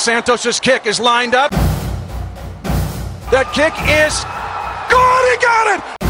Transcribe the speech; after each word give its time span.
Santos's 0.00 0.58
kick 0.58 0.86
is 0.86 0.98
lined 0.98 1.34
up. 1.34 1.50
That 3.30 3.52
kick 3.52 3.74
is 3.84 4.24
good. 4.88 5.22
He 5.30 5.36
got 5.44 5.76
it. 5.76 6.09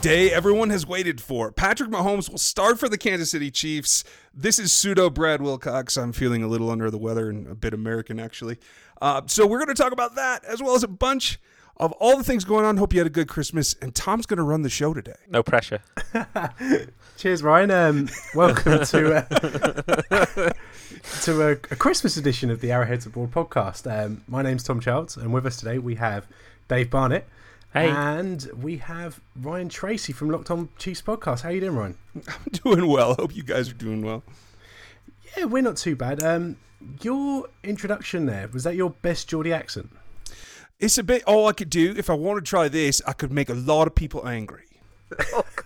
Day 0.00 0.30
everyone 0.30 0.70
has 0.70 0.86
waited 0.86 1.20
for. 1.20 1.52
Patrick 1.52 1.90
Mahomes 1.90 2.30
will 2.30 2.38
start 2.38 2.78
for 2.78 2.88
the 2.88 2.96
Kansas 2.96 3.30
City 3.30 3.50
Chiefs. 3.50 4.02
This 4.32 4.58
is 4.58 4.72
pseudo 4.72 5.10
Brad 5.10 5.42
Wilcox. 5.42 5.98
I'm 5.98 6.12
feeling 6.12 6.42
a 6.42 6.46
little 6.48 6.70
under 6.70 6.90
the 6.90 6.96
weather 6.96 7.28
and 7.28 7.46
a 7.46 7.54
bit 7.54 7.74
American, 7.74 8.18
actually. 8.18 8.56
Uh, 9.02 9.20
so 9.26 9.46
we're 9.46 9.58
going 9.58 9.68
to 9.68 9.74
talk 9.74 9.92
about 9.92 10.14
that 10.14 10.42
as 10.46 10.62
well 10.62 10.74
as 10.74 10.82
a 10.82 10.88
bunch 10.88 11.38
of 11.76 11.92
all 11.92 12.16
the 12.16 12.24
things 12.24 12.44
going 12.44 12.64
on. 12.64 12.78
Hope 12.78 12.94
you 12.94 13.00
had 13.00 13.06
a 13.06 13.10
good 13.10 13.28
Christmas. 13.28 13.76
And 13.82 13.94
Tom's 13.94 14.24
going 14.24 14.38
to 14.38 14.42
run 14.42 14.62
the 14.62 14.70
show 14.70 14.94
today. 14.94 15.16
No 15.28 15.42
pressure. 15.42 15.82
Cheers, 17.18 17.42
Ryan. 17.42 17.70
Um, 17.70 18.08
welcome 18.34 18.82
to 18.82 19.14
uh, 19.16 20.50
to 21.22 21.42
a, 21.42 21.50
a 21.50 21.76
Christmas 21.76 22.16
edition 22.16 22.50
of 22.50 22.62
the 22.62 22.72
Arrowheads 22.72 23.04
Abroad 23.04 23.32
podcast. 23.32 23.90
Um, 23.90 24.22
my 24.26 24.40
name's 24.40 24.62
Tom 24.62 24.80
Childs, 24.80 25.18
and 25.18 25.30
with 25.34 25.44
us 25.44 25.58
today 25.58 25.76
we 25.76 25.96
have 25.96 26.26
Dave 26.68 26.88
Barnett. 26.88 27.28
Hey. 27.72 27.88
And 27.88 28.50
we 28.60 28.78
have 28.78 29.20
Ryan 29.40 29.68
Tracy 29.68 30.12
from 30.12 30.30
Locked 30.30 30.50
On 30.50 30.68
Chiefs 30.76 31.02
podcast. 31.02 31.42
How 31.42 31.50
you 31.50 31.60
doing, 31.60 31.76
Ryan? 31.76 31.98
I'm 32.28 32.52
doing 32.52 32.86
well. 32.88 33.14
Hope 33.14 33.34
you 33.34 33.44
guys 33.44 33.70
are 33.70 33.74
doing 33.74 34.02
well. 34.02 34.24
Yeah, 35.36 35.44
we're 35.44 35.62
not 35.62 35.76
too 35.76 35.94
bad. 35.94 36.22
Um, 36.22 36.56
your 37.00 37.46
introduction 37.62 38.26
there 38.26 38.48
was 38.48 38.64
that 38.64 38.74
your 38.74 38.90
best 38.90 39.28
Geordie 39.28 39.52
accent? 39.52 39.90
It's 40.80 40.98
a 40.98 41.04
bit 41.04 41.22
all 41.24 41.46
I 41.46 41.52
could 41.52 41.70
do. 41.70 41.94
If 41.96 42.10
I 42.10 42.14
want 42.14 42.44
to 42.44 42.48
try 42.48 42.68
this, 42.68 43.00
I 43.06 43.12
could 43.12 43.30
make 43.30 43.48
a 43.48 43.54
lot 43.54 43.86
of 43.86 43.94
people 43.94 44.26
angry. 44.26 44.64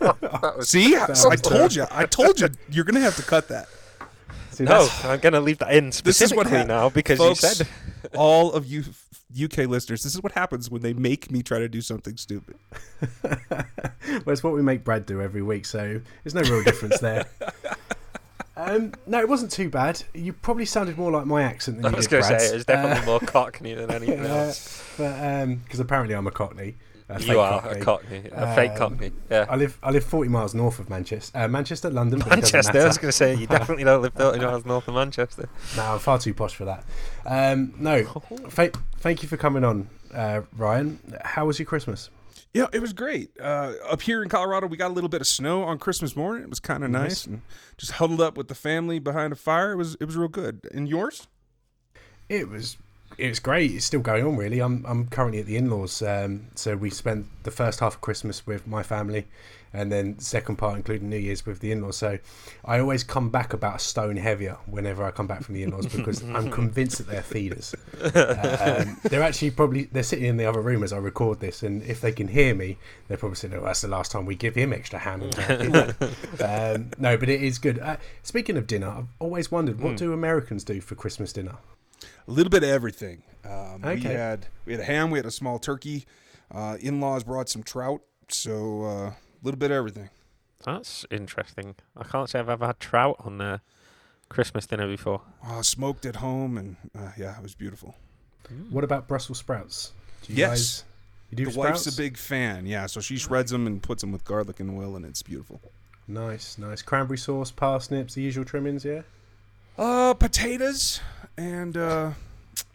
See, 0.60 0.96
I, 0.96 1.06
I 1.30 1.36
told 1.36 1.74
you. 1.74 1.86
I 1.90 2.04
told 2.04 2.40
you. 2.40 2.48
You're 2.70 2.84
going 2.84 2.96
to 2.96 3.00
have 3.00 3.16
to 3.16 3.22
cut 3.22 3.48
that. 3.48 3.68
See, 4.50 4.64
No, 4.64 4.88
I'm 5.04 5.20
going 5.20 5.32
to 5.32 5.40
leave 5.40 5.58
that 5.58 5.72
in 5.74 5.86
This 5.86 5.94
is 5.94 5.98
specifically 5.98 6.36
what 6.36 6.46
hap- 6.48 6.66
now 6.66 6.88
because 6.90 7.18
folks, 7.18 7.42
you 7.42 7.48
said. 7.48 7.68
all 8.14 8.52
of 8.52 8.66
you 8.66 8.84
UK 9.42 9.68
listeners, 9.68 10.02
this 10.02 10.14
is 10.14 10.22
what 10.22 10.32
happens 10.32 10.70
when 10.70 10.82
they 10.82 10.92
make 10.92 11.30
me 11.30 11.42
try 11.42 11.58
to 11.58 11.68
do 11.68 11.80
something 11.80 12.16
stupid. 12.16 12.56
well, 13.22 13.32
it's 14.28 14.42
what 14.42 14.52
we 14.54 14.62
make 14.62 14.84
Brad 14.84 15.06
do 15.06 15.20
every 15.20 15.42
week, 15.42 15.66
so 15.66 16.00
there's 16.22 16.34
no 16.34 16.42
real 16.42 16.62
difference 16.62 17.00
there. 17.00 17.26
Um, 18.56 18.92
no, 19.06 19.18
it 19.18 19.28
wasn't 19.28 19.50
too 19.50 19.68
bad. 19.68 20.00
You 20.14 20.32
probably 20.32 20.64
sounded 20.64 20.96
more 20.96 21.10
like 21.10 21.26
my 21.26 21.42
accent 21.42 21.78
than 21.78 21.86
I 21.86 21.90
you 21.90 21.96
was 21.96 22.06
did 22.06 22.20
going 22.20 22.22
to 22.22 22.38
say 22.40 22.46
it 22.50 22.54
was 22.54 22.64
definitely 22.64 23.04
more 23.04 23.18
Cockney 23.18 23.74
than 23.74 23.90
anything 23.90 24.20
Uh, 24.24 24.28
else. 24.28 24.80
but 24.96 25.46
because 25.64 25.80
apparently 25.80 26.14
I'm 26.14 26.28
a 26.28 26.30
Cockney. 26.30 26.76
A 27.08 27.18
fake 27.18 27.28
You 27.28 27.40
are 27.40 27.60
Cockney. 27.60 27.80
a 27.80 27.84
Cockney, 27.84 28.22
a 28.32 28.54
fake 28.54 28.70
Um, 28.72 28.76
Cockney. 28.78 29.12
Yeah. 29.30 29.44
I 29.48 29.56
live 29.56 29.78
I 29.82 29.90
live 29.90 30.04
40 30.04 30.30
miles 30.30 30.54
north 30.54 30.78
of 30.78 30.88
Manchester, 30.88 31.36
uh, 31.38 31.48
Manchester, 31.48 31.90
London. 31.90 32.20
But 32.20 32.28
it 32.38 32.40
doesn't 32.40 32.54
Manchester. 32.54 32.80
I 32.80 32.86
was 32.86 32.96
going 32.98 33.08
to 33.10 33.12
say 33.12 33.34
you 33.34 33.46
definitely 33.58 33.84
don't 33.84 34.00
live 34.00 34.14
30 34.14 34.38
miles 34.40 34.64
north 34.64 34.88
of 34.88 34.94
Manchester. 34.94 35.48
No, 35.76 35.82
I'm 35.82 35.98
far 35.98 36.18
too 36.18 36.32
posh 36.32 36.54
for 36.54 36.64
that. 36.64 36.84
Um, 37.26 37.74
no, 37.78 38.04
th- 38.56 38.74
thank 39.00 39.22
you 39.22 39.28
for 39.28 39.36
coming 39.36 39.64
on, 39.64 39.88
uh, 40.14 40.42
Ryan. 40.56 40.98
How 41.22 41.44
was 41.44 41.58
your 41.58 41.66
Christmas? 41.66 42.08
Yeah, 42.54 42.66
it 42.72 42.78
was 42.80 42.92
great. 42.92 43.30
Uh, 43.38 43.72
up 43.90 44.00
here 44.00 44.22
in 44.22 44.28
Colorado, 44.28 44.66
we 44.68 44.76
got 44.76 44.90
a 44.90 44.94
little 44.94 45.10
bit 45.10 45.20
of 45.20 45.26
snow 45.26 45.64
on 45.64 45.76
Christmas 45.78 46.14
morning. 46.16 46.44
It 46.44 46.48
was 46.48 46.60
kind 46.60 46.84
of 46.84 46.90
nice, 46.90 47.26
and 47.26 47.42
just 47.76 47.92
huddled 47.92 48.20
up 48.20 48.36
with 48.38 48.46
the 48.48 48.54
family 48.54 48.98
behind 49.00 49.32
a 49.32 49.36
fire. 49.36 49.72
It 49.72 49.76
was 49.76 49.96
it 50.00 50.04
was 50.06 50.16
real 50.16 50.28
good. 50.28 50.60
And 50.72 50.88
yours? 50.88 51.26
It 52.28 52.48
was 52.48 52.76
it 53.18 53.28
was 53.28 53.38
great. 53.40 53.70
It's 53.72 53.84
still 53.84 54.00
going 54.00 54.26
on, 54.26 54.36
really. 54.36 54.60
I'm 54.60 54.84
I'm 54.86 55.08
currently 55.08 55.40
at 55.40 55.46
the 55.46 55.56
in-laws, 55.56 56.02
um, 56.02 56.48
so 56.54 56.76
we 56.76 56.90
spent 56.90 57.26
the 57.44 57.50
first 57.50 57.80
half 57.80 57.94
of 57.94 58.00
Christmas 58.00 58.46
with 58.46 58.66
my 58.66 58.82
family, 58.82 59.26
and 59.72 59.90
then 59.90 60.18
second 60.18 60.56
part, 60.56 60.76
including 60.76 61.10
New 61.10 61.18
Year's, 61.18 61.44
with 61.46 61.60
the 61.60 61.72
in-laws. 61.72 61.96
So 61.96 62.18
I 62.64 62.78
always 62.78 63.04
come 63.04 63.30
back 63.30 63.52
about 63.52 63.76
a 63.76 63.78
stone 63.78 64.16
heavier 64.16 64.56
whenever 64.66 65.04
I 65.04 65.10
come 65.10 65.26
back 65.26 65.42
from 65.42 65.54
the 65.54 65.62
in-laws 65.62 65.86
because 65.86 66.22
I'm 66.34 66.50
convinced 66.50 66.98
that 66.98 67.06
they're 67.08 67.22
feeders. 67.22 67.74
um, 68.02 68.98
they're 69.04 69.22
actually 69.22 69.50
probably 69.50 69.84
they're 69.84 70.02
sitting 70.02 70.26
in 70.26 70.36
the 70.36 70.46
other 70.46 70.60
room 70.60 70.82
as 70.82 70.92
I 70.92 70.98
record 70.98 71.40
this, 71.40 71.62
and 71.62 71.82
if 71.82 72.00
they 72.00 72.12
can 72.12 72.28
hear 72.28 72.54
me, 72.54 72.78
they're 73.08 73.18
probably 73.18 73.36
saying, 73.36 73.54
"Oh, 73.54 73.64
that's 73.64 73.80
the 73.82 73.88
last 73.88 74.10
time 74.12 74.26
we 74.26 74.34
give 74.34 74.54
him 74.54 74.72
extra 74.72 74.98
ham." 74.98 75.30
Um, 76.40 76.90
no, 76.98 77.16
but 77.16 77.28
it 77.28 77.42
is 77.42 77.58
good. 77.58 77.78
Uh, 77.78 77.96
speaking 78.22 78.56
of 78.56 78.66
dinner, 78.66 78.88
I've 78.88 79.06
always 79.18 79.50
wondered 79.50 79.80
what 79.80 79.96
do 79.96 80.12
Americans 80.12 80.64
do 80.64 80.80
for 80.80 80.94
Christmas 80.94 81.32
dinner? 81.32 81.56
A 82.28 82.30
little 82.30 82.50
bit 82.50 82.62
of 82.62 82.68
everything. 82.70 83.22
Um, 83.44 83.82
We 83.82 84.00
had 84.00 84.46
we 84.66 84.72
had 84.72 84.80
a 84.80 84.84
ham. 84.84 85.10
We 85.10 85.18
had 85.18 85.26
a 85.26 85.30
small 85.30 85.58
turkey. 85.58 86.06
Uh, 86.50 86.76
in-laws 86.80 87.24
brought 87.24 87.48
some 87.48 87.62
trout. 87.62 88.00
So 88.28 88.82
uh, 88.84 88.88
a 89.10 89.16
little 89.42 89.58
bit 89.58 89.70
of 89.70 89.76
everything. 89.76 90.10
That's 90.64 91.04
interesting. 91.10 91.74
I 91.96 92.04
can't 92.04 92.28
say 92.30 92.38
I've 92.38 92.48
ever 92.48 92.66
had 92.66 92.80
trout 92.80 93.16
on 93.20 93.40
uh, 93.40 93.58
Christmas 94.30 94.66
dinner 94.66 94.86
before. 94.86 95.20
Uh, 95.46 95.60
smoked 95.62 96.06
at 96.06 96.16
home, 96.16 96.56
and 96.56 96.76
uh, 96.98 97.10
yeah, 97.18 97.36
it 97.36 97.42
was 97.42 97.54
beautiful. 97.54 97.94
What 98.70 98.84
about 98.84 99.06
Brussels 99.08 99.38
sprouts? 99.38 99.92
Do 100.22 100.32
you 100.32 100.38
Yes. 100.38 100.50
guys, 100.50 100.84
you 101.30 101.36
do 101.36 101.44
the 101.46 101.50
sprouts? 101.52 101.86
wife's 101.86 101.86
a 101.86 101.96
big 102.00 102.16
fan. 102.16 102.66
Yeah, 102.66 102.86
so 102.86 103.00
she 103.00 103.16
shreds 103.18 103.50
them 103.50 103.66
and 103.66 103.82
puts 103.82 104.00
them 104.02 104.12
with 104.12 104.24
garlic 104.24 104.58
and 104.60 104.70
oil, 104.78 104.96
and 104.96 105.04
it's 105.04 105.22
beautiful. 105.22 105.60
Nice, 106.08 106.56
nice. 106.58 106.80
Cranberry 106.82 107.18
sauce, 107.18 107.50
parsnips, 107.50 108.14
the 108.14 108.22
usual 108.22 108.44
trimmings, 108.44 108.84
yeah? 108.84 109.02
Uh, 109.76 110.14
potatoes 110.14 111.00
and 111.36 111.76
uh, 111.76 112.10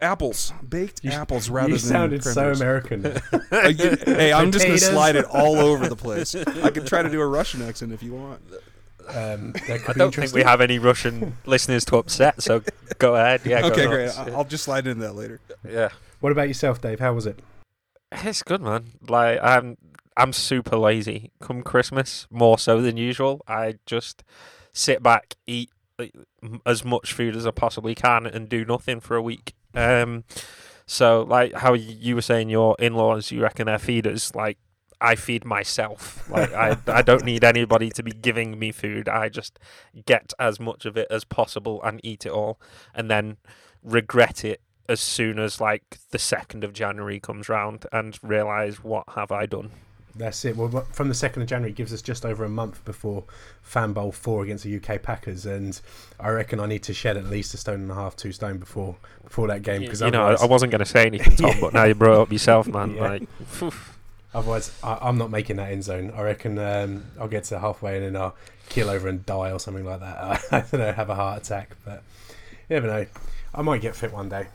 apples, 0.02 0.52
baked 0.68 1.04
You- 1.04 1.12
apples 1.12 1.50
rather 1.52 1.70
you 1.70 1.78
than 1.78 1.90
sounded 1.90 2.24
so. 2.24 2.52
American. 2.52 3.06
Uh, 3.52 3.68
you- 3.70 3.98
hey, 4.06 4.32
I'm 4.32 4.52
just 4.52 4.66
gonna 4.66 4.78
slide 4.78 5.16
it 5.16 5.26
all 5.26 5.58
over 5.58 5.88
the 5.88 5.96
place. 5.96 6.36
I 6.64 6.70
could 6.70 6.86
try 6.86 7.02
to 7.02 7.10
do 7.10 7.20
a 7.22 7.26
Russian 7.28 7.62
accent 7.64 7.92
if 7.94 8.04
you 8.04 8.14
want. 8.14 8.42
um, 9.08 9.54
I 9.68 9.94
don't 9.94 10.14
think 10.14 10.34
we 10.34 10.44
have 10.44 10.62
any 10.62 10.78
Russian 10.78 11.36
listeners 11.46 11.84
to 11.86 11.98
upset, 11.98 12.44
so 12.44 12.62
go 13.00 13.16
ahead. 13.16 13.42
Yeah. 13.46 13.62
go 13.62 13.68
okay, 13.70 13.88
great. 13.88 14.06
nuts. 14.06 14.18
I- 14.20 14.32
I'll 14.32 14.44
just 14.46 14.66
slide 14.66 14.86
into 14.88 15.02
that 15.02 15.14
later. 15.16 15.40
Yeah. 15.68 15.90
What 16.20 16.32
about 16.32 16.48
yourself, 16.48 16.80
Dave? 16.82 17.00
How 17.00 17.14
was 17.14 17.26
it? 17.26 17.40
It's 18.12 18.44
good, 18.44 18.62
man. 18.62 18.86
Like 19.08 19.40
I'm, 19.42 19.78
I'm 20.18 20.32
super 20.34 20.78
lazy. 20.78 21.32
Come 21.42 21.64
Christmas, 21.64 22.28
more 22.30 22.60
so 22.60 22.82
than 22.82 22.98
usual. 22.98 23.42
I 23.48 23.76
just 23.88 24.24
sit 24.74 25.02
back, 25.02 25.36
eat 25.48 25.70
like, 25.70 25.70
m- 25.70 25.79
as 26.66 26.84
much 26.84 27.14
food 27.14 27.36
as 27.36 27.46
I 27.46 27.52
possibly 27.52 27.96
can, 27.96 28.26
and 28.26 28.50
do 28.50 28.66
nothing 28.66 29.00
for 29.00 29.16
a 29.16 29.22
week. 29.22 29.54
Um, 29.74 30.24
so 30.86 31.24
like 31.24 31.54
how 31.54 31.74
you 31.74 32.16
were 32.16 32.22
saying, 32.22 32.50
your 32.50 32.76
in-laws, 32.80 33.32
you 33.32 33.42
reckon 33.42 33.68
they're 33.68 33.80
feeders? 33.80 34.34
Like 34.36 34.58
I 35.02 35.16
feed 35.16 35.46
myself. 35.46 36.30
Like 36.30 36.54
I, 36.54 36.78
I 36.88 37.02
don't 37.02 37.24
need 37.24 37.44
anybody 37.44 37.90
to 37.92 38.04
be 38.04 38.12
giving 38.12 38.58
me 38.58 38.72
food. 38.72 39.08
I 39.08 39.30
just 39.30 39.60
get 40.06 40.34
as 40.40 40.60
much 40.60 40.86
of 40.86 40.98
it 40.98 41.08
as 41.10 41.24
possible 41.24 41.82
and 41.84 42.00
eat 42.04 42.26
it 42.26 42.32
all, 42.32 42.60
and 42.94 43.10
then 43.10 43.38
regret 43.84 44.44
it 44.44 44.62
as 44.88 45.00
soon 45.00 45.38
as 45.38 45.62
like 45.62 46.00
the 46.10 46.20
second 46.20 46.64
of 46.64 46.74
January 46.74 47.20
comes 47.20 47.48
round 47.48 47.86
and 47.92 48.18
realize 48.24 48.84
what 48.84 49.06
have 49.16 49.32
I 49.32 49.46
done. 49.46 49.72
That's 50.16 50.44
it. 50.46 50.58
Well, 50.58 50.86
from 50.92 51.08
the 51.08 51.14
2nd 51.14 51.38
of 51.38 51.48
January, 51.48 51.72
it 51.72 51.76
gives 51.76 51.94
us 51.94 52.02
just 52.02 52.26
over 52.26 52.44
a 52.44 52.50
month 52.50 52.84
before 52.84 53.24
Fan 53.62 53.94
Bowl 53.94 54.12
4 54.12 54.44
against 54.44 54.64
the 54.64 54.76
UK 54.76 55.02
Packers. 55.02 55.46
And 55.46 55.80
I 56.20 56.30
reckon 56.30 56.60
I 56.60 56.66
need 56.66 56.84
to 56.84 56.94
shed 56.94 57.16
at 57.16 57.26
least 57.26 57.54
a 57.54 57.58
stone 57.58 57.82
and 57.82 57.92
a 57.92 57.96
half, 57.96 58.16
two 58.16 58.32
stone 58.32 58.58
before 58.58 58.96
before 59.24 59.48
that 59.48 59.62
game. 59.62 59.82
Because 59.82 60.02
you 60.02 60.12
know, 60.12 60.36
I, 60.40 60.46
wasn't 60.46 60.72
going 60.72 60.80
to 60.80 60.86
say 60.86 61.06
anything, 61.06 61.36
Tom, 61.36 61.60
but 61.62 61.74
now 61.74 61.84
you 61.84 61.96
brought 61.96 62.16
it 62.16 62.22
up 62.22 62.32
yourself, 62.32 62.68
man. 62.74 62.96
Yeah. 62.96 63.02
Like, 63.02 63.24
otherwise 64.34 64.72
I, 64.84 64.98
I'm 65.02 65.18
not 65.18 65.30
making 65.30 65.58
that 65.58 65.72
end 65.72 65.84
zone. 65.84 66.12
I 66.16 66.24
reckon 66.24 66.58
um, 66.58 67.06
I'll 67.20 67.28
get 67.28 67.46
to 67.46 67.60
halfway 67.60 67.98
and 67.98 68.06
then 68.16 68.22
I'll 68.22 68.36
keel 68.70 68.90
over 68.90 69.08
and 69.08 69.26
die 69.26 69.52
or 69.52 69.60
something 69.60 69.86
like 69.86 70.00
that. 70.00 70.44
I 70.52 70.60
don't 70.62 70.74
know, 70.74 70.92
have 70.92 71.10
a 71.10 71.16
heart 71.16 71.44
attack. 71.44 71.76
But 71.86 72.04
you 72.68 72.76
never 72.76 72.88
know. 72.88 73.06
I 73.54 73.62
might 73.62 73.82
get 73.82 73.96
fit 73.96 74.12
one 74.12 74.30
day. 74.30 74.48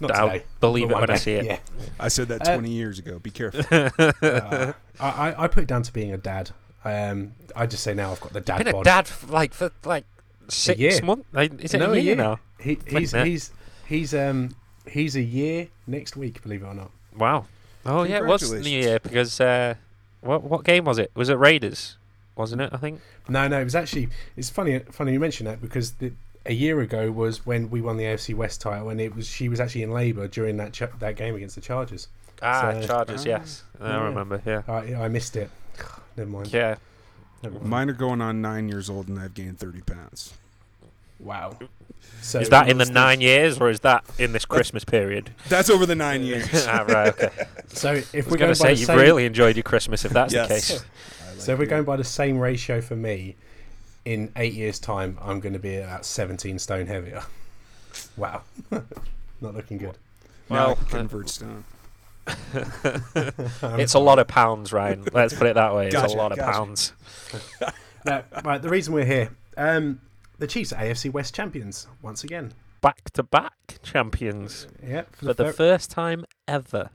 Not 0.00 0.10
I'll 0.12 0.30
today. 0.30 0.44
believe 0.60 0.88
but 0.88 0.90
it 0.90 0.94
one 0.94 1.00
when 1.02 1.10
I 1.10 1.16
see 1.16 1.32
it. 1.32 1.44
Yeah. 1.44 1.58
I 1.98 2.08
said 2.08 2.28
that 2.28 2.48
Uh, 2.48 2.54
20 2.54 2.70
years 2.70 2.98
ago. 2.98 3.18
Be 3.18 3.30
careful. 3.30 3.62
Uh, 4.22 4.72
I, 4.98 5.30
I- 5.30 5.44
I 5.44 5.48
put 5.48 5.62
it 5.62 5.66
down 5.66 5.82
to 5.82 5.92
being 5.92 6.12
a 6.12 6.18
dad. 6.18 6.50
Um, 6.84 7.32
I 7.54 7.66
just 7.66 7.82
say 7.82 7.92
now 7.94 8.10
I've 8.12 8.20
got 8.20 8.32
the 8.32 8.40
dad 8.40 8.58
Been 8.64 8.74
a 8.74 8.82
dad 8.82 9.06
for, 9.06 9.26
like 9.26 9.52
for 9.54 9.70
like 9.84 10.04
six 10.48 10.78
year. 10.80 11.00
months. 11.02 11.26
Like, 11.32 11.62
is 11.62 11.74
it 11.74 11.78
No, 11.78 11.86
a 11.90 11.92
a 11.92 11.94
year 11.96 12.02
year. 12.02 12.16
now? 12.16 12.40
He, 12.58 12.78
he's 12.86 13.12
heck. 13.12 13.26
he's 13.26 13.50
he's 13.86 14.14
um 14.14 14.54
he's 14.88 15.16
a 15.16 15.22
year 15.22 15.68
next 15.86 16.16
week. 16.16 16.42
Believe 16.42 16.62
it 16.62 16.66
or 16.66 16.74
not. 16.74 16.90
Wow. 17.16 17.46
Oh 17.84 18.02
yeah, 18.04 18.18
it 18.18 18.24
was 18.26 18.42
New 18.42 18.48
Congratulations. 18.58 18.86
Year 18.86 18.98
because 19.00 19.40
uh, 19.40 19.74
what 20.22 20.42
what 20.42 20.64
game 20.64 20.84
was 20.84 20.98
it? 20.98 21.10
Was 21.14 21.28
it 21.28 21.34
Raiders? 21.38 21.96
Wasn't 22.36 22.60
it? 22.62 22.70
I 22.72 22.76
think. 22.78 23.00
No, 23.28 23.46
no, 23.48 23.60
it 23.60 23.64
was 23.64 23.74
actually. 23.74 24.08
It's 24.36 24.48
funny. 24.50 24.78
Funny 24.90 25.12
you 25.12 25.20
mention 25.20 25.46
that 25.46 25.60
because 25.60 25.92
the, 25.92 26.12
a 26.46 26.52
year 26.54 26.80
ago 26.80 27.10
was 27.10 27.44
when 27.44 27.70
we 27.70 27.80
won 27.80 27.96
the 27.96 28.04
AFC 28.04 28.34
West 28.34 28.60
title, 28.60 28.88
and 28.90 29.00
it 29.00 29.14
was 29.14 29.28
she 29.28 29.48
was 29.48 29.60
actually 29.60 29.82
in 29.82 29.92
labour 29.92 30.26
during 30.28 30.56
that 30.58 30.72
ch- 30.72 30.82
that 30.98 31.16
game 31.16 31.34
against 31.34 31.54
the 31.54 31.60
Chargers. 31.60 32.08
Ah, 32.42 32.72
So- 32.80 32.86
Chargers. 32.86 33.22
Ah. 33.22 33.28
yes, 33.28 33.62
I 33.80 33.88
Yeah. 33.88 34.04
remember. 34.04 34.42
Yeah. 34.46 34.62
I 34.68 34.94
I 34.94 35.08
missed 35.08 35.36
it. 35.36 35.50
Never 36.16 36.30
mind. 36.30 36.52
Yeah. 36.52 36.76
Never 37.42 37.56
mind. 37.58 37.70
Mine 37.70 37.90
are 37.90 37.94
going 37.94 38.20
on 38.20 38.40
nine 38.42 38.68
years 38.68 38.88
old, 38.90 39.08
and 39.08 39.18
I've 39.18 39.34
gained 39.34 39.58
30 39.58 39.80
pounds. 39.82 40.34
Wow. 41.18 41.58
So 42.22 42.40
Is 42.40 42.48
that 42.48 42.68
in 42.68 42.78
the 42.78 42.84
those 42.84 42.90
nine 42.94 43.20
years, 43.20 43.58
or 43.58 43.68
is 43.70 43.80
that 43.80 44.04
in 44.18 44.32
this 44.32 44.44
Christmas 44.46 44.84
period? 44.84 45.30
That's 45.48 45.68
over 45.70 45.84
the 45.86 45.94
nine 45.94 46.22
years. 46.22 46.48
ah, 46.66 46.84
right. 46.88 47.08
Okay. 47.08 47.30
So 47.68 47.92
if 47.92 48.12
we're 48.12 48.22
going 48.36 48.38
going 48.38 48.48
to 48.50 48.54
say 48.54 48.70
you've 48.72 48.86
same, 48.86 48.98
really 48.98 49.26
enjoyed 49.26 49.56
your 49.56 49.62
Christmas 49.62 50.04
if 50.04 50.12
that's 50.12 50.32
Yes. 50.32 50.48
the 50.48 50.54
case. 50.54 50.84
so 51.38 51.52
if 51.52 51.58
we're 51.58 51.66
going 51.66 51.84
by 51.84 51.96
the 51.96 52.04
same 52.04 52.38
ratio 52.38 52.80
for 52.80 52.96
me, 52.96 53.36
in 54.04 54.32
eight 54.36 54.54
years' 54.54 54.78
time, 54.78 55.18
I'm 55.20 55.40
going 55.40 55.52
to 55.52 55.58
be 55.58 55.76
about 55.76 56.04
17 56.04 56.58
stone 56.58 56.86
heavier. 56.86 57.22
Wow. 58.16 58.42
Not 58.70 59.54
looking 59.54 59.78
good. 59.78 59.98
Now 60.48 60.56
Well, 60.56 60.70
I 60.70 60.74
can 60.74 60.86
convert 60.86 61.28
stone. 61.28 61.64
It's 63.62 63.94
a 63.94 63.98
lot 63.98 64.18
of 64.18 64.28
pounds, 64.28 64.72
Ryan. 64.72 65.04
Let's 65.12 65.34
put 65.34 65.46
it 65.46 65.54
that 65.54 65.74
way. 65.74 65.86
It's 65.86 65.94
Gotcha, 65.94 66.14
a 66.14 66.16
lot 66.16 66.32
of 66.32 66.38
gotcha. 66.38 66.52
pounds. 66.52 66.92
No, 68.06 68.22
right, 68.46 68.62
the 68.62 68.70
reason 68.70 68.94
we're 68.94 69.04
here, 69.04 69.28
um, 69.58 70.00
the 70.38 70.46
Chiefs 70.46 70.72
are 70.72 70.80
AFC 70.82 71.12
West 71.12 71.34
champions 71.34 71.86
once 72.00 72.24
again. 72.24 72.54
Back 72.80 73.10
to 73.12 73.22
back 73.22 73.52
champions 73.82 74.66
Yeah, 74.82 75.02
for 75.12 75.34
the 75.34 75.44
fir- 75.44 75.52
first 75.52 75.90
time 75.90 76.24
ever. 76.48 76.88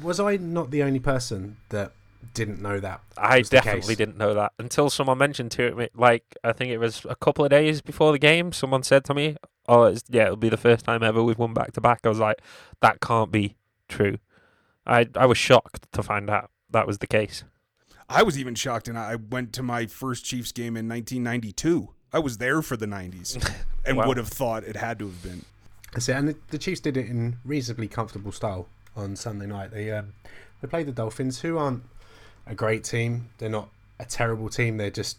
Was 0.00 0.20
I 0.20 0.36
not 0.36 0.70
the 0.70 0.84
only 0.84 1.00
person 1.00 1.56
that 1.70 1.90
didn't 2.32 2.62
know 2.62 2.80
that? 2.80 3.00
I 3.18 3.42
definitely 3.42 3.94
didn't 3.94 4.16
know 4.16 4.34
that 4.34 4.52
until 4.58 4.88
someone 4.90 5.18
mentioned 5.18 5.50
to 5.52 5.74
me. 5.74 5.88
Like 5.94 6.24
I 6.42 6.52
think 6.52 6.70
it 6.70 6.78
was 6.78 7.04
a 7.08 7.16
couple 7.16 7.44
of 7.44 7.50
days 7.50 7.82
before 7.82 8.12
the 8.12 8.18
game. 8.18 8.52
Someone 8.52 8.82
said 8.82 9.04
to 9.06 9.14
me, 9.14 9.36
"Oh, 9.68 9.84
it's, 9.84 10.02
yeah, 10.08 10.24
it'll 10.24 10.36
be 10.36 10.48
the 10.48 10.56
first 10.56 10.84
time 10.84 11.02
ever 11.02 11.22
we've 11.22 11.38
won 11.38 11.54
back 11.54 11.72
to 11.72 11.80
back." 11.80 12.00
I 12.04 12.08
was 12.08 12.18
like, 12.18 12.40
"That 12.80 13.00
can't 13.00 13.30
be 13.30 13.56
true." 13.88 14.18
I 14.86 15.08
I 15.16 15.26
was 15.26 15.38
shocked 15.38 15.90
to 15.92 16.02
find 16.02 16.30
out 16.30 16.50
that 16.70 16.86
was 16.86 16.98
the 16.98 17.06
case. 17.06 17.44
I 18.08 18.22
was 18.22 18.38
even 18.38 18.54
shocked, 18.54 18.88
and 18.88 18.98
I 18.98 19.16
went 19.16 19.52
to 19.54 19.62
my 19.62 19.86
first 19.86 20.24
Chiefs 20.24 20.52
game 20.52 20.76
in 20.76 20.88
1992. 20.88 21.88
I 22.12 22.18
was 22.18 22.36
there 22.38 22.60
for 22.62 22.76
the 22.76 22.86
90s, 22.86 23.42
and 23.84 23.96
Wow. 23.96 24.06
would 24.08 24.18
have 24.18 24.28
thought 24.28 24.62
it 24.64 24.76
had 24.76 24.98
to 25.00 25.06
have 25.06 25.22
been. 25.22 25.44
That's 25.92 26.08
it. 26.08 26.12
And 26.16 26.28
the, 26.28 26.36
the 26.50 26.58
Chiefs 26.58 26.80
did 26.80 26.96
it 26.96 27.06
in 27.08 27.36
reasonably 27.44 27.88
comfortable 27.88 28.30
style 28.32 28.68
on 28.94 29.16
Sunday 29.16 29.46
night. 29.46 29.70
They 29.70 29.90
um, 29.90 30.12
they 30.60 30.68
played 30.68 30.86
the 30.86 30.92
Dolphins, 30.92 31.40
who 31.40 31.56
aren't 31.56 31.82
a 32.46 32.54
great 32.54 32.84
team. 32.84 33.30
They're 33.38 33.48
not 33.48 33.68
a 33.98 34.04
terrible 34.04 34.48
team. 34.48 34.76
They're 34.76 34.90
just 34.90 35.18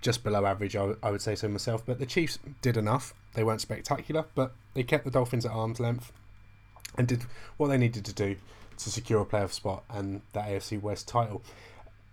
just 0.00 0.24
below 0.24 0.46
average. 0.46 0.76
I, 0.76 0.94
I 1.02 1.10
would 1.10 1.22
say 1.22 1.34
so 1.34 1.48
myself. 1.48 1.84
But 1.84 1.98
the 1.98 2.06
Chiefs 2.06 2.38
did 2.62 2.76
enough. 2.76 3.14
They 3.34 3.44
weren't 3.44 3.60
spectacular, 3.60 4.24
but 4.34 4.52
they 4.74 4.82
kept 4.82 5.04
the 5.04 5.10
Dolphins 5.10 5.44
at 5.44 5.52
arm's 5.52 5.78
length 5.78 6.12
and 6.96 7.06
did 7.06 7.22
what 7.56 7.68
they 7.68 7.78
needed 7.78 8.04
to 8.06 8.12
do 8.12 8.36
to 8.78 8.90
secure 8.90 9.20
a 9.20 9.26
playoff 9.26 9.52
spot 9.52 9.84
and 9.90 10.22
the 10.32 10.40
AFC 10.40 10.80
West 10.80 11.06
title. 11.06 11.42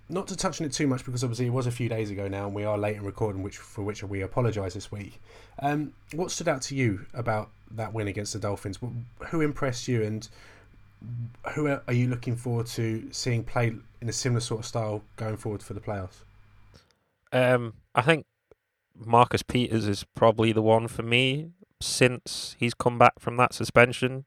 Not 0.10 0.28
to 0.28 0.38
touch 0.38 0.62
on 0.62 0.68
it 0.68 0.74
too 0.74 0.88
much 0.88 1.04
because 1.04 1.24
obviously 1.24 1.48
it 1.48 1.54
was 1.54 1.68
a 1.68 1.72
few 1.72 1.90
days 1.90 2.12
ago 2.12 2.28
now, 2.28 2.46
and 2.46 2.56
we 2.56 2.64
are 2.64 2.78
late 2.78 2.96
in 2.96 3.04
recording, 3.04 3.44
which 3.44 3.58
for 3.58 3.84
which 3.84 4.04
we 4.04 4.22
apologise 4.22 4.74
this 4.74 4.92
week. 4.92 5.20
Um, 5.60 5.94
what 6.14 6.32
stood 6.32 6.48
out 6.48 6.62
to 6.64 6.76
you 6.76 7.06
about 7.14 7.50
that 7.72 7.94
win 7.94 8.08
against 8.08 8.34
the 8.34 8.40
Dolphins? 8.40 8.80
Who 9.28 9.42
impressed 9.42 9.88
you, 9.88 10.04
and 10.04 10.28
who 11.54 11.68
are 11.68 11.94
you 11.94 12.08
looking 12.08 12.36
forward 12.36 12.68
to 12.68 13.08
seeing 13.12 13.44
play 13.44 13.74
in 14.02 14.10
a 14.10 14.14
similar 14.14 14.42
sort 14.42 14.62
of 14.62 14.66
style 14.66 15.04
going 15.16 15.38
forward 15.38 15.64
for 15.64 15.74
the 15.74 15.80
playoffs? 15.80 16.24
Um, 17.32 17.74
I 17.94 18.02
think 18.02 18.26
Marcus 18.96 19.44
Peters 19.44 19.88
is 19.88 20.06
probably 20.16 20.52
the 20.52 20.62
one 20.62 20.88
for 20.88 21.04
me 21.04 21.52
since 21.82 22.56
he's 22.60 22.74
come 22.74 22.98
back 22.98 23.20
from 23.20 23.38
that 23.38 23.54
suspension. 23.54 24.26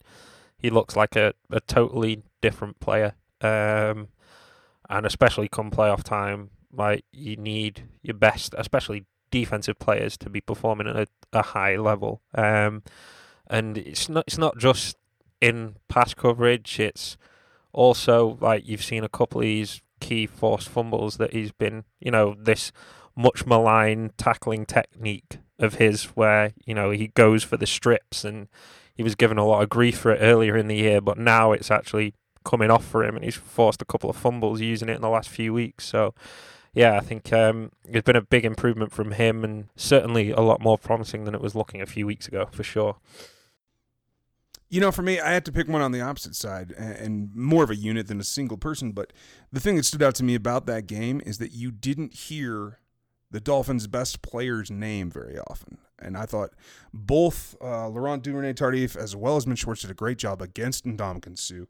He 0.58 0.70
looks 0.70 0.96
like 0.96 1.16
a, 1.16 1.34
a 1.50 1.60
totally 1.60 2.22
different 2.40 2.80
player. 2.80 3.14
Um, 3.40 4.08
and 4.88 5.06
especially 5.06 5.48
come 5.48 5.70
playoff 5.70 6.02
time, 6.02 6.50
like 6.72 7.04
you 7.12 7.36
need 7.36 7.88
your 8.02 8.14
best, 8.14 8.54
especially 8.58 9.06
defensive 9.30 9.78
players, 9.78 10.16
to 10.18 10.28
be 10.28 10.40
performing 10.40 10.88
at 10.88 10.96
a, 10.96 11.06
a 11.32 11.42
high 11.42 11.76
level. 11.76 12.20
Um, 12.34 12.82
and 13.46 13.78
it's 13.78 14.08
not 14.08 14.24
it's 14.26 14.38
not 14.38 14.58
just 14.58 14.96
in 15.40 15.76
pass 15.88 16.14
coverage. 16.14 16.78
It's 16.80 17.16
also 17.72 18.38
like 18.40 18.66
you've 18.66 18.84
seen 18.84 19.04
a 19.04 19.08
couple 19.08 19.40
of 19.40 19.46
these 19.46 19.82
key 20.00 20.26
forced 20.26 20.68
fumbles 20.68 21.18
that 21.18 21.32
he's 21.32 21.52
been, 21.52 21.84
you 22.00 22.10
know, 22.10 22.34
this 22.38 22.72
much 23.16 23.46
maligned 23.46 24.16
tackling 24.16 24.64
technique 24.64 25.38
of 25.58 25.74
his 25.74 26.04
where, 26.16 26.52
you 26.64 26.74
know, 26.74 26.90
he 26.90 27.08
goes 27.08 27.44
for 27.44 27.56
the 27.56 27.66
strips 27.66 28.24
and 28.24 28.48
he 28.94 29.02
was 29.02 29.14
given 29.14 29.38
a 29.38 29.46
lot 29.46 29.62
of 29.62 29.68
grief 29.68 29.98
for 29.98 30.10
it 30.10 30.18
earlier 30.20 30.56
in 30.56 30.68
the 30.68 30.76
year, 30.76 31.00
but 31.00 31.18
now 31.18 31.52
it's 31.52 31.70
actually 31.70 32.14
coming 32.44 32.70
off 32.70 32.84
for 32.84 33.04
him 33.04 33.16
and 33.16 33.24
he's 33.24 33.34
forced 33.34 33.82
a 33.82 33.84
couple 33.84 34.08
of 34.08 34.16
fumbles 34.16 34.60
using 34.60 34.88
it 34.88 34.94
in 34.94 35.02
the 35.02 35.08
last 35.08 35.28
few 35.28 35.52
weeks. 35.52 35.84
So 35.84 36.14
yeah, 36.72 36.96
I 36.96 37.00
think 37.00 37.32
um, 37.32 37.72
it's 37.84 38.04
been 38.04 38.16
a 38.16 38.22
big 38.22 38.44
improvement 38.44 38.92
from 38.92 39.12
him 39.12 39.44
and 39.44 39.68
certainly 39.76 40.30
a 40.30 40.40
lot 40.40 40.60
more 40.60 40.78
promising 40.78 41.24
than 41.24 41.34
it 41.34 41.40
was 41.40 41.54
looking 41.54 41.82
a 41.82 41.86
few 41.86 42.06
weeks 42.06 42.28
ago 42.28 42.48
for 42.52 42.62
sure. 42.62 42.96
You 44.70 44.80
know, 44.80 44.92
for 44.92 45.02
me, 45.02 45.18
I 45.18 45.32
had 45.32 45.44
to 45.46 45.52
pick 45.52 45.68
one 45.68 45.82
on 45.82 45.90
the 45.90 46.00
opposite 46.00 46.36
side 46.36 46.70
and 46.70 47.34
more 47.34 47.64
of 47.64 47.70
a 47.70 47.76
unit 47.76 48.06
than 48.06 48.20
a 48.20 48.24
single 48.24 48.56
person. 48.56 48.92
But 48.92 49.12
the 49.52 49.58
thing 49.58 49.74
that 49.76 49.84
stood 49.84 50.02
out 50.02 50.14
to 50.16 50.24
me 50.24 50.36
about 50.36 50.66
that 50.66 50.86
game 50.86 51.20
is 51.26 51.38
that 51.38 51.50
you 51.50 51.72
didn't 51.72 52.14
hear 52.14 52.78
the 53.32 53.40
Dolphins' 53.40 53.88
best 53.88 54.22
player's 54.22 54.70
name 54.70 55.10
very 55.10 55.38
often. 55.38 55.78
And 55.98 56.16
I 56.16 56.24
thought 56.24 56.50
both 56.94 57.56
uh, 57.60 57.88
Laurent 57.88 58.22
Duvernay 58.22 58.54
Tardif 58.54 58.96
as 58.96 59.14
well 59.16 59.36
as 59.36 59.46
Mitch 59.46 59.60
Schwartz 59.60 59.82
did 59.82 59.90
a 59.90 59.94
great 59.94 60.18
job 60.18 60.40
against 60.40 60.84
Ndamukong 60.84 61.38
Suh. 61.38 61.66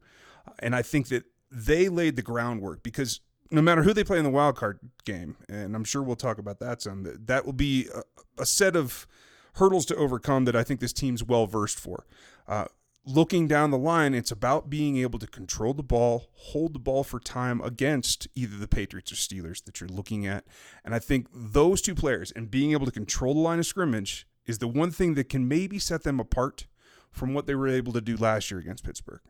And 0.58 0.76
I 0.76 0.82
think 0.82 1.08
that 1.08 1.24
they 1.50 1.88
laid 1.88 2.16
the 2.16 2.22
groundwork 2.22 2.82
because 2.82 3.20
no 3.50 3.62
matter 3.62 3.82
who 3.82 3.92
they 3.92 4.04
play 4.04 4.18
in 4.18 4.24
the 4.24 4.30
wild 4.30 4.56
card 4.56 4.78
game, 5.04 5.36
and 5.48 5.74
I'm 5.74 5.84
sure 5.84 6.02
we'll 6.02 6.16
talk 6.16 6.38
about 6.38 6.60
that 6.60 6.82
some, 6.82 7.02
that, 7.02 7.26
that 7.26 7.46
will 7.46 7.52
be 7.52 7.88
a, 7.94 8.02
a 8.42 8.46
set 8.46 8.76
of 8.76 9.06
hurdles 9.54 9.84
to 9.86 9.96
overcome 9.96 10.44
that 10.44 10.54
I 10.54 10.62
think 10.62 10.80
this 10.80 10.92
team's 10.92 11.24
well 11.24 11.46
versed 11.46 11.80
for. 11.80 12.06
Uh, 12.46 12.66
looking 13.10 13.48
down 13.48 13.70
the 13.70 13.78
line, 13.78 14.14
it's 14.14 14.30
about 14.30 14.70
being 14.70 14.96
able 14.98 15.18
to 15.18 15.26
control 15.26 15.74
the 15.74 15.82
ball, 15.82 16.28
hold 16.34 16.72
the 16.72 16.78
ball 16.78 17.04
for 17.04 17.18
time 17.18 17.60
against 17.60 18.28
either 18.34 18.56
the 18.56 18.68
Patriots 18.68 19.12
or 19.12 19.16
Steelers 19.16 19.64
that 19.64 19.80
you're 19.80 19.88
looking 19.88 20.26
at. 20.26 20.44
And 20.84 20.94
I 20.94 20.98
think 20.98 21.26
those 21.32 21.82
two 21.82 21.94
players 21.94 22.30
and 22.32 22.50
being 22.50 22.72
able 22.72 22.86
to 22.86 22.92
control 22.92 23.34
the 23.34 23.40
line 23.40 23.58
of 23.58 23.66
scrimmage 23.66 24.26
is 24.46 24.58
the 24.58 24.68
one 24.68 24.90
thing 24.90 25.14
that 25.14 25.28
can 25.28 25.46
maybe 25.46 25.78
set 25.78 26.02
them 26.02 26.20
apart 26.20 26.66
from 27.10 27.34
what 27.34 27.46
they 27.46 27.54
were 27.54 27.68
able 27.68 27.92
to 27.92 28.00
do 28.00 28.16
last 28.16 28.50
year 28.50 28.60
against 28.60 28.84
Pittsburgh. 28.84 29.20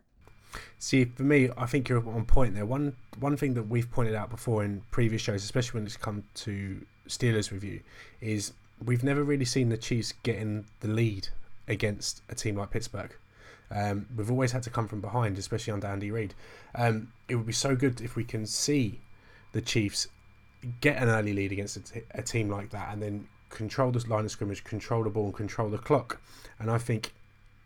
See, 0.79 1.05
for 1.05 1.23
me, 1.23 1.49
I 1.56 1.67
think 1.67 1.88
you're 1.88 2.06
on 2.09 2.25
point 2.25 2.55
there. 2.55 2.67
One 2.67 2.97
one 3.19 3.37
thing 3.37 3.55
that 3.55 3.65
we've 3.65 3.91
pointed 3.91 4.15
out 4.15 4.31
before 4.31 4.65
in 4.65 4.82
previous 4.91 5.23
shows, 5.23 5.44
especially 5.44 5.79
when 5.79 5.87
it's 5.87 5.97
come 5.97 6.25
to 6.35 6.85
Steelers 7.09 7.53
review, 7.53 7.81
is 8.21 8.53
we've 8.85 9.05
never 9.05 9.23
really 9.23 9.44
seen 9.44 9.69
the 9.69 9.77
Chiefs 9.77 10.12
getting 10.23 10.65
the 10.81 10.88
lead 10.88 11.29
against 11.69 12.23
a 12.29 12.35
team 12.35 12.56
like 12.56 12.71
Pittsburgh. 12.71 13.15
Um, 13.70 14.06
we've 14.17 14.31
always 14.31 14.53
had 14.53 14.62
to 14.65 14.70
come 14.70 14.89
from 14.89 15.00
behind, 15.00 15.39
especially 15.39 15.72
under 15.72 15.86
Andy 15.86 16.10
Reid. 16.10 16.34
Um, 16.74 17.12
it 17.29 17.36
would 17.36 17.46
be 17.46 17.53
so 17.53 17.77
good 17.77 18.00
if 18.00 18.17
we 18.17 18.24
can 18.24 18.46
see 18.46 19.00
the 19.53 19.60
Chiefs 19.60 20.08
get 20.81 21.00
an 21.03 21.08
early 21.08 21.32
lead 21.32 21.53
against 21.53 21.77
a, 21.77 21.81
t- 21.81 22.03
a 22.12 22.22
team 22.22 22.50
like 22.50 22.70
that, 22.70 22.93
and 22.93 23.03
then 23.03 23.29
control 23.48 23.91
the 23.91 24.05
line 24.08 24.24
of 24.24 24.31
scrimmage, 24.31 24.65
control 24.65 25.05
the 25.05 25.10
ball, 25.10 25.27
and 25.27 25.34
control 25.34 25.69
the 25.69 25.79
clock. 25.79 26.20
And 26.58 26.70
I 26.70 26.79
think 26.79 27.12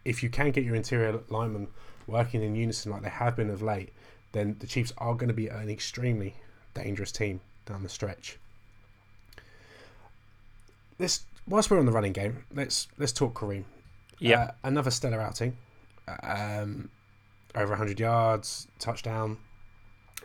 if 0.05 0.23
you 0.23 0.29
can 0.29 0.51
get 0.51 0.65
your 0.65 0.75
interior 0.75 1.21
linemen 1.29 1.69
working 2.07 2.43
in 2.43 2.55
unison 2.55 2.93
like 2.93 3.03
they 3.03 3.09
have 3.09 3.37
been 3.37 3.51
of 3.51 3.63
late, 3.63 3.93
then 4.33 4.57
the 4.59 4.67
Chiefs 4.67 4.93
are 4.99 5.15
going 5.15 5.29
to 5.29 5.35
be 5.35 5.49
an 5.49 5.71
extremely 5.71 6.35
dangerous 6.75 7.13
team 7.13 7.41
down 7.67 7.83
the 7.83 7.89
stretch. 7.89 8.39
This 10.99 11.25
whilst 11.49 11.71
we're 11.71 11.79
on 11.79 11.87
the 11.87 11.93
running 11.93 12.13
game, 12.13 12.45
let's 12.55 12.89
let's 12.99 13.13
talk 13.13 13.35
Kareem. 13.35 13.65
Yeah. 14.19 14.41
Uh, 14.41 14.51
another 14.65 14.91
stellar 14.91 15.21
outing. 15.21 15.57
Um, 16.23 16.91
over 17.55 17.71
100 17.71 18.01
yards, 18.01 18.67
touchdown. 18.79 19.39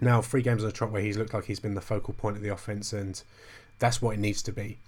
Now, 0.01 0.21
three 0.21 0.41
games 0.41 0.63
on 0.63 0.69
the 0.69 0.73
trot 0.73 0.91
where 0.91 1.01
he's 1.01 1.17
looked 1.17 1.33
like 1.33 1.45
he's 1.45 1.59
been 1.59 1.75
the 1.75 1.81
focal 1.81 2.13
point 2.13 2.37
of 2.37 2.43
the 2.43 2.49
offense, 2.49 2.93
and 2.93 3.21
that's 3.79 4.01
what 4.01 4.15
it 4.15 4.19
needs 4.19 4.41
to 4.43 4.51
be. 4.51 4.79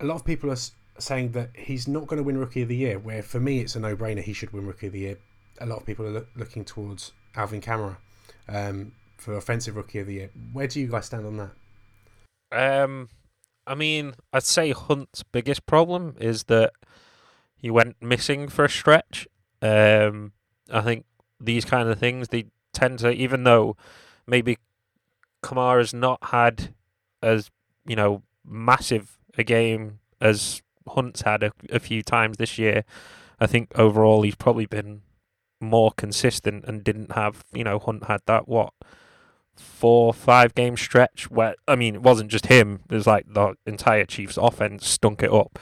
A 0.00 0.04
lot 0.04 0.16
of 0.16 0.24
people 0.24 0.50
are 0.50 0.56
saying 0.98 1.32
that 1.32 1.50
he's 1.54 1.86
not 1.86 2.06
going 2.06 2.18
to 2.18 2.22
win 2.22 2.38
Rookie 2.38 2.62
of 2.62 2.68
the 2.68 2.76
Year, 2.76 2.98
where 2.98 3.22
for 3.22 3.40
me 3.40 3.60
it's 3.60 3.76
a 3.76 3.80
no 3.80 3.96
brainer 3.96 4.22
he 4.22 4.32
should 4.32 4.52
win 4.52 4.66
Rookie 4.66 4.88
of 4.88 4.92
the 4.92 5.00
Year. 5.00 5.18
A 5.60 5.66
lot 5.66 5.78
of 5.78 5.86
people 5.86 6.06
are 6.06 6.10
loo- 6.10 6.26
looking 6.36 6.64
towards 6.64 7.12
Alvin 7.36 7.60
Kamara 7.60 7.96
um, 8.48 8.92
for 9.16 9.36
Offensive 9.36 9.76
Rookie 9.76 9.98
of 9.98 10.06
the 10.06 10.14
Year. 10.14 10.30
Where 10.52 10.66
do 10.66 10.80
you 10.80 10.88
guys 10.88 11.06
stand 11.06 11.26
on 11.26 11.36
that? 11.36 12.82
Um, 12.82 13.08
I 13.66 13.74
mean, 13.74 14.14
I'd 14.32 14.44
say 14.44 14.72
Hunt's 14.72 15.22
biggest 15.22 15.66
problem 15.66 16.16
is 16.18 16.44
that 16.44 16.72
he 17.56 17.70
went 17.70 18.00
missing 18.02 18.48
for 18.48 18.64
a 18.64 18.70
stretch. 18.70 19.26
Um, 19.64 20.32
I 20.70 20.80
think 20.80 21.06
these 21.40 21.64
kind 21.64 21.88
of 21.88 21.98
things 21.98 22.28
they 22.28 22.46
tend 22.72 22.98
to, 23.00 23.10
even 23.10 23.44
though 23.44 23.76
maybe 24.26 24.58
Kamara's 25.42 25.94
not 25.94 26.18
had 26.24 26.74
as 27.22 27.50
you 27.86 27.96
know 27.96 28.22
massive 28.46 29.18
a 29.38 29.44
game 29.44 30.00
as 30.20 30.62
Hunt's 30.88 31.22
had 31.22 31.42
a, 31.42 31.52
a 31.70 31.78
few 31.78 32.02
times 32.02 32.36
this 32.36 32.58
year. 32.58 32.84
I 33.40 33.46
think 33.46 33.72
overall 33.74 34.22
he's 34.22 34.34
probably 34.36 34.66
been 34.66 35.02
more 35.60 35.92
consistent 35.92 36.64
and 36.66 36.84
didn't 36.84 37.12
have 37.12 37.44
you 37.52 37.64
know 37.64 37.78
Hunt 37.78 38.04
had 38.04 38.20
that 38.26 38.46
what 38.46 38.72
four 39.56 40.12
five 40.12 40.54
game 40.54 40.76
stretch 40.76 41.30
where 41.30 41.54
I 41.66 41.76
mean 41.76 41.94
it 41.94 42.02
wasn't 42.02 42.30
just 42.30 42.46
him 42.46 42.80
it 42.90 42.94
was 42.94 43.06
like 43.06 43.32
the 43.32 43.54
entire 43.64 44.04
Chiefs 44.04 44.36
offense 44.36 44.86
stunk 44.86 45.22
it 45.22 45.32
up 45.32 45.58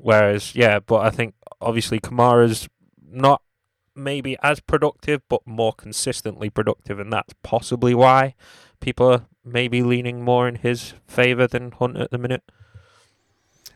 Whereas, 0.00 0.54
yeah, 0.54 0.78
but 0.78 1.00
I 1.00 1.10
think 1.10 1.34
obviously 1.60 1.98
Kamara's 1.98 2.68
not 3.10 3.42
maybe 3.94 4.36
as 4.42 4.60
productive, 4.60 5.22
but 5.28 5.46
more 5.46 5.72
consistently 5.72 6.50
productive, 6.50 6.98
and 6.98 7.12
that's 7.12 7.34
possibly 7.42 7.94
why 7.94 8.34
people 8.80 9.12
are 9.12 9.26
maybe 9.44 9.82
leaning 9.82 10.22
more 10.22 10.48
in 10.48 10.56
his 10.56 10.94
favour 11.06 11.46
than 11.46 11.72
Hunt 11.72 11.96
at 11.96 12.10
the 12.10 12.18
minute. 12.18 12.42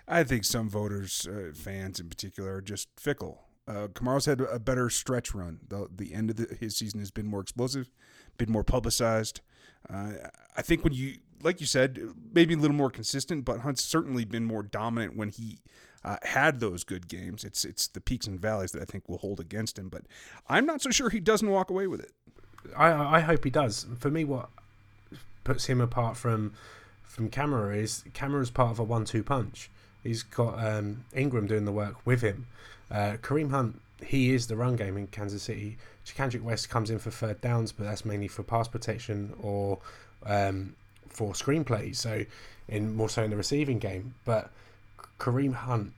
I 0.07 0.25
think 0.25 0.45
some 0.45 0.69
voters, 0.69 1.27
uh, 1.27 1.53
fans 1.55 1.99
in 1.99 2.09
particular, 2.09 2.55
are 2.55 2.61
just 2.61 2.89
fickle. 2.97 3.43
Uh, 3.67 3.89
Kamara's 3.89 4.27
had 4.27 4.41
a 4.41 4.59
better 4.59 4.91
stretch 4.91 5.35
run. 5.35 5.61
The, 5.67 5.89
the 5.95 6.13
end 6.13 6.31
of 6.31 6.37
the, 6.37 6.57
his 6.59 6.77
season 6.77 7.01
has 7.01 7.11
been 7.11 7.27
more 7.27 7.41
explosive, 7.41 7.91
been 8.37 8.51
more 8.51 8.65
publicized. 8.65 9.41
Uh, 9.89 10.13
I 10.57 10.63
think 10.63 10.85
when 10.85 10.93
you, 10.93 11.17
like 11.43 11.61
you 11.61 11.67
said, 11.67 12.01
maybe 12.33 12.55
a 12.55 12.57
little 12.57 12.77
more 12.77 12.91
consistent, 12.91 13.45
but 13.45 13.61
Hunt's 13.61 13.85
certainly 13.85 14.25
been 14.25 14.45
more 14.45 14.63
dominant 14.63 15.17
when 15.17 15.29
he 15.29 15.59
uh, 16.05 16.17
had 16.23 16.61
those 16.61 16.85
good 16.85 17.09
games. 17.09 17.45
It's 17.45 17.65
it's 17.65 17.87
the 17.87 18.01
peaks 18.01 18.27
and 18.27 18.41
valleys 18.41 18.73
that 18.73 18.83
I 18.83 18.85
think 18.85 19.09
will 19.09 19.19
hold 19.19 19.41
against 19.41 19.79
him. 19.79 19.89
But 19.89 20.03
I'm 20.49 20.67
not 20.67 20.83
so 20.83 20.91
sure 20.91 21.11
he 21.11 21.21
doesn't 21.21 21.49
walk 21.49 21.71
away 21.71 21.87
with 21.87 22.01
it. 22.01 22.13
I 22.77 23.19
I 23.19 23.21
hope 23.21 23.45
he 23.45 23.51
does. 23.51 23.87
For 23.99 24.11
me, 24.11 24.25
what 24.25 24.49
puts 25.45 25.67
him 25.67 25.81
apart 25.81 26.17
from 26.17 26.53
from 27.03 27.29
Kamara 27.29 27.77
is 27.77 28.05
Kamara's 28.15 28.51
part 28.51 28.71
of 28.71 28.79
a 28.79 28.85
one-two 28.85 29.23
punch. 29.23 29.71
He's 30.03 30.23
got 30.23 30.65
um, 30.65 31.05
Ingram 31.15 31.47
doing 31.47 31.65
the 31.65 31.73
work 31.73 32.05
with 32.07 32.23
him. 32.23 32.47
Uh, 32.91 33.17
Kareem 33.23 33.51
Hunt, 33.51 33.81
he 34.05 34.35
is 34.35 34.47
the 34.47 34.57
run 34.57 34.77
game 34.77 34.97
in 34.97 35.07
Kansas 35.09 35.43
City. 35.43 35.79
Charcandrick 36.05 36.43
West 36.43 36.69
comes 36.69 36.91
in 36.91 36.99
for 36.99 37.11
third 37.11 37.41
downs, 37.41 37.73
but 37.73 37.85
that's 37.85 38.05
mainly 38.05 38.29
for 38.29 38.43
pass 38.43 38.69
protection 38.69 39.35
or 39.41 39.79
um, 40.27 40.75
for 41.09 41.33
screenplays. 41.33 41.97
So, 41.97 42.25
in 42.69 42.95
more 42.95 43.09
so 43.09 43.23
in 43.23 43.31
the 43.31 43.37
receiving 43.37 43.79
game. 43.79 44.15
But 44.25 44.51
Kareem 45.19 45.55
Hunt, 45.55 45.93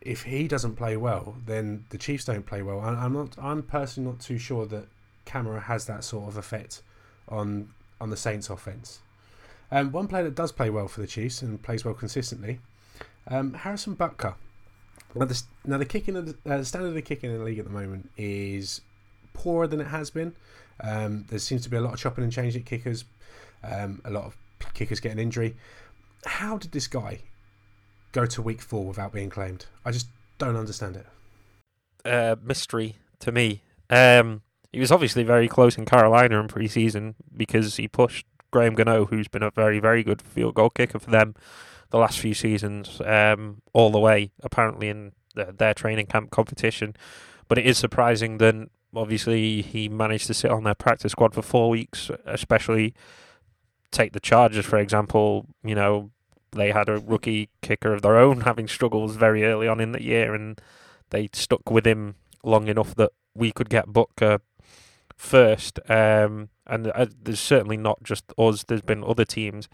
if 0.00 0.22
he 0.22 0.48
doesn't 0.48 0.76
play 0.76 0.96
well, 0.96 1.36
then 1.46 1.84
the 1.90 1.98
Chiefs 1.98 2.24
don't 2.24 2.46
play 2.46 2.62
well. 2.62 2.80
I, 2.80 2.90
I'm 2.90 3.12
not. 3.12 3.36
I'm 3.38 3.62
personally 3.62 4.10
not 4.10 4.20
too 4.20 4.38
sure 4.38 4.66
that 4.66 4.86
Kamara 5.26 5.62
has 5.62 5.86
that 5.86 6.04
sort 6.04 6.28
of 6.28 6.36
effect 6.36 6.82
on 7.28 7.70
on 8.00 8.10
the 8.10 8.16
Saints 8.16 8.48
offense. 8.50 9.00
Um, 9.72 9.92
one 9.92 10.08
player 10.08 10.24
that 10.24 10.34
does 10.34 10.50
play 10.50 10.70
well 10.70 10.88
for 10.88 11.00
the 11.00 11.06
Chiefs 11.06 11.42
and 11.42 11.62
plays 11.62 11.84
well 11.84 11.94
consistently, 11.94 12.60
um, 13.28 13.54
Harrison 13.54 13.94
Butker. 13.94 14.34
Now 15.14 15.26
the, 15.26 15.42
now 15.64 15.78
the 15.78 15.84
kicking 15.84 16.16
of 16.16 16.26
the, 16.26 16.52
uh, 16.52 16.58
the 16.58 16.64
standard 16.64 16.88
of 16.88 16.94
the 16.94 17.02
kicking 17.02 17.30
in 17.30 17.38
the 17.38 17.44
league 17.44 17.58
at 17.58 17.64
the 17.64 17.70
moment 17.70 18.10
is 18.16 18.80
poorer 19.32 19.66
than 19.66 19.80
it 19.80 19.88
has 19.88 20.10
been. 20.10 20.34
Um, 20.82 21.26
there 21.28 21.38
seems 21.38 21.62
to 21.62 21.70
be 21.70 21.76
a 21.76 21.80
lot 21.80 21.94
of 21.94 21.98
chopping 21.98 22.24
and 22.24 22.32
changing 22.32 22.62
at 22.62 22.66
kickers, 22.66 23.04
um, 23.64 24.00
a 24.04 24.10
lot 24.10 24.24
of 24.24 24.36
kickers 24.74 25.00
getting 25.00 25.18
injury. 25.18 25.56
How 26.24 26.58
did 26.58 26.72
this 26.72 26.86
guy 26.86 27.20
go 28.12 28.26
to 28.26 28.42
week 28.42 28.60
four 28.60 28.84
without 28.84 29.12
being 29.12 29.30
claimed? 29.30 29.66
I 29.84 29.90
just 29.90 30.06
don't 30.38 30.56
understand 30.56 30.96
it. 30.96 31.06
Uh, 32.04 32.36
mystery 32.42 32.96
to 33.20 33.32
me. 33.32 33.62
Um, 33.90 34.42
he 34.72 34.80
was 34.80 34.92
obviously 34.92 35.24
very 35.24 35.48
close 35.48 35.76
in 35.76 35.84
Carolina 35.84 36.40
in 36.40 36.48
preseason 36.48 37.14
because 37.36 37.76
he 37.76 37.88
pushed 37.88 38.24
Graham 38.50 38.74
Gano, 38.74 39.06
who's 39.06 39.28
been 39.28 39.42
a 39.42 39.50
very, 39.50 39.80
very 39.80 40.02
good 40.02 40.22
field 40.22 40.54
goal 40.54 40.70
kicker 40.70 40.98
for 40.98 41.10
them 41.10 41.34
the 41.90 41.98
last 41.98 42.18
few 42.18 42.34
seasons, 42.34 43.00
um, 43.04 43.62
all 43.72 43.90
the 43.90 43.98
way, 43.98 44.30
apparently, 44.42 44.88
in 44.88 45.12
the, 45.34 45.54
their 45.56 45.74
training 45.74 46.06
camp 46.06 46.30
competition. 46.30 46.96
But 47.48 47.58
it 47.58 47.66
is 47.66 47.78
surprising 47.78 48.38
that 48.38 48.54
obviously 48.94 49.62
he 49.62 49.88
managed 49.88 50.26
to 50.28 50.34
sit 50.34 50.50
on 50.50 50.64
their 50.64 50.74
practice 50.74 51.12
squad 51.12 51.34
for 51.34 51.42
four 51.42 51.70
weeks, 51.70 52.10
especially 52.24 52.94
take 53.90 54.12
the 54.12 54.20
Chargers, 54.20 54.66
for 54.66 54.78
example. 54.78 55.46
You 55.64 55.74
know, 55.74 56.10
they 56.52 56.70
had 56.70 56.88
a 56.88 56.98
rookie 56.98 57.50
kicker 57.62 57.92
of 57.92 58.02
their 58.02 58.16
own 58.16 58.40
having 58.42 58.68
struggles 58.68 59.16
very 59.16 59.44
early 59.44 59.68
on 59.68 59.80
in 59.80 59.92
the 59.92 60.02
year, 60.02 60.34
and 60.34 60.60
they 61.10 61.28
stuck 61.32 61.70
with 61.70 61.86
him 61.86 62.14
long 62.44 62.68
enough 62.68 62.94
that 62.94 63.10
we 63.34 63.52
could 63.52 63.68
get 63.68 63.88
Butker 63.88 64.40
first. 65.16 65.78
Um, 65.90 66.50
and 66.66 66.88
uh, 66.88 67.06
there's 67.20 67.40
certainly 67.40 67.76
not 67.76 68.02
just 68.02 68.32
us. 68.38 68.64
There's 68.64 68.80
been 68.80 69.04
other 69.04 69.24
teams 69.24 69.68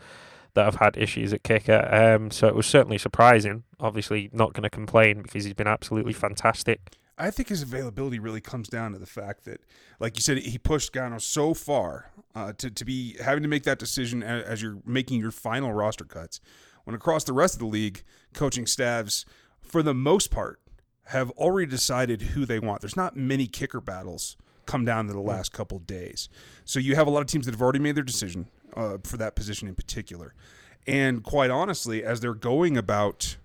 that 0.57 0.65
have 0.65 0.75
had 0.77 0.97
issues 0.97 1.33
at 1.33 1.45
kicker. 1.45 1.89
Um, 1.93 2.31
so 2.31 2.49
it 2.49 2.55
was 2.55 2.67
certainly 2.67 2.99
surprising. 2.99 3.63
Obviously, 3.79 4.29
not 4.33 4.53
going 4.53 4.65
to 4.65 4.71
complain 4.71 5.23
because 5.23 5.45
he's 5.45 5.55
been 5.55 5.69
absolutely 5.69 6.13
fantastic. 6.13 6.81
I 7.19 7.31
think 7.31 7.49
his 7.49 7.63
availability 7.63 8.19
really 8.19 8.43
comes 8.43 8.69
down 8.69 8.93
to 8.93 8.99
the 8.99 9.07
fact 9.07 9.45
that, 9.45 9.61
like 10.01 10.17
you 10.17 10.23
said, 10.23 10.39
he 10.39 10.59
pushed 10.59 10.93
Gano 10.93 11.19
so 11.19 11.55
far 11.55 12.11
uh, 12.35 12.53
to, 12.55 12.71
to 12.71 12.85
be 12.85 13.17
having 13.23 13.43
to 13.43 13.49
make 13.49 13.63
that 13.63 13.79
decision 13.79 14.23
as 14.23 14.61
you're 14.61 14.79
making 14.85 15.21
your 15.21 15.31
final 15.31 15.73
roster 15.73 16.05
cuts. 16.05 16.41
When 16.85 16.95
across 16.95 17.25
the 17.25 17.33
rest 17.33 17.55
of 17.55 17.61
the 17.61 17.67
league, 17.67 18.03
coaching 18.35 18.67
staffs, 18.67 19.25
for 19.63 19.83
the 19.83 19.95
most 19.95 20.31
part, 20.31 20.61
have 21.07 21.31
already 21.33 21.71
decided 21.71 22.21
who 22.23 22.45
they 22.45 22.59
want. 22.59 22.81
There's 22.81 22.97
not 22.97 23.17
many 23.17 23.47
kicker 23.47 23.81
battles 23.81 24.37
come 24.67 24.85
down 24.85 25.07
to 25.07 25.13
the 25.13 25.21
last 25.21 25.53
couple 25.53 25.79
days. 25.79 26.29
So 26.65 26.81
you 26.81 26.97
have 26.97 27.07
a 27.07 27.11
lot 27.11 27.21
of 27.21 27.29
teams 27.29 27.47
that 27.47 27.53
have 27.53 27.63
already 27.63 27.79
made 27.79 27.95
their 27.95 28.05
decision 28.05 28.49
uh, 28.77 28.99
for 29.03 29.17
that 29.17 29.35
position 29.35 29.69
in 29.69 29.75
particular. 29.75 30.35
And 30.87 31.23
quite 31.23 31.51
honestly, 31.51 32.05
as 32.05 32.21
they're 32.21 32.35
going 32.35 32.77
about 32.77 33.37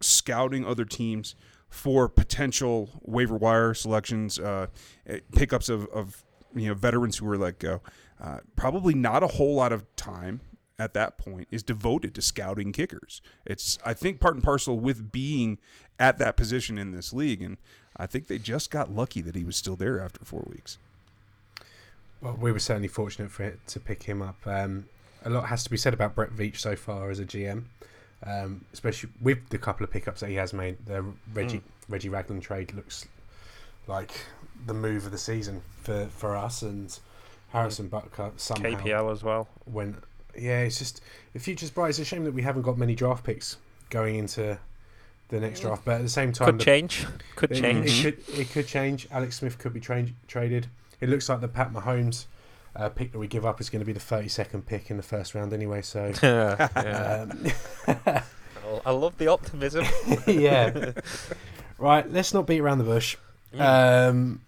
scouting 0.00 0.64
other 0.64 0.84
teams 0.84 1.34
for 1.68 2.08
potential 2.08 2.90
waiver 3.02 3.36
wire 3.36 3.74
selections, 3.74 4.38
uh, 4.38 4.68
eh, 5.06 5.20
pickups 5.34 5.68
of, 5.68 5.86
of 5.86 6.22
you 6.54 6.68
know 6.68 6.74
veterans 6.74 7.16
who 7.18 7.26
were 7.26 7.36
let 7.36 7.58
go, 7.58 7.80
uh, 8.22 8.38
probably 8.54 8.94
not 8.94 9.22
a 9.22 9.28
whole 9.28 9.56
lot 9.56 9.72
of 9.72 9.84
time 9.96 10.40
at 10.78 10.94
that 10.94 11.18
point 11.18 11.46
is 11.50 11.62
devoted 11.62 12.14
to 12.14 12.22
scouting 12.22 12.72
kickers. 12.72 13.20
It's 13.44 13.78
I 13.84 13.94
think 13.94 14.20
part 14.20 14.34
and 14.34 14.42
parcel 14.42 14.78
with 14.78 15.10
being 15.10 15.58
at 15.98 16.18
that 16.18 16.36
position 16.36 16.78
in 16.78 16.92
this 16.92 17.12
league, 17.12 17.42
and 17.42 17.56
I 17.96 18.06
think 18.06 18.26
they 18.26 18.38
just 18.38 18.70
got 18.70 18.94
lucky 18.94 19.20
that 19.22 19.34
he 19.34 19.44
was 19.44 19.56
still 19.56 19.76
there 19.76 20.00
after 20.00 20.24
four 20.24 20.46
weeks. 20.48 20.78
Well, 22.24 22.38
we 22.40 22.52
were 22.52 22.58
certainly 22.58 22.88
fortunate 22.88 23.30
for 23.30 23.42
it 23.42 23.64
to 23.68 23.78
pick 23.78 24.02
him 24.02 24.22
up. 24.22 24.38
Um, 24.46 24.86
a 25.24 25.30
lot 25.30 25.44
has 25.46 25.62
to 25.64 25.70
be 25.70 25.76
said 25.76 25.92
about 25.92 26.14
Brett 26.14 26.30
Veach 26.30 26.56
so 26.56 26.74
far 26.74 27.10
as 27.10 27.20
a 27.20 27.24
GM, 27.26 27.64
um, 28.26 28.64
especially 28.72 29.10
with 29.20 29.46
the 29.50 29.58
couple 29.58 29.84
of 29.84 29.90
pickups 29.90 30.20
that 30.20 30.30
he 30.30 30.36
has 30.36 30.54
made. 30.54 30.78
The 30.86 31.04
Reggie 31.34 31.58
mm. 31.58 31.62
Reggie 31.86 32.08
Ragland 32.08 32.42
trade 32.42 32.72
looks 32.72 33.06
like 33.86 34.10
the 34.66 34.72
move 34.72 35.04
of 35.04 35.12
the 35.12 35.18
season 35.18 35.60
for, 35.82 36.06
for 36.06 36.34
us, 36.34 36.62
and 36.62 36.98
Harrison 37.50 37.90
Butker 37.90 38.32
somehow 38.38 38.70
KPL 38.70 39.12
as 39.12 39.22
well. 39.22 39.46
When 39.66 39.98
yeah, 40.34 40.60
it's 40.60 40.78
just 40.78 41.02
the 41.34 41.38
future's 41.38 41.70
bright. 41.70 41.90
It's 41.90 41.98
a 41.98 42.06
shame 42.06 42.24
that 42.24 42.32
we 42.32 42.40
haven't 42.40 42.62
got 42.62 42.78
many 42.78 42.94
draft 42.94 43.22
picks 43.22 43.58
going 43.90 44.16
into 44.16 44.58
the 45.28 45.40
next 45.40 45.60
draft, 45.60 45.84
but 45.84 45.96
at 45.96 46.02
the 46.02 46.08
same 46.08 46.32
time, 46.32 46.46
could 46.46 46.60
the, 46.60 46.64
change. 46.64 47.06
Could 47.36 47.52
it, 47.52 47.60
change. 47.60 48.04
It 48.06 48.26
could 48.26 48.38
it 48.38 48.50
could 48.50 48.66
change. 48.66 49.08
Alex 49.10 49.36
Smith 49.36 49.58
could 49.58 49.74
be 49.74 49.80
tra- 49.80 50.06
traded. 50.26 50.68
It 51.00 51.08
looks 51.08 51.28
like 51.28 51.40
the 51.40 51.48
Pat 51.48 51.72
Mahomes 51.72 52.26
uh, 52.76 52.88
pick 52.88 53.12
that 53.12 53.18
we 53.18 53.26
give 53.26 53.46
up 53.46 53.60
is 53.60 53.70
going 53.70 53.80
to 53.80 53.86
be 53.86 53.92
the 53.92 54.00
32nd 54.00 54.66
pick 54.66 54.90
in 54.90 54.96
the 54.96 55.02
first 55.02 55.34
round 55.34 55.52
anyway. 55.52 55.82
So, 55.82 56.06
um, 56.22 57.46
I 58.84 58.90
love 58.90 59.16
the 59.18 59.28
optimism. 59.28 59.86
yeah. 60.26 60.92
Right, 61.78 62.10
let's 62.10 62.34
not 62.34 62.46
beat 62.46 62.60
around 62.60 62.78
the 62.78 62.84
bush. 62.84 63.16
Mm. 63.54 64.08
Um, 64.08 64.40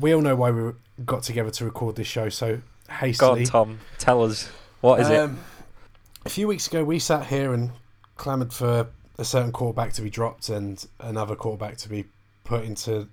we 0.00 0.14
all 0.14 0.22
know 0.22 0.36
why 0.36 0.50
we 0.50 0.72
got 1.04 1.22
together 1.22 1.50
to 1.50 1.64
record 1.64 1.96
this 1.96 2.06
show 2.06 2.28
so 2.28 2.60
hastily. 2.88 3.44
God, 3.44 3.50
Tom, 3.50 3.78
tell 3.98 4.24
us 4.24 4.48
what 4.80 5.00
is 5.00 5.08
um, 5.08 5.14
it? 5.14 5.30
A 6.26 6.28
few 6.28 6.48
weeks 6.48 6.66
ago, 6.66 6.84
we 6.84 6.98
sat 6.98 7.26
here 7.26 7.52
and 7.52 7.70
clamoured 8.16 8.52
for 8.52 8.88
a 9.18 9.24
certain 9.24 9.52
quarterback 9.52 9.92
to 9.94 10.02
be 10.02 10.10
dropped 10.10 10.48
and 10.48 10.86
another 11.00 11.36
quarterback 11.36 11.76
to 11.78 11.88
be 11.88 12.04
put 12.44 12.64
into 12.64 13.08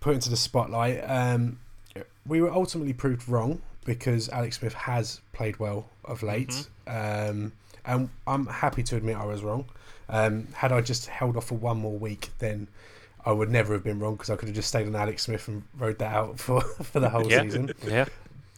put 0.00 0.14
into 0.14 0.30
the 0.30 0.36
spotlight. 0.36 1.02
Um, 1.06 1.58
we 2.26 2.40
were 2.40 2.50
ultimately 2.50 2.92
proved 2.92 3.28
wrong 3.28 3.60
because 3.84 4.28
Alex 4.28 4.58
Smith 4.58 4.74
has 4.74 5.20
played 5.32 5.58
well 5.58 5.88
of 6.04 6.22
late, 6.22 6.66
mm-hmm. 6.86 7.30
um, 7.30 7.52
and 7.84 8.08
I'm 8.26 8.46
happy 8.46 8.82
to 8.84 8.96
admit 8.96 9.16
I 9.16 9.24
was 9.24 9.42
wrong. 9.42 9.66
Um, 10.08 10.48
had 10.54 10.72
I 10.72 10.80
just 10.80 11.06
held 11.06 11.36
off 11.36 11.46
for 11.46 11.54
one 11.54 11.78
more 11.78 11.96
week, 11.98 12.30
then 12.38 12.68
I 13.24 13.32
would 13.32 13.50
never 13.50 13.74
have 13.74 13.84
been 13.84 13.98
wrong 13.98 14.14
because 14.14 14.30
I 14.30 14.36
could 14.36 14.48
have 14.48 14.54
just 14.56 14.68
stayed 14.68 14.86
on 14.86 14.96
Alex 14.96 15.22
Smith 15.24 15.46
and 15.48 15.62
rode 15.78 15.98
that 15.98 16.14
out 16.14 16.38
for, 16.40 16.60
for 16.60 17.00
the 17.00 17.08
whole 17.08 17.30
yeah. 17.30 17.42
season. 17.42 17.72
Yeah, 17.86 18.06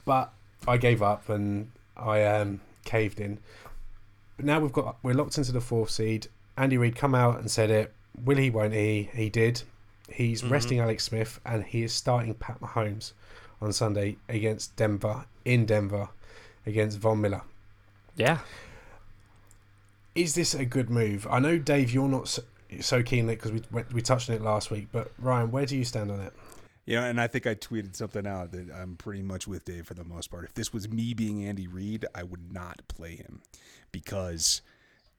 but 0.04 0.33
I 0.66 0.76
gave 0.76 1.02
up 1.02 1.28
and 1.28 1.71
I 1.97 2.25
um, 2.25 2.61
caved 2.85 3.21
in. 3.21 3.38
But 4.37 4.47
now 4.47 4.61
we've 4.61 4.73
got 4.73 4.97
we're 5.02 5.14
locked 5.14 5.38
into 5.38 5.52
the 5.52 5.61
fourth 5.61 5.90
seed. 5.90 6.28
Andy 6.57 6.76
Reid 6.76 6.97
come 6.97 7.14
out 7.14 7.38
and 7.38 7.50
said 7.50 7.71
it. 7.71 7.92
Will 8.25 8.37
he? 8.37 8.50
Won't 8.50 8.75
he? 8.75 9.11
He 9.14 9.31
did. 9.31 9.62
He's 10.11 10.42
mm-hmm. 10.42 10.52
resting 10.52 10.81
Alex 10.81 11.04
Smith 11.04 11.40
and 11.47 11.64
he 11.64 11.83
is 11.83 11.92
starting 11.92 12.35
Pat 12.35 12.61
Mahomes 12.61 13.12
on 13.62 13.73
Sunday 13.73 14.16
against 14.28 14.76
Denver 14.76 15.25
in 15.45 15.64
Denver 15.66 16.09
against 16.66 16.99
Von 16.99 17.21
Miller. 17.21 17.42
Yeah. 18.16 18.40
Is 20.14 20.35
this 20.35 20.54
a 20.54 20.64
good 20.64 20.90
move? 20.90 21.26
I 21.31 21.38
know 21.38 21.57
Dave, 21.59 21.92
you're 21.92 22.09
not 22.09 22.28
so, 22.28 22.42
so 22.81 23.02
keen 23.02 23.25
on 23.25 23.31
it 23.31 23.37
because 23.37 23.52
we 23.52 23.83
we 23.92 24.02
touched 24.02 24.28
on 24.28 24.37
it 24.37 24.42
last 24.42 24.71
week, 24.71 24.88
but 24.92 25.12
Ryan, 25.19 25.50
where 25.50 25.64
do 25.64 25.76
you 25.76 25.85
stand 25.85 26.11
on 26.11 26.21
it? 26.21 26.33
Yeah, 26.85 27.04
and 27.04 27.21
I 27.21 27.28
think 27.28 27.47
I 27.47 27.54
tweeted 27.54 27.95
something 27.95 28.26
out 28.26 28.50
that 28.50 28.69
I'm 28.75 28.97
pretty 28.97 29.23
much 29.23 29.47
with 29.47 29.64
Dave 29.64 29.87
for 29.87 29.95
the 29.95 30.04
most 30.04 30.31
part. 30.31 30.45
If 30.45 30.54
this 30.54 30.73
was 30.73 30.90
me 30.90 31.14
being 31.14 31.47
Andy 31.47 31.69
Reid, 31.69 32.07
I 32.14 32.25
would 32.25 32.52
not 32.52 32.83
play 32.88 33.14
him 33.14 33.40
because 33.92 34.62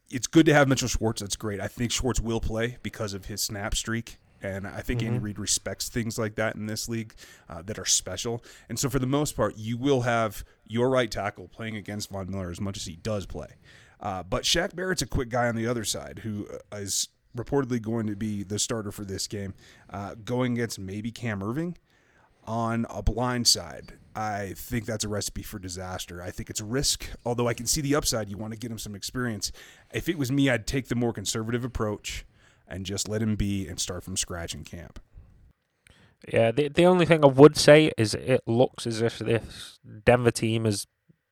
it's 0.10 0.28
good 0.28 0.46
to 0.48 0.54
have 0.54 0.68
Mitchell 0.68 0.90
Schwartz. 0.90 1.22
That's 1.22 1.38
great. 1.38 1.62
I 1.62 1.70
think 1.70 1.92
Schwartz 1.92 2.20
will 2.20 2.42
play 2.42 2.78
because 2.84 3.14
of 3.14 3.26
his 3.26 3.42
snap 3.42 3.76
streak. 3.76 4.18
And 4.44 4.68
I 4.68 4.82
think 4.82 5.02
Andy 5.02 5.20
Reid 5.20 5.40
respects 5.40 5.90
things 5.90 6.20
like 6.20 6.36
that 6.36 6.56
in 6.56 6.66
this 6.66 6.90
league 6.90 7.14
uh, 7.50 7.62
that 7.64 7.80
are 7.80 7.86
special. 7.86 8.44
And 8.70 8.78
so, 8.78 8.90
for 8.90 9.00
the 9.00 9.08
most 9.08 9.36
part, 9.36 9.58
you 9.58 9.78
will 9.78 10.02
have 10.02 10.44
your 10.68 10.90
right 10.90 11.10
tackle 11.10 11.48
playing 11.48 11.78
against 11.78 12.10
Von 12.10 12.30
Miller 12.30 12.52
as 12.52 12.60
much 12.60 12.78
as 12.78 12.86
he 12.86 12.98
does 12.98 13.26
play. 13.26 13.56
Uh, 14.00 14.22
but 14.22 14.44
Shaq 14.44 14.76
Barrett's 14.76 15.02
a 15.02 15.08
quick 15.08 15.30
guy 15.30 15.48
on 15.48 15.56
the 15.56 15.66
other 15.66 15.86
side 15.86 16.20
who 16.20 16.48
uh, 16.72 16.82
reportedly 17.36 17.82
going 17.82 18.08
to 18.08 18.16
be 18.16 18.44
the 18.44 18.60
starter 18.60 18.92
for 18.92 19.06
this 19.06 19.28
game, 19.28 19.54
uh, 19.90 20.16
going 20.24 20.54
against 20.54 20.78
maybe 20.78 21.12
Cam 21.12 21.40
Erving 21.40 21.76
on 22.46 22.86
a 22.90 23.02
blind 23.02 23.48
side. 23.48 23.94
I 24.16 24.54
think 24.56 24.86
that's 24.86 25.04
a 25.04 25.08
recipe 25.08 25.42
for 25.42 25.58
disaster. 25.58 26.22
I 26.22 26.30
think 26.32 26.50
it's 26.50 26.60
a 26.60 26.66
risk, 26.66 27.10
although 27.26 27.48
I 27.48 27.54
can 27.54 27.66
see 27.66 27.82
the 27.82 27.96
upside. 27.96 28.30
You 28.30 28.38
want 28.38 28.54
to 28.54 28.60
get 28.60 28.70
him 28.70 28.78
some 28.78 28.94
experience. 28.94 29.52
If 29.94 30.08
it 30.08 30.18
was 30.18 30.32
me, 30.32 30.50
I'd 30.50 30.68
take 30.68 30.88
the 30.88 30.96
more 30.96 31.14
conservative 31.14 31.64
approach 31.64 32.26
and 32.68 32.86
just 32.86 33.08
let 33.08 33.22
him 33.22 33.36
be 33.36 33.68
and 33.68 33.80
start 33.80 34.04
from 34.04 34.18
scratch 34.18 34.54
in 34.54 34.64
camp. 34.64 35.00
Yeah, 36.32 36.52
the 36.52 36.70
the 36.70 36.86
only 36.86 37.06
thing 37.06 37.24
I 37.24 37.28
would 37.28 37.58
say 37.58 37.92
is 37.98 38.14
it 38.14 38.42
looks 38.48 38.88
as 38.88 39.02
if 39.02 39.20
this 39.20 39.80
Denver 40.06 40.32
team 40.32 40.66
has 40.66 40.88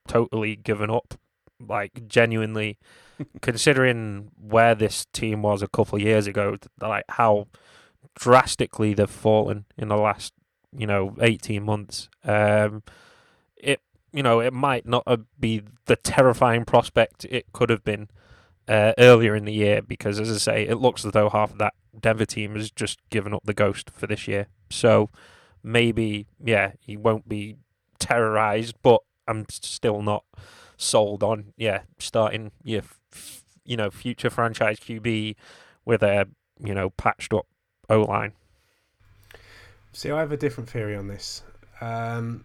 totally 0.06 0.56
given 0.56 0.90
up. 0.90 1.14
Like 1.60 2.08
genuinely, 2.08 2.78
considering 3.40 4.30
where 4.36 4.74
this 4.74 5.06
team 5.12 5.42
was 5.42 5.62
a 5.62 5.68
couple 5.68 5.96
of 5.96 6.02
years 6.02 6.26
ago, 6.26 6.56
like 6.80 7.04
how 7.10 7.46
drastically 8.14 8.94
they've 8.94 9.08
fallen 9.08 9.64
in 9.78 9.88
the 9.88 9.96
last 9.96 10.34
you 10.76 10.86
know 10.86 11.16
eighteen 11.20 11.62
months. 11.62 12.10
Um, 12.24 12.82
it 13.56 13.80
you 14.12 14.22
know 14.22 14.40
it 14.40 14.52
might 14.52 14.86
not 14.86 15.06
be 15.40 15.62
the 15.86 15.96
terrifying 15.96 16.64
prospect 16.64 17.24
it 17.24 17.46
could 17.52 17.70
have 17.70 17.84
been 17.84 18.08
uh, 18.68 18.92
earlier 18.98 19.34
in 19.34 19.44
the 19.44 19.52
year 19.52 19.82
because, 19.82 20.20
as 20.20 20.30
I 20.30 20.38
say, 20.38 20.66
it 20.66 20.76
looks 20.76 21.04
as 21.04 21.12
though 21.12 21.28
half 21.28 21.52
of 21.52 21.58
that 21.58 21.74
Denver 21.98 22.26
team 22.26 22.54
has 22.54 22.70
just 22.70 22.98
given 23.10 23.34
up 23.34 23.42
the 23.44 23.54
ghost 23.54 23.90
for 23.90 24.06
this 24.06 24.26
year. 24.26 24.46
So 24.70 25.10
maybe, 25.62 26.26
yeah, 26.42 26.72
he 26.80 26.96
won't 26.96 27.28
be 27.28 27.56
terrorized, 27.98 28.74
but 28.82 29.00
I'm 29.28 29.46
still 29.48 30.02
not 30.02 30.24
sold 30.76 31.22
on, 31.22 31.52
yeah, 31.56 31.82
starting 31.98 32.52
your, 32.62 32.82
you 33.64 33.76
know, 33.76 33.90
future 33.90 34.30
franchise 34.30 34.78
QB 34.80 35.36
with 35.84 36.02
a, 36.02 36.28
you 36.64 36.74
know, 36.74 36.90
patched 36.90 37.32
up 37.32 37.46
O 37.88 38.02
line. 38.02 38.32
See, 39.92 40.10
I 40.10 40.20
have 40.20 40.32
a 40.32 40.36
different 40.36 40.70
theory 40.70 40.96
on 40.96 41.08
this. 41.08 41.42
Um, 41.80 42.44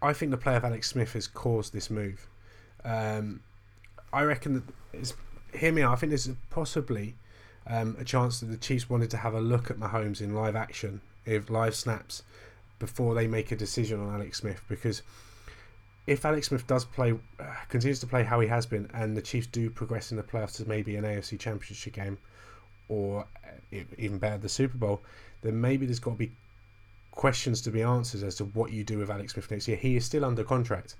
I 0.00 0.12
think 0.12 0.30
the 0.30 0.38
play 0.38 0.56
of 0.56 0.64
Alex 0.64 0.88
Smith 0.88 1.12
has 1.12 1.26
caused 1.26 1.72
this 1.72 1.90
move. 1.90 2.26
Um, 2.84 3.40
I 4.12 4.22
reckon 4.22 4.54
that 4.54 4.62
it's 4.92 5.12
hear 5.54 5.72
me 5.72 5.82
out. 5.82 5.92
I 5.92 5.96
think 5.96 6.10
there's 6.10 6.28
possibly 6.50 7.14
um, 7.66 7.96
a 7.98 8.04
chance 8.04 8.40
that 8.40 8.46
the 8.46 8.56
Chiefs 8.56 8.88
wanted 8.88 9.10
to 9.10 9.18
have 9.18 9.34
a 9.34 9.40
look 9.40 9.70
at 9.70 9.78
Mahomes 9.78 10.20
in 10.20 10.34
live 10.34 10.56
action, 10.56 11.00
if 11.24 11.50
live 11.50 11.74
snaps, 11.74 12.22
before 12.78 13.14
they 13.14 13.26
make 13.26 13.52
a 13.52 13.56
decision 13.56 14.00
on 14.00 14.14
Alex 14.14 14.38
Smith. 14.38 14.62
Because 14.68 15.02
if 16.06 16.24
Alex 16.24 16.48
Smith 16.48 16.66
does 16.66 16.84
play, 16.84 17.12
uh, 17.12 17.44
continues 17.68 18.00
to 18.00 18.06
play 18.06 18.24
how 18.24 18.40
he 18.40 18.48
has 18.48 18.66
been, 18.66 18.90
and 18.94 19.16
the 19.16 19.22
Chiefs 19.22 19.46
do 19.46 19.70
progress 19.70 20.10
in 20.10 20.16
the 20.16 20.22
playoffs 20.22 20.56
to 20.56 20.68
maybe 20.68 20.96
an 20.96 21.04
AFC 21.04 21.38
Championship 21.38 21.92
game, 21.92 22.18
or 22.88 23.26
uh, 23.44 23.78
even 23.98 24.18
better, 24.18 24.38
the 24.38 24.48
Super 24.48 24.78
Bowl, 24.78 25.00
then 25.42 25.60
maybe 25.60 25.86
there's 25.86 26.00
got 26.00 26.12
to 26.12 26.16
be 26.16 26.32
questions 27.12 27.60
to 27.62 27.70
be 27.70 27.82
answered 27.82 28.22
as 28.22 28.36
to 28.36 28.44
what 28.44 28.72
you 28.72 28.82
do 28.82 28.98
with 28.98 29.10
Alex 29.10 29.34
Smith 29.34 29.50
next 29.50 29.68
year. 29.68 29.76
He 29.76 29.96
is 29.96 30.04
still 30.04 30.24
under 30.24 30.42
contract. 30.42 30.96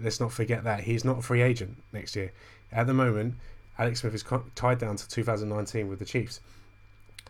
Let's 0.00 0.20
not 0.20 0.32
forget 0.32 0.64
that 0.64 0.80
he's 0.80 1.04
not 1.04 1.18
a 1.18 1.22
free 1.22 1.42
agent 1.42 1.76
next 1.92 2.16
year. 2.16 2.32
At 2.70 2.86
the 2.86 2.94
moment, 2.94 3.34
Alex 3.78 4.00
Smith 4.00 4.14
is 4.14 4.24
tied 4.54 4.78
down 4.78 4.96
to 4.96 5.08
2019 5.08 5.88
with 5.88 5.98
the 5.98 6.04
Chiefs. 6.04 6.40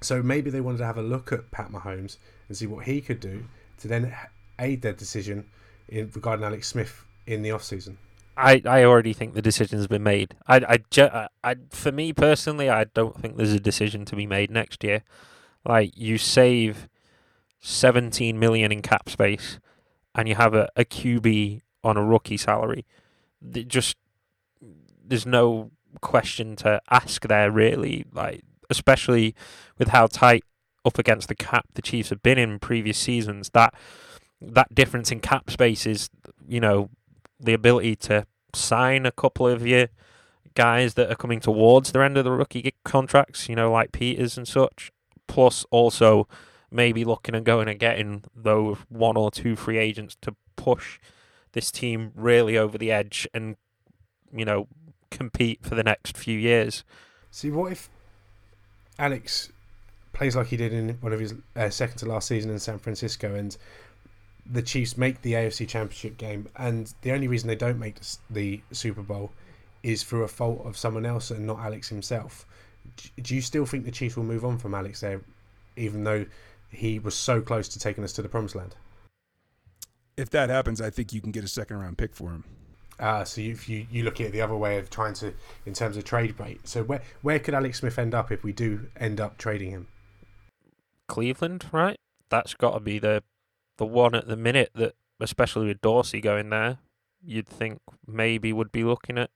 So 0.01 0.23
maybe 0.23 0.51
they 0.51 0.61
wanted 0.61 0.79
to 0.79 0.87
have 0.87 0.99
a 0.99 1.03
look 1.03 1.33
at 1.33 1.51
Pat 1.51 1.71
Mahomes 1.71 2.17
and 2.49 2.57
see 2.57 2.67
what 2.67 2.85
he 2.85 3.01
could 3.01 3.21
do 3.21 3.45
to 3.79 3.89
then 3.89 4.15
aid 4.59 4.83
their 4.83 4.93
decision 4.93 5.47
in 5.89 6.11
regarding 6.15 6.45
Alex 6.45 6.69
Smith 6.69 7.05
in 7.27 7.43
the 7.43 7.51
offseason. 7.51 7.97
I, 8.37 8.63
I 8.65 8.85
already 8.85 9.13
think 9.13 9.35
the 9.35 9.43
decision's 9.43 9.87
been 9.87 10.03
made. 10.03 10.35
I, 10.47 10.81
I, 10.97 11.29
I, 11.45 11.57
for 11.71 11.93
me 11.93 12.13
personally, 12.13 12.71
I 12.71 12.85
don't 12.85 13.21
think 13.21 13.37
there's 13.37 13.53
a 13.53 13.61
decision 13.61 14.05
to 14.07 14.17
be 14.17 14.27
made 14.27 14.51
next 14.51 14.83
year. 14.83 15.03
Like 15.65 15.93
you 15.97 16.19
save 16.19 16.89
17 17.61 18.39
million 18.39 18.73
in 18.73 18.83
cap 18.83 19.09
space, 19.09 19.61
and 20.15 20.29
you 20.29 20.35
have 20.35 20.55
a, 20.55 20.69
a 20.77 20.85
QB 20.85 21.61
on 21.85 21.97
a 21.97 22.05
rookie 22.05 22.37
salary. 22.37 22.85
Just 23.67 23.97
there's 25.05 25.27
no 25.27 25.71
question 26.01 26.57
to 26.57 26.81
ask 26.91 27.27
there, 27.27 27.51
really. 27.51 28.05
Like, 28.13 28.43
especially 28.71 29.35
with 29.79 29.89
how 29.89 30.07
tight 30.07 30.45
up 30.85 30.99
against 30.99 31.29
the 31.29 31.35
cap 31.35 31.67
the 31.75 31.83
Chiefs 31.83 32.11
have 32.11 32.23
been 32.23 32.39
in 32.39 32.59
previous 32.59 32.99
seasons. 32.99 33.51
That 33.51 33.75
that 34.41 34.75
difference 34.75 35.13
in 35.13 35.21
cap 35.21 35.51
space 35.51 35.87
is, 35.87 36.11
you 36.47 36.61
know, 36.61 36.91
the 37.39 37.53
ability 37.53 37.97
to 37.97 38.27
sign 38.55 39.07
a 39.07 39.13
couple 39.13 39.47
of 39.47 39.67
your 39.67 39.89
guys 40.55 40.95
that 40.95 41.11
are 41.11 41.17
coming 41.17 41.41
towards 41.41 41.93
the 41.93 42.03
end 42.03 42.17
of 42.17 42.25
the 42.25 42.33
rookie 42.33 42.75
contracts, 42.85 43.49
you 43.49 43.57
know, 43.57 43.71
like 43.71 43.93
Peters 43.93 44.37
and 44.37 44.47
such. 44.47 44.91
Plus, 45.27 45.65
also 45.71 46.29
maybe 46.71 47.05
looking 47.05 47.35
and 47.35 47.45
going 47.45 47.69
and 47.69 47.79
getting 47.79 48.25
those 48.35 48.79
one 48.89 49.17
or 49.17 49.31
two 49.31 49.55
free 49.55 49.79
agents 49.79 50.17
to 50.23 50.35
push 50.57 50.99
this 51.53 51.71
team 51.71 52.13
really 52.15 52.57
over 52.57 52.79
the 52.79 52.91
edge 52.91 53.29
and, 53.33 53.57
you 54.35 54.45
know, 54.45 54.67
compete 55.13 55.61
for 55.63 55.75
the 55.75 55.85
next 55.85 56.17
few 56.17 56.39
years. 56.39 56.85
See, 57.31 57.51
what 57.51 57.73
if 57.73 57.89
Alex 58.99 59.51
plays 60.13 60.37
like 60.37 60.49
he 60.49 60.57
did 60.57 60.73
in 60.73 60.91
one 61.01 61.13
of 61.13 61.21
his 61.21 61.35
uh, 61.57 61.71
second 61.71 61.99
to 61.99 62.07
last 62.07 62.29
season 62.29 62.51
in 62.51 62.59
San 62.59 62.79
Francisco, 62.79 63.35
and 63.35 63.57
the 64.51 64.63
Chiefs 64.63 64.97
make 64.97 65.23
the 65.23 65.33
AFC 65.33 65.69
Championship 65.69 66.17
game, 66.19 66.49
and 66.57 66.93
the 67.03 67.13
only 67.13 67.29
reason 67.29 67.49
they 67.49 67.57
don't 67.57 67.79
make 67.79 67.97
the 68.31 68.61
Super 68.73 69.03
Bowl 69.03 69.33
is 69.83 70.03
through 70.03 70.25
a 70.25 70.29
fault 70.29 70.65
of 70.65 70.77
someone 70.77 71.07
else 71.07 71.31
and 71.31 71.47
not 71.47 71.59
Alex 71.59 71.89
himself. 71.89 72.47
Do 73.23 73.35
you 73.35 73.41
still 73.41 73.67
think 73.67 73.85
the 73.85 73.91
Chiefs 73.91 74.17
will 74.17 74.25
move 74.25 74.45
on 74.45 74.59
from 74.59 74.75
Alex 74.75 75.01
there, 75.01 75.23
even 75.77 76.05
though 76.05 76.27
he 76.69 76.99
was 76.99 77.15
so 77.15 77.41
close 77.41 77.69
to 77.69 77.79
taking 77.79 78.05
us 78.05 78.13
to 78.15 78.23
the 78.23 78.29
promised 78.29 78.55
land? 78.55 78.75
If 80.17 80.31
that 80.31 80.51
happens, 80.51 80.81
I 80.81 80.91
think 80.91 81.13
you 81.13 81.21
can 81.21 81.31
get 81.31 81.45
a 81.45 81.49
second 81.49 81.79
round 81.79 81.97
pick 81.97 82.15
for 82.15 82.31
him. 82.31 82.45
Ah, 83.01 83.25
so 83.25 83.41
you, 83.41 83.57
you 83.67 83.87
you 83.91 84.03
look 84.05 84.21
at 84.21 84.29
it 84.29 84.33
the 84.33 84.41
other 84.41 84.55
way 84.55 84.79
of 84.79 84.91
trying 84.91 85.15
to 85.15 85.35
in 85.67 85.73
terms 85.73 85.97
of 85.97 86.05
trade 86.05 86.39
rate. 86.39 86.67
So 86.69 86.83
where 86.83 87.03
where 87.23 87.39
could 87.39 87.55
Alex 87.55 87.81
Smith 87.81 87.99
end 87.99 88.15
up 88.15 88.31
if 88.31 88.45
we 88.45 88.53
do 88.53 88.89
end 88.97 89.21
up 89.21 89.39
trading 89.39 89.71
him? 89.71 89.87
Cleveland, 91.09 91.67
right? 91.73 91.99
That's 92.31 92.55
got 92.55 92.75
to 92.75 92.81
be 92.81 92.99
the 92.99 93.23
the 93.79 93.87
one 93.87 94.15
at 94.15 94.29
the 94.29 94.37
minute 94.37 94.71
that, 94.75 94.95
especially 95.21 95.67
with 95.67 95.81
Dorsey 95.81 96.21
going 96.21 96.51
there, 96.51 96.79
you'd 97.25 97.49
think 97.49 97.81
maybe 98.07 98.53
would 98.53 98.73
be 98.73 98.85
looking 98.85 99.19
at 99.19 99.31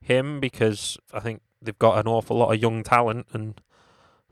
him 0.00 0.40
because 0.40 0.98
I 1.12 1.20
think 1.20 1.42
they've 1.60 1.78
got 1.78 1.98
an 1.98 2.08
awful 2.08 2.36
lot 2.36 2.52
of 2.52 2.60
young 2.60 2.82
talent 2.82 3.26
and 3.32 3.60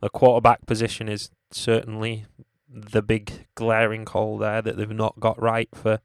the 0.00 0.08
quarterback 0.08 0.66
position 0.66 1.08
is 1.08 1.30
certainly 1.52 2.26
the 2.68 3.02
big 3.02 3.46
glaring 3.54 4.06
hole 4.06 4.38
there 4.38 4.62
that 4.62 4.76
they've 4.76 4.90
not 4.90 5.20
got 5.20 5.40
right 5.40 5.68
for 5.74 6.00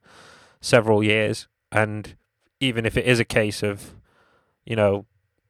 several 0.62 1.04
years. 1.04 1.48
And 1.72 2.16
even 2.66 2.86
if 2.86 2.98
it 2.98 3.06
is 3.06 3.20
a 3.20 3.26
case 3.26 3.64
of, 3.64 3.96
you 4.66 4.76
know, 4.76 5.06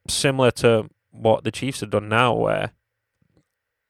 similar 0.08 0.50
to 0.50 0.88
what 1.10 1.44
the 1.44 1.50
Chiefs 1.50 1.80
have 1.80 1.90
done 1.90 2.08
now, 2.08 2.34
where 2.34 2.72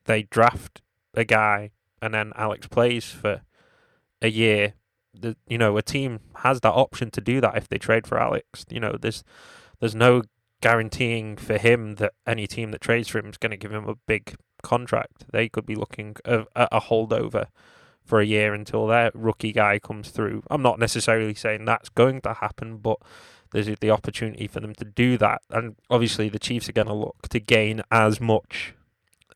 they 0.05 0.23
draft 0.25 0.83
a 1.15 1.25
guy 1.25 1.71
and 2.01 2.15
then 2.15 2.33
Alex 2.37 2.69
plays 2.69 3.07
for 3.07 3.43
a 4.23 4.29
year. 4.29 4.75
The, 5.19 5.37
you 5.49 5.59
know, 5.59 5.77
a 5.77 5.83
team 5.83 6.21
has 6.37 6.61
that 6.61 6.73
option 6.73 7.11
to 7.13 7.21
do 7.21 7.41
that 7.41 7.57
if 7.57 7.69
they 7.69 7.79
trade 7.79 8.07
for 8.07 8.21
Alex. 8.21 8.65
You 8.69 8.81
know, 8.81 8.97
there's 9.01 9.25
there's 9.81 9.95
no 9.95 10.23
guaranteeing 10.61 11.37
for 11.37 11.59
him 11.59 11.97
that 11.97 12.13
any 12.27 12.47
team 12.47 12.71
that 12.71 12.81
trades 12.81 13.09
for 13.09 13.19
him 13.19 13.29
is 13.31 13.39
going 13.39 13.51
to 13.51 13.57
give 13.57 13.73
him 13.73 13.89
a 13.89 13.97
big 14.07 14.35
contract. 14.63 15.25
They 15.33 15.49
could 15.49 15.67
be 15.67 15.75
looking 15.75 16.17
at 16.25 16.47
a 16.55 16.81
holdover 16.81 17.47
for 18.07 18.21
a 18.21 18.25
year 18.25 18.55
until 18.55 18.87
their 18.87 19.11
rookie 19.15 19.53
guy 19.53 19.79
comes 19.79 20.11
through. 20.11 20.43
I'm 20.49 20.63
not 20.63 20.79
necessarily 20.79 21.35
saying 21.35 21.65
that's 21.65 21.89
going 21.89 22.21
to 22.23 22.35
happen, 22.35 22.79
but 22.79 22.99
there's 23.53 23.67
the 23.67 23.91
opportunity 23.91 24.47
for 24.47 24.61
them 24.61 24.75
to 24.77 24.85
do 24.85 25.19
that. 25.19 25.43
And 25.51 25.77
obviously, 25.91 26.29
the 26.29 26.39
Chiefs 26.39 26.69
are 26.69 26.73
going 26.73 26.87
to 26.87 26.95
look 26.95 27.29
to 27.31 27.41
gain 27.41 27.83
as 27.91 28.21
much 28.21 28.75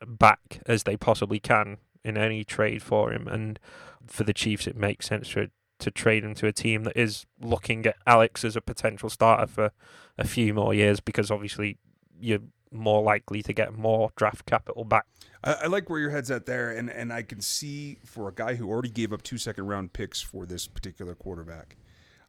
back 0.06 0.62
as 0.66 0.84
they 0.84 0.96
possibly 0.96 1.40
can 1.40 1.78
in 2.04 2.16
any 2.16 2.44
trade 2.44 2.82
for 2.82 3.12
him. 3.12 3.26
And 3.28 3.58
for 4.06 4.24
the 4.24 4.32
Chiefs, 4.32 4.66
it 4.66 4.76
makes 4.76 5.06
sense 5.06 5.30
to 5.30 5.50
to 5.80 5.90
trade 5.90 6.22
him 6.22 6.34
to 6.34 6.46
a 6.46 6.52
team 6.52 6.84
that 6.84 6.94
is 6.94 7.24
looking 7.40 7.86
at 7.86 7.96
Alex 8.06 8.44
as 8.44 8.54
a 8.54 8.60
potential 8.60 9.08
starter 9.08 9.46
for 9.46 9.72
a 10.18 10.26
few 10.26 10.52
more 10.52 10.74
years 10.74 11.00
because 11.00 11.30
obviously 11.30 11.78
you're 12.20 12.40
more 12.72 13.02
likely 13.02 13.42
to 13.42 13.52
get 13.52 13.76
more 13.76 14.10
draft 14.16 14.46
capital 14.46 14.84
back. 14.84 15.06
I, 15.42 15.52
I, 15.52 15.66
like 15.66 15.90
where 15.90 15.98
your 15.98 16.10
head's 16.10 16.30
at 16.30 16.46
there, 16.46 16.70
and, 16.70 16.90
and 16.90 17.12
I 17.12 17.22
can 17.22 17.40
see 17.40 17.98
for 18.04 18.28
a 18.28 18.32
guy 18.32 18.54
who 18.54 18.68
already 18.68 18.90
gave 18.90 19.12
up 19.12 19.22
two 19.22 19.38
second 19.38 19.66
round 19.66 19.92
picks 19.92 20.20
for 20.20 20.46
this 20.46 20.66
particular 20.66 21.14
quarterback, 21.14 21.76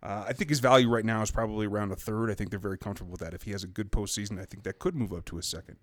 Uh, 0.04 0.26
I 0.28 0.34
think 0.34 0.50
his 0.50 0.60
value 0.60 0.90
right 0.90 1.06
now 1.06 1.22
is 1.22 1.30
probably 1.30 1.68
around 1.68 1.92
a 1.92 1.96
third. 1.96 2.32
I 2.32 2.34
think 2.34 2.50
they're 2.50 2.60
very 2.60 2.78
comfortable 2.78 3.12
with 3.12 3.22
that. 3.22 3.34
If 3.34 3.44
he 3.44 3.52
has 3.52 3.64
a 3.64 3.68
good 3.68 3.92
postseason, 3.92 4.42
I 4.42 4.46
think 4.46 4.64
that 4.64 4.80
could 4.80 4.96
move 4.96 5.14
up 5.14 5.26
to 5.26 5.38
a 5.38 5.44
second. 5.44 5.78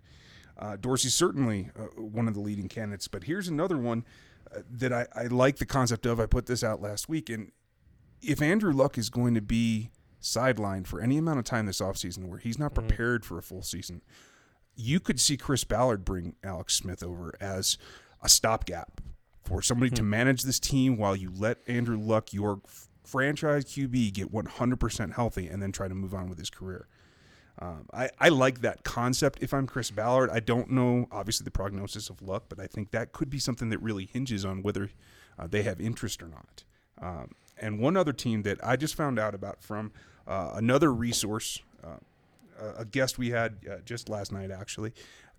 Uh, 0.59 0.77
Dorsey's 0.77 1.15
certainly 1.15 1.71
uh, 1.79 2.01
one 2.01 2.27
of 2.27 2.35
the 2.35 2.41
leading 2.41 2.69
candidates, 2.69 3.07
but 3.07 3.25
here's 3.25 3.47
another 3.47 3.79
one 3.79 4.05
uh, 4.53 4.63
that 4.69 4.93
I, 4.93 5.07
I 5.15 5.27
like 5.27 5.59
the 5.59 5.67
concept 5.67 6.05
of. 6.05 6.19
I 6.19 6.27
put 6.27 6.47
this 6.47 6.65
out 6.65 6.83
last 6.83 7.09
week, 7.09 7.31
and 7.31 7.53
if 8.21 8.43
Andrew 8.43 8.73
Luck 8.73 8.99
is 8.99 9.09
going 9.09 9.35
to 9.35 9.41
be 9.41 9.91
sidelined 10.21 10.89
for 10.89 11.01
any 11.01 11.17
amount 11.17 11.39
of 11.39 11.45
time 11.45 11.67
this 11.67 11.81
offseason 11.81 12.27
where 12.27 12.41
he's 12.41 12.59
not 12.59 12.75
prepared 12.75 13.25
for 13.25 13.39
a 13.39 13.43
full 13.43 13.63
season, 13.63 14.03
you 14.79 15.01
could 15.01 15.19
see 15.19 15.37
Chris 15.37 15.65
Ballard 15.65 16.05
bring 16.05 16.37
Alex 16.45 16.75
Smith 16.75 17.03
over 17.03 17.35
as 17.41 17.77
a 18.23 18.29
stopgap 18.29 19.01
for 19.43 19.61
somebody 19.61 19.91
to 19.91 20.03
manage 20.03 20.43
this 20.43 20.61
team 20.61 20.97
while 20.97 21.17
you 21.17 21.33
let 21.35 21.59
Andrew 21.67 21.99
Luck, 21.99 22.33
your 22.33 22.61
f- 22.65 22.89
franchise 23.03 23.65
QB, 23.65 24.13
get 24.13 24.33
100% 24.33 25.15
healthy 25.15 25.49
and 25.49 25.61
then 25.61 25.73
try 25.73 25.89
to 25.89 25.95
move 25.95 26.15
on 26.15 26.29
with 26.29 26.39
his 26.39 26.49
career. 26.49 26.87
Um, 27.59 27.89
I, 27.93 28.11
I 28.21 28.29
like 28.29 28.61
that 28.61 28.85
concept 28.85 29.43
if 29.43 29.53
I'm 29.53 29.67
Chris 29.67 29.91
Ballard. 29.91 30.31
I 30.31 30.39
don't 30.39 30.71
know, 30.71 31.09
obviously, 31.11 31.45
the 31.45 31.51
prognosis 31.51 32.09
of 32.09 32.23
Luck, 32.23 32.45
but 32.49 32.61
I 32.61 32.69
think 32.69 32.93
that 32.93 33.13
could 33.13 33.31
be 33.31 33.41
something 33.41 33.71
that 33.71 33.83
really 33.83 34.07
hinges 34.07 34.45
on 34.45 34.63
whether 34.63 34.91
uh, 35.39 35.49
they 35.49 35.63
have 35.63 35.81
interest 35.81 36.23
or 36.23 36.29
not. 36.29 36.65
Um, 37.01 37.33
and 37.57 37.81
one 37.81 37.97
other 37.97 38.13
team 38.13 38.43
that 38.43 38.65
I 38.65 38.77
just 38.77 38.95
found 38.95 39.19
out 39.19 39.35
about 39.35 39.61
from 39.61 39.91
uh, 40.27 40.53
another 40.55 40.93
resource, 40.93 41.61
uh, 41.83 41.97
a- 42.61 42.81
a 42.81 42.85
guest 42.85 43.19
we 43.19 43.31
had 43.31 43.57
uh, 43.71 43.77
just 43.85 44.09
last 44.09 44.33
night, 44.33 44.51
actually, 44.51 44.93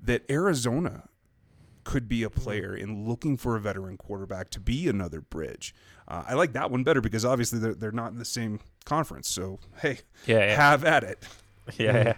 that 0.03 0.23
Arizona 0.29 1.09
could 1.83 2.07
be 2.07 2.23
a 2.23 2.29
player 2.29 2.75
in 2.75 3.07
looking 3.07 3.35
for 3.37 3.55
a 3.55 3.59
veteran 3.59 3.97
quarterback 3.97 4.49
to 4.51 4.59
be 4.59 4.87
another 4.87 5.21
bridge. 5.21 5.73
Uh, 6.07 6.23
I 6.27 6.33
like 6.35 6.53
that 6.53 6.69
one 6.69 6.83
better 6.83 7.01
because 7.01 7.25
obviously 7.25 7.57
they're, 7.59 7.73
they're 7.73 7.91
not 7.91 8.11
in 8.11 8.19
the 8.19 8.25
same 8.25 8.59
conference. 8.85 9.27
So, 9.29 9.59
hey, 9.81 9.99
Yeah, 10.25 10.39
yeah. 10.39 10.55
have 10.55 10.83
at 10.85 11.03
it. 11.03 11.23
Yeah, 11.77 12.03
yeah. 12.03 12.13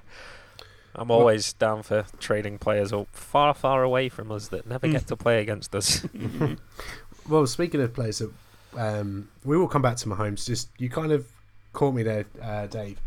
I'm 0.95 1.11
always 1.11 1.51
down 1.53 1.83
for 1.83 2.05
trading 2.19 2.57
players 2.57 2.91
up 2.93 3.07
far, 3.13 3.53
far 3.53 3.83
away 3.83 4.07
from 4.09 4.31
us 4.31 4.47
that 4.49 4.65
never 4.65 4.87
get 4.87 5.07
to 5.07 5.15
play 5.17 5.41
against 5.41 5.73
us. 5.75 6.05
Well, 7.29 7.45
speaking 7.47 7.81
of 7.81 7.93
players 7.93 8.19
that 8.19 8.31
um, 8.77 9.29
we 9.45 9.57
will 9.57 9.67
come 9.67 9.81
back 9.81 9.95
to 9.97 10.07
Mahomes. 10.09 10.45
Just 10.45 10.69
you 10.79 10.89
kind 10.89 11.11
of 11.11 11.27
caught 11.73 11.93
me 11.93 12.01
there, 12.03 12.25
uh, 12.41 12.65
Dave. 12.67 12.99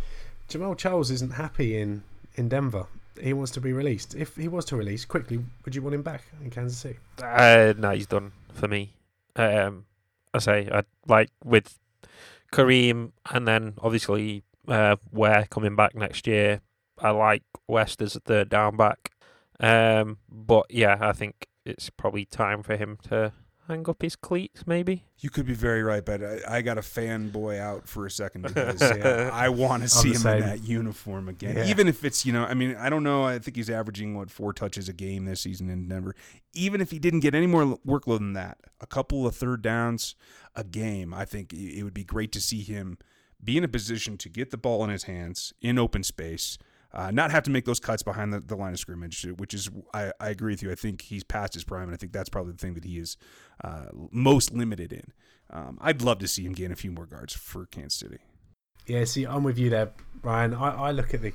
Jamaal 0.48 0.76
Charles 0.76 1.10
isn't 1.10 1.32
happy 1.34 1.78
in 1.78 2.02
in 2.36 2.48
Denver. 2.48 2.86
He 3.20 3.32
wants 3.32 3.52
to 3.52 3.60
be 3.60 3.72
released. 3.72 4.14
If 4.14 4.36
he 4.36 4.48
was 4.48 4.64
to 4.66 4.76
release 4.76 5.04
quickly, 5.04 5.38
would 5.64 5.74
you 5.74 5.82
want 5.82 5.94
him 5.94 6.02
back 6.02 6.22
in 6.42 6.50
Kansas 6.50 6.78
City? 6.78 6.98
uh, 7.22 7.72
no, 7.78 7.90
he's 7.90 8.06
done 8.08 8.32
for 8.52 8.66
me. 8.66 8.94
Um, 9.36 9.86
I 10.32 10.38
say, 10.40 10.68
I 10.72 10.82
like 11.06 11.30
with 11.44 11.78
Kareem, 12.52 13.12
and 13.30 13.46
then 13.46 13.74
obviously 13.80 14.42
uh, 14.66 14.96
Ware 15.12 15.46
coming 15.48 15.76
back 15.76 15.94
next 15.94 16.26
year. 16.26 16.60
I 16.98 17.10
like 17.10 17.44
West 17.68 18.02
as 18.02 18.16
a 18.16 18.20
third 18.20 18.48
down 18.48 18.76
back. 18.76 19.12
Um, 19.60 20.18
but 20.28 20.66
yeah, 20.70 20.98
I 21.00 21.12
think 21.12 21.46
it's 21.64 21.90
probably 21.90 22.24
time 22.24 22.62
for 22.62 22.76
him 22.76 22.98
to 23.08 23.32
hang 23.68 23.88
up 23.88 24.02
his 24.02 24.16
cleats, 24.16 24.66
maybe. 24.66 25.04
You 25.18 25.30
could 25.30 25.46
be 25.46 25.54
very 25.54 25.82
right, 25.82 26.04
but 26.04 26.22
I, 26.22 26.40
I 26.48 26.62
got 26.62 26.78
a 26.78 26.82
fanboy 26.82 27.58
out 27.58 27.88
for 27.88 28.06
a 28.06 28.10
second 28.10 28.42
because 28.42 28.80
yeah, 28.80 29.30
I 29.32 29.48
want 29.48 29.82
to 29.82 29.88
see 29.88 30.10
him 30.10 30.16
same. 30.16 30.42
in 30.42 30.48
that 30.48 30.64
uniform 30.64 31.28
again. 31.28 31.56
Yeah. 31.56 31.66
Even 31.66 31.88
if 31.88 32.04
it's, 32.04 32.26
you 32.26 32.32
know, 32.32 32.44
I 32.44 32.54
mean, 32.54 32.76
I 32.76 32.90
don't 32.90 33.02
know. 33.02 33.24
I 33.24 33.38
think 33.38 33.56
he's 33.56 33.70
averaging, 33.70 34.16
what, 34.16 34.30
four 34.30 34.52
touches 34.52 34.88
a 34.88 34.92
game 34.92 35.24
this 35.24 35.40
season 35.40 35.70
in 35.70 35.88
Denver. 35.88 36.14
Even 36.52 36.80
if 36.80 36.90
he 36.90 36.98
didn't 36.98 37.20
get 37.20 37.34
any 37.34 37.46
more 37.46 37.78
workload 37.86 38.18
than 38.18 38.34
that, 38.34 38.58
a 38.80 38.86
couple 38.86 39.26
of 39.26 39.34
third 39.34 39.62
downs 39.62 40.14
a 40.54 40.64
game, 40.64 41.14
I 41.14 41.24
think 41.24 41.52
it 41.52 41.82
would 41.82 41.94
be 41.94 42.04
great 42.04 42.32
to 42.32 42.40
see 42.40 42.62
him 42.62 42.98
be 43.42 43.56
in 43.58 43.64
a 43.64 43.68
position 43.68 44.16
to 44.18 44.28
get 44.28 44.50
the 44.50 44.56
ball 44.56 44.84
in 44.84 44.90
his 44.90 45.04
hands 45.04 45.52
in 45.60 45.78
open 45.78 46.02
space. 46.02 46.58
Uh, 46.94 47.10
not 47.10 47.32
have 47.32 47.42
to 47.42 47.50
make 47.50 47.64
those 47.64 47.80
cuts 47.80 48.04
behind 48.04 48.32
the, 48.32 48.38
the 48.38 48.54
line 48.54 48.72
of 48.72 48.78
scrimmage, 48.78 49.26
which 49.36 49.52
is 49.52 49.68
I, 49.92 50.12
I 50.20 50.28
agree 50.28 50.52
with 50.52 50.62
you. 50.62 50.70
I 50.70 50.76
think 50.76 51.02
he's 51.02 51.24
past 51.24 51.54
his 51.54 51.64
prime, 51.64 51.84
and 51.84 51.92
I 51.92 51.96
think 51.96 52.12
that's 52.12 52.28
probably 52.28 52.52
the 52.52 52.58
thing 52.58 52.74
that 52.74 52.84
he 52.84 52.98
is 52.98 53.16
uh, 53.64 53.86
most 54.12 54.52
limited 54.52 54.92
in. 54.92 55.12
Um, 55.50 55.78
I'd 55.80 56.02
love 56.02 56.20
to 56.20 56.28
see 56.28 56.44
him 56.44 56.52
gain 56.52 56.70
a 56.70 56.76
few 56.76 56.92
more 56.92 57.06
guards 57.06 57.34
for 57.34 57.66
Kansas 57.66 57.98
City. 57.98 58.18
Yeah, 58.86 59.04
see, 59.04 59.24
I'm 59.24 59.42
with 59.42 59.58
you 59.58 59.70
there, 59.70 59.92
Ryan. 60.22 60.54
I, 60.54 60.88
I 60.88 60.90
look 60.92 61.14
at 61.14 61.22
the 61.22 61.32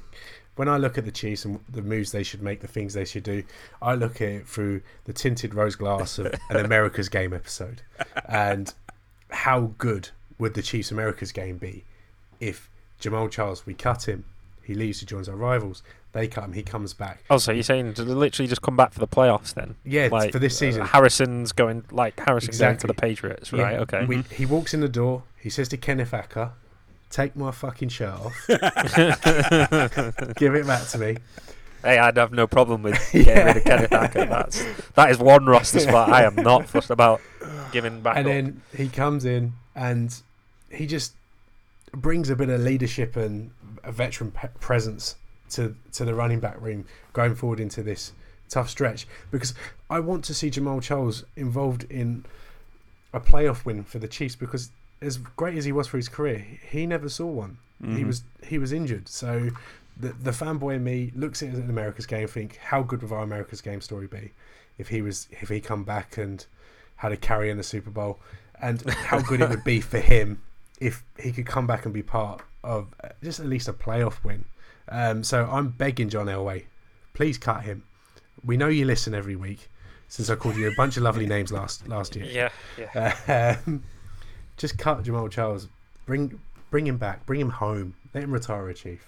when 0.55 0.69
I 0.69 0.77
look 0.77 0.97
at 0.97 1.05
the 1.05 1.11
Chiefs 1.11 1.45
and 1.45 1.59
the 1.69 1.81
moves 1.81 2.11
they 2.11 2.23
should 2.23 2.41
make, 2.41 2.61
the 2.61 2.67
things 2.67 2.93
they 2.93 3.05
should 3.05 3.23
do. 3.23 3.43
I 3.81 3.95
look 3.95 4.21
at 4.21 4.29
it 4.29 4.47
through 4.47 4.81
the 5.05 5.13
tinted 5.13 5.53
rose 5.55 5.75
glass 5.75 6.19
of 6.19 6.33
an 6.49 6.65
America's 6.65 7.09
Game 7.09 7.33
episode, 7.33 7.81
and 8.27 8.73
how 9.29 9.73
good 9.77 10.09
would 10.37 10.53
the 10.53 10.61
Chiefs 10.61 10.91
America's 10.91 11.31
Game 11.31 11.57
be 11.57 11.83
if 12.39 12.69
Jamaal 13.01 13.29
Charles 13.29 13.65
we 13.65 13.73
cut 13.73 14.07
him, 14.07 14.25
he 14.69 14.75
leaves, 14.75 14.99
he 14.99 15.05
joins 15.07 15.27
our 15.27 15.35
rivals. 15.35 15.81
They 16.11 16.27
cut 16.27 16.43
him, 16.43 16.53
he 16.53 16.61
comes 16.61 16.93
back. 16.93 17.23
Also, 17.27 17.51
you're 17.51 17.63
saying 17.63 17.95
to 17.95 18.03
literally 18.03 18.47
just 18.47 18.61
come 18.61 18.75
back 18.77 18.93
for 18.93 18.99
the 18.99 19.07
playoffs 19.07 19.51
then? 19.55 19.75
Yeah, 19.83 20.09
Like, 20.11 20.31
for 20.31 20.37
this 20.37 20.53
uh, 20.57 20.59
season. 20.59 20.85
Harrison's 20.85 21.51
going 21.51 21.85
like 21.91 22.19
Harrison 22.19 22.55
going 22.55 22.77
to 22.77 22.85
the 22.85 22.93
Patriots, 22.93 23.51
Yeah, 23.51 23.63
right? 23.63 23.79
Okay. 23.79 24.05
We, 24.05 24.21
he 24.31 24.45
walks 24.45 24.75
in 24.75 24.81
the 24.81 24.87
door. 24.87 25.23
He 25.37 25.49
says 25.49 25.69
to 25.69 25.77
Kenneth 25.77 26.13
Acker, 26.13 26.51
"Take 27.09 27.35
my 27.35 27.49
fucking 27.49 27.89
shirt 27.89 28.13
off. 28.13 28.45
Give 30.35 30.53
it 30.53 30.67
back 30.67 30.87
to 30.89 30.97
me." 30.99 31.17
Hey, 31.83 31.97
I'd 31.97 32.17
have 32.17 32.31
no 32.31 32.45
problem 32.45 32.83
with 32.83 32.99
getting 33.11 33.45
rid 33.45 33.57
of 33.57 33.63
Kenneth 33.63 33.91
Acker. 33.93 34.25
That's 34.25 34.63
that 34.93 35.09
is 35.09 35.17
one 35.17 35.45
roster 35.47 35.79
spot 35.79 36.09
I 36.09 36.25
am 36.25 36.35
not 36.35 36.67
fussed 36.69 36.91
about 36.91 37.21
giving 37.71 38.01
back. 38.01 38.17
and 38.17 38.27
up. 38.27 38.31
then 38.33 38.61
he 38.75 38.87
comes 38.87 39.25
in 39.25 39.53
and 39.75 40.13
he 40.69 40.85
just 40.85 41.13
brings 41.91 42.29
a 42.29 42.35
bit 42.35 42.49
of 42.49 42.61
leadership 42.61 43.15
and 43.15 43.49
a 43.89 43.91
veteran 43.91 44.31
pe- 44.31 44.47
presence 44.59 45.15
to 45.49 45.75
to 45.91 46.05
the 46.05 46.13
running 46.13 46.39
back 46.39 46.61
room 46.61 46.85
going 47.11 47.35
forward 47.35 47.59
into 47.59 47.83
this 47.83 48.13
tough 48.47 48.69
stretch. 48.69 49.07
Because 49.31 49.53
I 49.89 49.99
want 49.99 50.23
to 50.25 50.33
see 50.33 50.49
Jamaal 50.49 50.81
Charles 50.81 51.25
involved 51.35 51.85
in 51.89 52.23
a 53.13 53.19
playoff 53.19 53.65
win 53.65 53.83
for 53.83 53.99
the 53.99 54.07
Chiefs 54.07 54.35
because 54.35 54.69
as 55.01 55.17
great 55.17 55.57
as 55.57 55.65
he 55.65 55.71
was 55.71 55.87
for 55.87 55.97
his 55.97 56.09
career 56.09 56.45
he 56.69 56.85
never 56.85 57.09
saw 57.09 57.25
one. 57.25 57.57
He 57.81 57.87
mm-hmm. 57.87 58.07
was 58.07 58.23
he 58.45 58.57
was 58.57 58.71
injured. 58.71 59.07
So 59.09 59.49
the 59.97 60.09
the 60.09 60.31
fanboy 60.31 60.75
in 60.75 60.83
me 60.83 61.11
looks 61.15 61.41
at 61.41 61.49
an 61.49 61.69
America's 61.69 62.05
game 62.05 62.27
think 62.27 62.57
how 62.57 62.83
good 62.83 63.01
would 63.01 63.11
our 63.11 63.23
America's 63.23 63.61
game 63.61 63.81
story 63.81 64.07
be 64.07 64.31
if 64.77 64.89
he 64.89 65.01
was 65.01 65.27
if 65.31 65.49
he 65.49 65.59
come 65.59 65.83
back 65.83 66.17
and 66.17 66.45
had 66.97 67.11
a 67.11 67.17
carry 67.17 67.49
in 67.49 67.55
the 67.57 67.63
Super 67.63 67.89
Bowl, 67.89 68.19
and 68.61 68.81
how 68.89 69.21
good 69.21 69.39
it 69.39 69.49
would 69.49 69.63
be 69.63 69.79
for 69.79 69.99
him 69.99 70.41
if 70.79 71.03
he 71.19 71.31
could 71.31 71.45
come 71.45 71.67
back 71.67 71.85
and 71.85 71.93
be 71.93 72.03
part 72.03 72.41
of 72.63 72.87
uh, 73.03 73.09
just 73.23 73.39
at 73.39 73.45
least 73.45 73.67
a 73.67 73.73
playoff 73.73 74.23
win. 74.23 74.45
Um, 74.89 75.23
so 75.23 75.47
I'm 75.51 75.69
begging 75.69 76.09
John 76.09 76.27
Elway, 76.27 76.65
please 77.13 77.37
cut 77.37 77.63
him. 77.63 77.83
We 78.43 78.57
know 78.57 78.67
you 78.67 78.85
listen 78.85 79.13
every 79.13 79.35
week, 79.35 79.69
since 80.07 80.29
I 80.29 80.35
called 80.35 80.55
you 80.55 80.67
a 80.67 80.75
bunch 80.75 80.97
of 80.97 81.03
lovely 81.03 81.27
names 81.27 81.51
last 81.51 81.87
last 81.87 82.15
year. 82.15 82.25
yeah, 82.25 82.49
yeah. 82.77 83.57
Um, 83.65 83.83
just 84.57 84.77
cut 84.77 85.03
Jamaal 85.03 85.29
Charles. 85.29 85.67
Bring 86.05 86.39
bring 86.71 86.87
him 86.87 86.97
back. 86.97 87.25
Bring 87.25 87.41
him 87.41 87.49
home. 87.49 87.95
Let 88.13 88.23
him 88.23 88.31
retire 88.31 88.67
a 88.69 88.73
chief. 88.73 89.05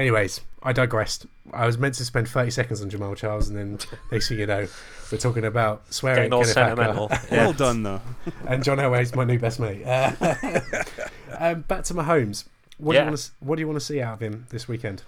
Anyways, 0.00 0.40
I 0.62 0.72
digressed. 0.72 1.26
I 1.52 1.66
was 1.66 1.76
meant 1.76 1.94
to 1.96 2.06
spend 2.06 2.26
30 2.26 2.50
seconds 2.50 2.80
on 2.80 2.88
Jamaal 2.90 3.14
Charles, 3.14 3.50
and 3.50 3.58
then 3.58 3.78
next 4.10 4.30
thing 4.30 4.38
you 4.38 4.46
know, 4.46 4.66
we're 5.12 5.18
talking 5.18 5.44
about 5.44 5.82
swearing 5.92 6.30
Getting 6.30 6.32
all 6.32 6.40
Kenneth 6.40 6.56
Acker. 6.56 6.76
sentimental. 6.76 7.10
Well 7.30 7.52
done, 7.52 7.82
though. 7.82 8.00
and 8.48 8.64
John 8.64 8.78
Elway's 8.78 9.14
my 9.14 9.24
new 9.24 9.38
best 9.38 9.60
mate. 9.60 9.84
Uh, 9.84 10.12
um, 11.38 11.60
back 11.68 11.84
to 11.84 11.94
Mahomes. 11.94 12.44
What 12.78 12.94
do 12.94 12.98
you 13.00 13.04
want 13.04 13.18
to 13.18 13.30
What 13.40 13.56
do 13.56 13.60
you 13.60 13.66
want 13.66 13.78
to 13.78 13.84
see 13.84 14.00
out 14.00 14.14
of 14.14 14.20
him 14.22 14.46
this 14.48 14.66
weekend? 14.66 15.02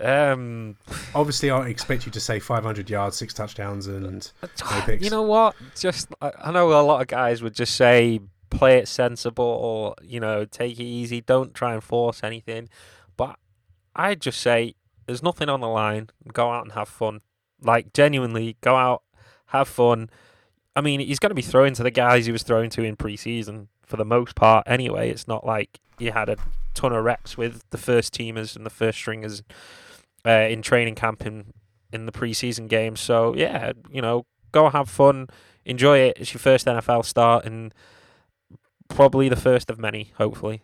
Um, 0.00 0.76
Obviously, 1.14 1.50
I 1.50 1.68
expect 1.68 2.04
you 2.04 2.10
to 2.10 2.18
say 2.20 2.40
500 2.40 2.90
yards, 2.90 3.16
six 3.16 3.32
touchdowns, 3.32 3.86
and 3.86 4.32
no 4.42 4.48
picks. 4.84 5.04
you 5.04 5.10
know 5.10 5.22
what? 5.22 5.54
Just 5.78 6.08
I, 6.20 6.32
I 6.42 6.50
know 6.50 6.72
a 6.72 6.82
lot 6.82 7.02
of 7.02 7.06
guys 7.06 7.40
would 7.40 7.54
just 7.54 7.76
say 7.76 8.20
play 8.50 8.78
it 8.78 8.88
sensible, 8.88 9.44
or 9.44 9.94
you 10.02 10.18
know, 10.18 10.44
take 10.44 10.80
it 10.80 10.84
easy. 10.84 11.20
Don't 11.20 11.54
try 11.54 11.72
and 11.72 11.84
force 11.84 12.24
anything. 12.24 12.68
I'd 13.94 14.20
just 14.20 14.40
say 14.40 14.74
there's 15.06 15.22
nothing 15.22 15.48
on 15.48 15.60
the 15.60 15.68
line. 15.68 16.10
Go 16.32 16.50
out 16.50 16.64
and 16.64 16.72
have 16.72 16.88
fun. 16.88 17.20
Like 17.60 17.92
genuinely, 17.92 18.56
go 18.60 18.76
out, 18.76 19.02
have 19.46 19.68
fun. 19.68 20.10
I 20.74 20.80
mean, 20.80 21.00
he's 21.00 21.18
going 21.18 21.30
to 21.30 21.34
be 21.34 21.42
throwing 21.42 21.74
to 21.74 21.82
the 21.82 21.90
guys 21.90 22.26
he 22.26 22.32
was 22.32 22.42
throwing 22.42 22.70
to 22.70 22.82
in 22.82 22.96
preseason 22.96 23.68
for 23.84 23.96
the 23.96 24.04
most 24.04 24.34
part. 24.34 24.64
Anyway, 24.66 25.10
it's 25.10 25.28
not 25.28 25.44
like 25.44 25.80
he 25.98 26.06
had 26.06 26.28
a 26.28 26.36
ton 26.74 26.92
of 26.92 27.04
reps 27.04 27.36
with 27.36 27.62
the 27.70 27.78
first 27.78 28.14
teamers 28.14 28.56
and 28.56 28.64
the 28.64 28.70
first 28.70 28.98
stringers 28.98 29.42
uh, 30.26 30.30
in 30.30 30.62
training 30.62 30.94
camp 30.94 31.26
in 31.26 31.52
in 31.92 32.06
the 32.06 32.12
preseason 32.12 32.68
games. 32.68 33.00
So 33.00 33.34
yeah, 33.36 33.72
you 33.90 34.00
know, 34.00 34.24
go 34.50 34.68
have 34.70 34.88
fun, 34.88 35.28
enjoy 35.64 35.98
it. 35.98 36.16
It's 36.18 36.32
your 36.32 36.40
first 36.40 36.66
NFL 36.66 37.04
start 37.04 37.44
and 37.44 37.74
probably 38.88 39.28
the 39.28 39.36
first 39.36 39.70
of 39.70 39.78
many, 39.78 40.12
hopefully. 40.16 40.62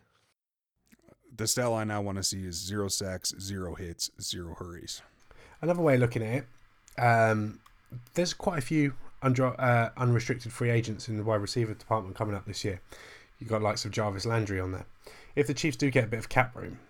The 1.38 1.46
stat 1.46 1.70
line 1.70 1.90
I 1.90 1.98
want 2.00 2.18
to 2.18 2.22
see 2.24 2.44
is 2.44 2.56
zero 2.56 2.88
sacks, 2.88 3.32
zero 3.40 3.74
hits, 3.74 4.10
zero 4.20 4.54
hurries. 4.58 5.02
Another 5.62 5.80
way 5.82 5.94
of 5.94 6.00
looking 6.00 6.22
at 6.22 6.34
it, 6.44 7.00
um, 7.00 7.60
there's 8.14 8.34
quite 8.34 8.58
a 8.58 8.62
few 8.62 8.94
undra- 9.22 9.58
uh, 9.58 9.90
unrestricted 9.96 10.52
free 10.52 10.70
agents 10.70 11.08
in 11.08 11.16
the 11.16 11.22
wide 11.24 11.40
receiver 11.40 11.74
department 11.74 12.16
coming 12.16 12.34
up 12.34 12.44
this 12.44 12.64
year. 12.64 12.80
You've 13.38 13.48
got 13.48 13.62
likes 13.62 13.84
of 13.84 13.92
Jarvis 13.92 14.26
Landry 14.26 14.60
on 14.60 14.72
there. 14.72 14.86
if 15.36 15.46
the 15.46 15.54
Chiefs 15.54 15.76
do 15.76 15.90
get 15.90 16.04
a 16.04 16.08
bit 16.08 16.18
of 16.18 16.28
cap 16.28 16.54
room, 16.56 16.80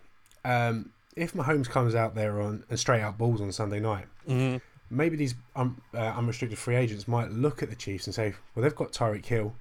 um, 0.44 0.92
if 1.14 1.34
Mahomes 1.34 1.68
comes 1.68 1.94
out 1.94 2.14
there 2.14 2.40
on 2.40 2.64
and 2.70 2.78
straight 2.78 3.02
out 3.02 3.18
balls 3.18 3.40
on 3.40 3.52
Sunday 3.52 3.80
night, 3.80 4.06
Mm-hmm. 4.26 4.58
maybe 4.90 5.16
these 5.16 5.34
um, 5.56 5.80
uh, 5.94 5.98
unrestricted 5.98 6.58
free 6.58 6.76
agents 6.76 7.06
might 7.06 7.30
look 7.30 7.62
at 7.62 7.68
the 7.70 7.76
Chiefs 7.76 8.06
and 8.06 8.14
say, 8.14 8.34
well, 8.54 8.62
they've 8.62 8.74
got 8.74 8.92
Tyreek 8.92 9.26
Hill, 9.26 9.54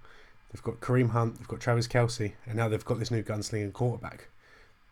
they've 0.53 0.63
got 0.63 0.79
Kareem 0.79 1.09
Hunt, 1.09 1.37
they've 1.37 1.47
got 1.47 1.59
Travis 1.59 1.87
Kelce, 1.89 2.33
and 2.45 2.55
now 2.55 2.69
they've 2.69 2.85
got 2.85 2.99
this 2.99 3.11
new 3.11 3.21
gunslinging 3.23 3.73
quarterback. 3.73 4.29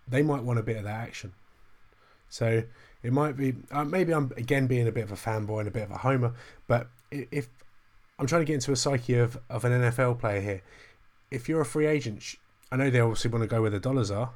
They 0.07 0.21
might 0.21 0.43
want 0.43 0.59
a 0.59 0.63
bit 0.63 0.77
of 0.77 0.83
that 0.83 0.99
action. 0.99 1.33
So 2.29 2.63
it 3.03 3.13
might 3.13 3.37
be 3.37 3.55
uh, 3.71 3.85
maybe 3.85 4.13
I'm 4.13 4.31
again 4.37 4.67
being 4.67 4.87
a 4.87 4.91
bit 4.91 5.03
of 5.03 5.11
a 5.11 5.15
fanboy 5.15 5.59
and 5.59 5.67
a 5.67 5.71
bit 5.71 5.83
of 5.83 5.91
a 5.91 5.97
homer, 5.97 6.33
but 6.67 6.87
if 7.11 7.47
I'm 8.17 8.27
trying 8.27 8.41
to 8.41 8.45
get 8.45 8.55
into 8.55 8.71
a 8.71 8.75
psyche 8.75 9.15
of, 9.15 9.37
of 9.49 9.65
an 9.65 9.71
NFL 9.71 10.19
player 10.19 10.41
here, 10.41 10.61
if 11.31 11.49
you're 11.49 11.61
a 11.61 11.65
free 11.65 11.85
agent, 11.85 12.35
I 12.71 12.77
know 12.77 12.89
they 12.89 12.99
obviously 12.99 13.29
want 13.29 13.43
to 13.43 13.47
go 13.47 13.61
where 13.61 13.69
the 13.69 13.79
dollars 13.79 14.09
are, 14.09 14.31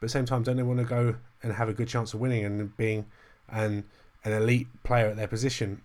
but 0.00 0.06
at 0.06 0.08
the 0.08 0.08
same 0.08 0.24
time, 0.24 0.42
don't 0.42 0.56
they 0.56 0.62
want 0.62 0.78
to 0.78 0.84
go 0.84 1.16
and 1.42 1.52
have 1.52 1.68
a 1.68 1.72
good 1.72 1.88
chance 1.88 2.14
of 2.14 2.20
winning 2.20 2.44
and 2.44 2.76
being 2.76 3.06
an 3.48 3.84
an 4.24 4.32
elite 4.32 4.68
player 4.84 5.08
at 5.08 5.16
their 5.16 5.28
position? 5.28 5.82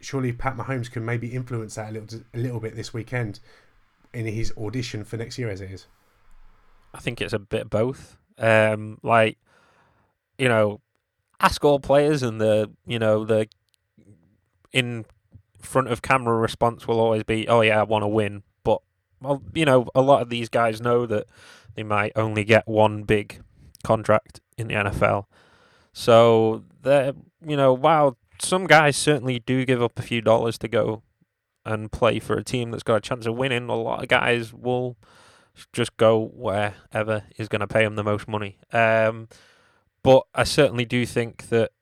Surely 0.00 0.32
Pat 0.32 0.56
Mahomes 0.56 0.90
can 0.90 1.04
maybe 1.04 1.28
influence 1.28 1.74
that 1.74 1.90
a 1.90 1.92
little 1.92 2.20
a 2.34 2.38
little 2.38 2.60
bit 2.60 2.76
this 2.76 2.94
weekend 2.94 3.40
in 4.12 4.26
his 4.26 4.52
audition 4.56 5.04
for 5.04 5.16
next 5.16 5.38
year, 5.38 5.48
as 5.48 5.60
it 5.60 5.70
is. 5.70 5.86
I 6.92 6.98
think 6.98 7.20
it's 7.20 7.32
a 7.32 7.38
bit 7.38 7.70
both. 7.70 8.16
Um, 8.40 8.98
like, 9.02 9.38
you 10.38 10.48
know, 10.48 10.80
ask 11.38 11.64
all 11.64 11.78
players, 11.78 12.22
and 12.22 12.40
the 12.40 12.70
you 12.86 12.98
know 12.98 13.24
the 13.24 13.48
in 14.72 15.04
front 15.60 15.88
of 15.88 16.02
camera 16.02 16.36
response 16.36 16.88
will 16.88 17.00
always 17.00 17.22
be, 17.22 17.46
"Oh 17.48 17.60
yeah, 17.60 17.80
I 17.80 17.84
want 17.84 18.02
to 18.02 18.08
win." 18.08 18.42
But 18.64 18.80
well, 19.20 19.42
you 19.54 19.64
know, 19.64 19.86
a 19.94 20.00
lot 20.00 20.22
of 20.22 20.30
these 20.30 20.48
guys 20.48 20.80
know 20.80 21.06
that 21.06 21.26
they 21.74 21.82
might 21.82 22.12
only 22.16 22.44
get 22.44 22.66
one 22.66 23.04
big 23.04 23.42
contract 23.84 24.40
in 24.56 24.68
the 24.68 24.74
NFL. 24.74 25.26
So 25.92 26.64
they're 26.82 27.12
you 27.46 27.56
know, 27.56 27.72
while 27.72 28.16
some 28.40 28.66
guys 28.66 28.96
certainly 28.96 29.38
do 29.38 29.64
give 29.64 29.82
up 29.82 29.98
a 29.98 30.02
few 30.02 30.20
dollars 30.20 30.58
to 30.58 30.68
go 30.68 31.02
and 31.64 31.92
play 31.92 32.18
for 32.18 32.34
a 32.36 32.44
team 32.44 32.70
that's 32.70 32.82
got 32.82 32.96
a 32.96 33.00
chance 33.00 33.26
of 33.26 33.36
winning, 33.36 33.68
a 33.68 33.74
lot 33.74 34.02
of 34.02 34.08
guys 34.08 34.52
will 34.52 34.96
just 35.72 35.96
go 35.96 36.30
wherever 36.34 37.24
is 37.36 37.48
going 37.48 37.60
to 37.60 37.66
pay 37.66 37.84
him 37.84 37.96
the 37.96 38.04
most 38.04 38.28
money. 38.28 38.58
Um, 38.72 39.28
but 40.02 40.24
I 40.34 40.44
certainly 40.44 40.84
do 40.84 41.04
think 41.06 41.48
that 41.48 41.72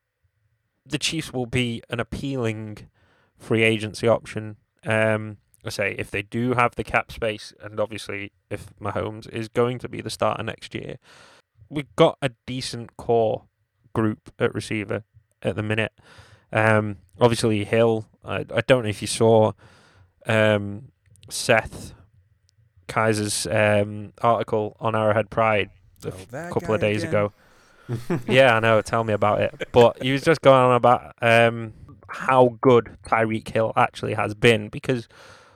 the 0.84 0.98
Chiefs 0.98 1.32
will 1.32 1.46
be 1.46 1.82
an 1.90 2.00
appealing 2.00 2.88
free 3.36 3.62
agency 3.62 4.08
option. 4.08 4.56
Um, 4.84 5.38
I 5.64 5.70
say 5.70 5.94
if 5.98 6.10
they 6.10 6.22
do 6.22 6.54
have 6.54 6.74
the 6.74 6.84
cap 6.84 7.12
space, 7.12 7.52
and 7.60 7.78
obviously 7.78 8.32
if 8.50 8.66
Mahomes 8.80 9.28
is 9.28 9.48
going 9.48 9.78
to 9.80 9.88
be 9.88 10.00
the 10.00 10.10
starter 10.10 10.42
next 10.42 10.74
year, 10.74 10.98
we've 11.68 11.94
got 11.96 12.16
a 12.22 12.30
decent 12.46 12.96
core 12.96 13.44
group 13.92 14.32
at 14.38 14.54
receiver 14.54 15.04
at 15.42 15.56
the 15.56 15.62
minute. 15.62 15.92
Um, 16.52 16.96
obviously 17.20 17.64
Hill. 17.64 18.06
I, 18.24 18.44
I 18.54 18.62
don't 18.66 18.84
know 18.84 18.88
if 18.88 19.02
you 19.02 19.08
saw 19.08 19.52
um, 20.26 20.88
Seth 21.28 21.92
Keysor's 22.88 23.46
um, 23.46 24.12
article 24.22 24.76
on 24.80 24.94
Arrowhead 24.96 25.30
Pride 25.30 25.70
a 26.04 26.12
Oh, 26.12 26.50
couple 26.52 26.74
of 26.74 26.80
days 26.80 27.02
again. 27.02 27.26
ago. 27.88 28.20
yeah, 28.28 28.54
I 28.56 28.60
know. 28.60 28.80
Tell 28.82 29.02
me 29.04 29.12
about 29.14 29.40
it. 29.40 29.68
But 29.72 30.02
he 30.02 30.12
was 30.12 30.22
just 30.22 30.40
going 30.42 30.60
on 30.60 30.74
about 30.76 31.14
um, 31.22 31.72
how 32.08 32.56
good 32.60 32.96
Tyreek 33.06 33.48
Hill 33.48 33.72
actually 33.76 34.14
has 34.14 34.34
been 34.34 34.68
because 34.68 35.08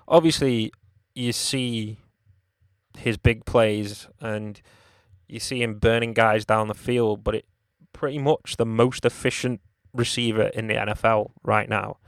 obviously 0.08 0.72
you 1.14 1.32
see 1.32 1.98
his 2.98 3.16
big 3.16 3.44
plays 3.44 4.08
and 4.20 4.60
you 5.28 5.40
see 5.40 5.62
him 5.62 5.78
burning 5.78 6.12
guys 6.12 6.44
down 6.44 6.68
the 6.68 6.74
field, 6.74 7.22
but 7.24 7.34
it 7.34 7.44
pretty 7.92 8.18
much 8.18 8.56
the 8.56 8.66
most 8.66 9.04
efficient 9.04 9.60
receiver 9.94 10.44
in 10.54 10.66
the 10.66 10.74
NFL 10.74 11.30
right 11.42 11.68
now. 11.68 11.98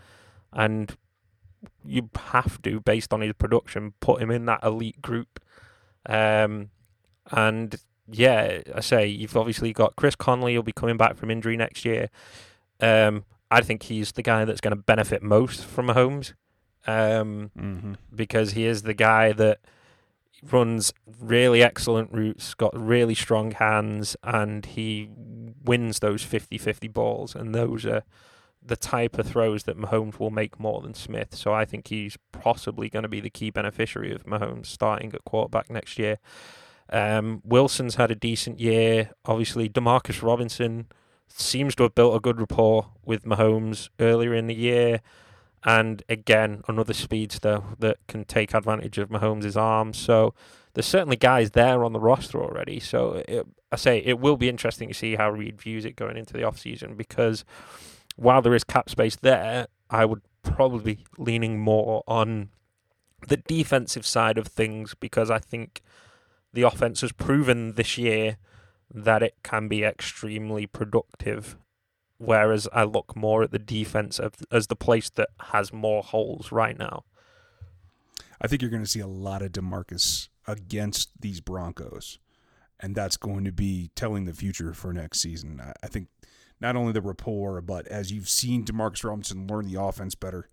And 0.52 0.96
you 1.84 2.10
have 2.16 2.60
to, 2.62 2.80
based 2.80 3.12
on 3.12 3.20
his 3.20 3.32
production, 3.34 3.94
put 4.00 4.20
him 4.22 4.30
in 4.30 4.46
that 4.46 4.62
elite 4.62 5.00
group. 5.02 5.40
Um, 6.06 6.70
and 7.30 7.74
yeah, 8.10 8.60
I 8.74 8.80
say 8.80 9.06
you've 9.06 9.36
obviously 9.36 9.72
got 9.72 9.96
Chris 9.96 10.14
Conley. 10.16 10.52
He'll 10.52 10.62
be 10.62 10.72
coming 10.72 10.96
back 10.96 11.16
from 11.16 11.30
injury 11.30 11.56
next 11.56 11.84
year. 11.84 12.08
Um, 12.80 13.24
I 13.50 13.60
think 13.60 13.84
he's 13.84 14.12
the 14.12 14.22
guy 14.22 14.44
that's 14.44 14.60
going 14.60 14.76
to 14.76 14.82
benefit 14.82 15.22
most 15.22 15.64
from 15.64 15.86
Mahomes, 15.86 16.32
um, 16.86 17.50
Mm-hmm. 17.58 17.94
because 18.14 18.52
he 18.52 18.66
is 18.66 18.82
the 18.82 18.94
guy 18.94 19.32
that 19.32 19.60
runs 20.50 20.92
really 21.20 21.62
excellent 21.62 22.12
routes, 22.12 22.52
got 22.54 22.78
really 22.78 23.14
strong 23.14 23.52
hands, 23.52 24.16
and 24.22 24.66
he 24.66 25.08
wins 25.64 26.00
those 26.00 26.22
50-50 26.24 26.92
balls. 26.92 27.34
And 27.34 27.54
those 27.54 27.86
are 27.86 28.02
the 28.64 28.76
type 28.76 29.18
of 29.18 29.26
throws 29.26 29.64
that 29.64 29.78
Mahomes 29.78 30.18
will 30.18 30.30
make 30.30 30.58
more 30.58 30.80
than 30.80 30.94
Smith. 30.94 31.34
So 31.34 31.52
I 31.52 31.64
think 31.64 31.88
he's 31.88 32.16
possibly 32.32 32.88
going 32.88 33.02
to 33.02 33.08
be 33.08 33.20
the 33.20 33.30
key 33.30 33.50
beneficiary 33.50 34.12
of 34.12 34.24
Mahomes 34.24 34.66
starting 34.66 35.12
at 35.12 35.24
quarterback 35.24 35.70
next 35.70 35.98
year. 35.98 36.18
Um, 36.90 37.42
Wilson's 37.44 37.96
had 37.96 38.10
a 38.10 38.14
decent 38.14 38.60
year. 38.60 39.10
Obviously, 39.24 39.68
Demarcus 39.68 40.22
Robinson 40.22 40.86
seems 41.28 41.74
to 41.74 41.82
have 41.82 41.94
built 41.94 42.16
a 42.16 42.20
good 42.20 42.40
rapport 42.40 42.88
with 43.04 43.24
Mahomes 43.24 43.88
earlier 44.00 44.34
in 44.34 44.46
the 44.46 44.54
year. 44.54 45.00
And 45.64 46.02
again, 46.08 46.62
another 46.68 46.92
speedster 46.92 47.62
that 47.78 47.96
can 48.06 48.24
take 48.24 48.54
advantage 48.54 48.98
of 48.98 49.08
Mahomes' 49.08 49.56
arms. 49.56 49.98
So 49.98 50.34
there's 50.74 50.86
certainly 50.86 51.16
guys 51.16 51.52
there 51.52 51.84
on 51.84 51.92
the 51.92 52.00
roster 52.00 52.42
already. 52.42 52.80
So 52.80 53.22
it, 53.26 53.46
I 53.72 53.76
say 53.76 53.98
it 54.04 54.20
will 54.20 54.36
be 54.36 54.48
interesting 54.48 54.88
to 54.88 54.94
see 54.94 55.16
how 55.16 55.30
Reid 55.30 55.60
views 55.60 55.84
it 55.84 55.96
going 55.96 56.16
into 56.16 56.34
the 56.34 56.40
offseason 56.40 56.96
because 56.96 57.44
while 58.16 58.42
there 58.42 58.54
is 58.54 58.64
cap 58.64 58.88
space 58.88 59.16
there, 59.16 59.66
I 59.90 60.04
would 60.04 60.22
probably 60.42 60.96
be 60.96 61.06
leaning 61.18 61.58
more 61.58 62.02
on 62.06 62.50
the 63.28 63.36
defensive 63.38 64.06
side 64.06 64.38
of 64.38 64.46
things 64.46 64.94
because 64.94 65.30
I 65.30 65.38
think 65.38 65.82
the 66.52 66.62
offense 66.62 67.00
has 67.00 67.12
proven 67.12 67.74
this 67.74 67.98
year 67.98 68.36
that 68.92 69.22
it 69.22 69.34
can 69.42 69.66
be 69.68 69.82
extremely 69.82 70.66
productive. 70.66 71.56
Whereas 72.18 72.68
I 72.72 72.84
look 72.84 73.16
more 73.16 73.42
at 73.42 73.50
the 73.50 73.58
defense 73.58 74.20
as 74.50 74.68
the 74.68 74.76
place 74.76 75.10
that 75.10 75.30
has 75.50 75.72
more 75.72 76.02
holes 76.02 76.52
right 76.52 76.78
now. 76.78 77.04
I 78.40 78.46
think 78.46 78.62
you're 78.62 78.70
going 78.70 78.84
to 78.84 78.88
see 78.88 79.00
a 79.00 79.06
lot 79.06 79.42
of 79.42 79.52
Demarcus 79.52 80.28
against 80.46 81.10
these 81.20 81.40
Broncos, 81.40 82.18
and 82.78 82.94
that's 82.94 83.16
going 83.16 83.44
to 83.44 83.52
be 83.52 83.90
telling 83.94 84.26
the 84.26 84.34
future 84.34 84.74
for 84.74 84.92
next 84.92 85.20
season. 85.20 85.60
I 85.82 85.86
think 85.88 86.08
not 86.64 86.76
only 86.76 86.92
the 86.92 87.02
rapport, 87.02 87.60
but 87.60 87.86
as 87.88 88.10
you've 88.10 88.28
seen 88.28 88.64
Demarcus 88.64 89.04
Robinson 89.04 89.46
learn 89.46 89.70
the 89.70 89.78
offense 89.78 90.14
better, 90.14 90.48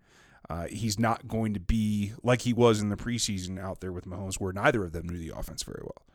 uh, 0.50 0.68
he's 0.68 1.00
not 1.00 1.26
going 1.26 1.54
to 1.54 1.60
be 1.62 2.12
like 2.22 2.42
he 2.42 2.52
was 2.52 2.82
in 2.82 2.90
the 2.90 2.98
preseason 2.98 3.58
out 3.58 3.80
there 3.80 3.94
with 3.94 4.06
Mahomes, 4.06 4.36
where 4.36 4.52
neither 4.52 4.84
of 4.84 4.92
them 4.92 5.08
knew 5.08 5.18
the 5.18 5.32
offense 5.34 5.64
very 5.64 5.82
well. 5.82 6.06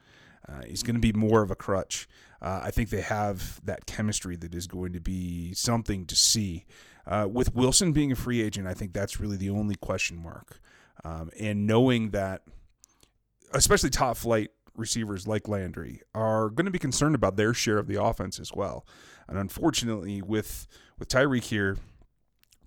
Uh, 0.47 0.67
he's 0.67 0.83
going 0.83 0.97
to 0.97 1.01
be 1.01 1.15
more 1.15 1.41
of 1.41 1.51
a 1.51 1.55
crutch. 1.55 2.07
Uh, 2.43 2.61
I 2.63 2.71
think 2.71 2.91
they 2.91 3.01
have 3.01 3.65
that 3.65 3.87
chemistry 3.87 4.37
that 4.37 4.55
is 4.55 4.67
going 4.67 4.93
to 4.93 5.01
be 5.01 5.55
something 5.55 6.05
to 6.05 6.15
see. 6.15 6.67
Uh, 7.07 7.27
with 7.33 7.55
Wilson 7.55 7.93
being 7.93 8.13
a 8.13 8.17
free 8.17 8.43
agent, 8.43 8.69
I 8.69 8.75
think 8.75 8.93
that's 8.93 9.19
really 9.19 9.39
the 9.39 9.49
only 9.49 9.77
question 9.77 10.23
mark. 10.23 10.61
Um, 11.05 11.31
and 11.41 11.67
knowing 11.67 12.11
that, 12.11 12.43
especially 13.55 13.89
top 13.89 14.19
flight 14.19 14.51
receivers 14.77 15.27
like 15.27 15.49
Landry 15.49 16.01
are 16.15 16.51
going 16.51 16.67
to 16.67 16.71
be 16.71 16.79
concerned 16.79 17.15
about 17.15 17.37
their 17.37 17.55
share 17.55 17.79
of 17.79 17.87
the 17.87 18.03
offense 18.03 18.39
as 18.39 18.53
well. 18.53 18.87
And 19.29 19.39
unfortunately, 19.39 20.23
with 20.23 20.67
with 20.99 21.09
Tyreek 21.09 21.45
here, 21.45 21.79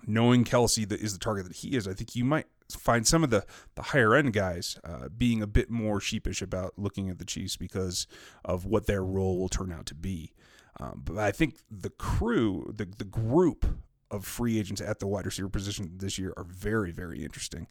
knowing 0.06 0.44
Kelce 0.44 0.88
that 0.88 1.02
is 1.02 1.14
the 1.14 1.20
target 1.20 1.48
that 1.48 1.58
he 1.58 1.76
is, 1.76 1.88
I 1.88 1.94
think 1.94 2.16
you 2.16 2.26
might 2.26 2.48
find 2.72 3.08
some 3.08 3.24
of 3.24 3.30
the 3.30 3.46
the 3.76 3.82
higher 3.84 4.16
end 4.16 4.34
guys 4.34 4.80
uh, 4.84 5.10
being 5.10 5.42
a 5.42 5.48
bit 5.48 5.70
more 5.70 6.00
sheepish 6.00 6.42
about 6.42 6.74
looking 6.78 7.10
at 7.10 7.18
the 7.18 7.26
Chiefs 7.26 7.58
because 7.58 8.08
of 8.46 8.66
what 8.66 8.88
their 8.88 9.04
role 9.04 9.40
will 9.40 9.50
turn 9.50 9.72
out 9.72 9.86
to 9.88 9.96
be. 9.96 10.34
Um, 10.80 11.02
but 11.04 11.18
I 11.18 11.32
think 11.32 11.56
the 11.70 11.90
crew, 11.90 12.74
the 12.76 12.86
the 12.86 13.06
group 13.06 13.66
of 14.12 14.26
free 14.26 14.60
agents 14.60 14.82
at 14.82 15.00
the 15.00 15.08
wide 15.08 15.26
receiver 15.26 15.50
position 15.50 15.92
this 15.98 16.18
year 16.18 16.34
are 16.38 16.44
very 16.44 16.92
very 16.92 17.24
interesting. 17.24 17.68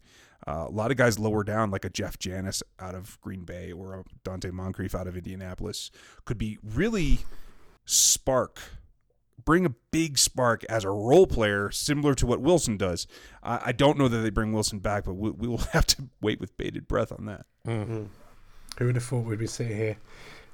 Uh, 0.47 0.65
a 0.67 0.71
lot 0.71 0.89
of 0.89 0.97
guys 0.97 1.19
lower 1.19 1.43
down, 1.43 1.69
like 1.69 1.83
a 1.83 1.89
Jeff 1.89 2.17
Janis 2.17 2.63
out 2.79 2.95
of 2.95 3.19
Green 3.21 3.43
Bay 3.43 3.71
or 3.73 3.93
a 3.93 4.03
Donte 4.27 4.51
Moncrief 4.53 4.95
out 4.95 5.05
of 5.05 5.17
Indianapolis, 5.17 5.91
could 6.23 6.37
be 6.37 6.57
really 6.63 7.19
spark 7.85 8.61
bring 9.45 9.65
a 9.65 9.73
big 9.91 10.17
spark 10.17 10.63
as 10.65 10.83
a 10.83 10.89
role 10.89 11.25
player, 11.25 11.71
similar 11.71 12.13
to 12.15 12.27
what 12.27 12.41
Wilson 12.41 12.77
does. 12.77 13.07
I, 13.41 13.59
I 13.65 13.71
don't 13.71 13.97
know 13.97 14.07
that 14.07 14.17
they 14.19 14.29
bring 14.29 14.53
Wilson 14.53 14.79
back, 14.79 15.05
but 15.05 15.15
we, 15.15 15.31
we 15.31 15.47
will 15.47 15.57
have 15.73 15.87
to 15.87 16.09
wait 16.21 16.39
with 16.39 16.55
bated 16.57 16.87
breath 16.87 17.11
on 17.11 17.25
that. 17.25 17.45
Who 18.77 18.85
would 18.85 18.95
have 18.95 19.03
thought 19.03 19.25
we'd 19.25 19.39
be 19.39 19.47
sitting 19.47 19.75
here 19.75 19.97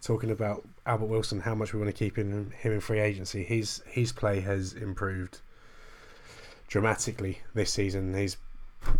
talking 0.01 0.31
about 0.31 0.67
Albert 0.85 1.07
Wilson, 1.07 1.41
how 1.41 1.55
much 1.55 1.73
we 1.73 1.79
want 1.79 1.93
to 1.93 1.97
keep 1.97 2.17
in, 2.17 2.51
him 2.51 2.71
in 2.71 2.79
free 2.79 2.99
agency? 2.99 3.43
His 3.43 3.83
his 3.87 4.11
play 4.11 4.39
has 4.39 4.73
improved 4.73 5.41
dramatically 6.67 7.39
this 7.53 7.71
season. 7.71 8.13
He's 8.15 8.37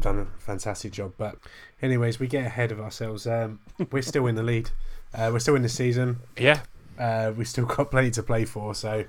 done 0.02 0.20
a 0.20 0.26
fantastic 0.42 0.92
job. 0.92 1.14
But, 1.18 1.38
anyways, 1.82 2.20
we 2.20 2.28
get 2.28 2.46
ahead 2.46 2.72
of 2.72 2.80
ourselves. 2.80 3.28
Um, 3.28 3.60
we're 3.92 4.02
still 4.02 4.28
in 4.28 4.36
the 4.36 4.44
lead. 4.44 4.70
Uh, 5.14 5.30
we're 5.32 5.40
still 5.40 5.56
in 5.56 5.62
the 5.62 5.70
season. 5.70 6.20
Yeah, 6.38 6.62
Uh, 7.00 7.32
we've 7.36 7.48
still 7.48 7.66
got 7.66 7.92
plenty 7.92 8.12
to 8.12 8.24
play 8.24 8.46
for. 8.46 8.74
So, 8.76 9.06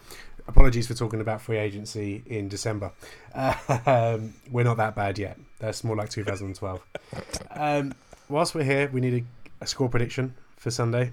apologies 0.48 0.86
for 0.86 0.94
talking 0.94 1.20
about 1.20 1.40
free 1.40 1.58
agency 1.58 2.22
in 2.26 2.48
December. 2.48 2.92
um, 3.34 4.34
we're 4.50 4.64
not 4.64 4.76
that 4.76 4.94
bad 4.94 5.18
yet. 5.18 5.38
That's 5.58 5.82
more 5.84 5.96
like 5.96 6.10
2012. 6.10 6.80
um, 7.52 7.94
whilst 8.28 8.54
we're 8.54 8.64
here, 8.64 8.88
we 8.92 9.00
need 9.00 9.24
a, 9.60 9.64
a 9.64 9.66
score 9.66 9.88
prediction 9.88 10.34
for 10.56 10.70
Sunday. 10.70 11.10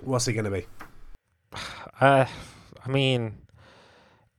What's 0.00 0.28
it 0.28 0.34
going 0.34 0.44
to 0.44 0.50
be? 0.50 0.66
Uh, 2.00 2.26
I 2.86 2.88
mean, 2.90 3.36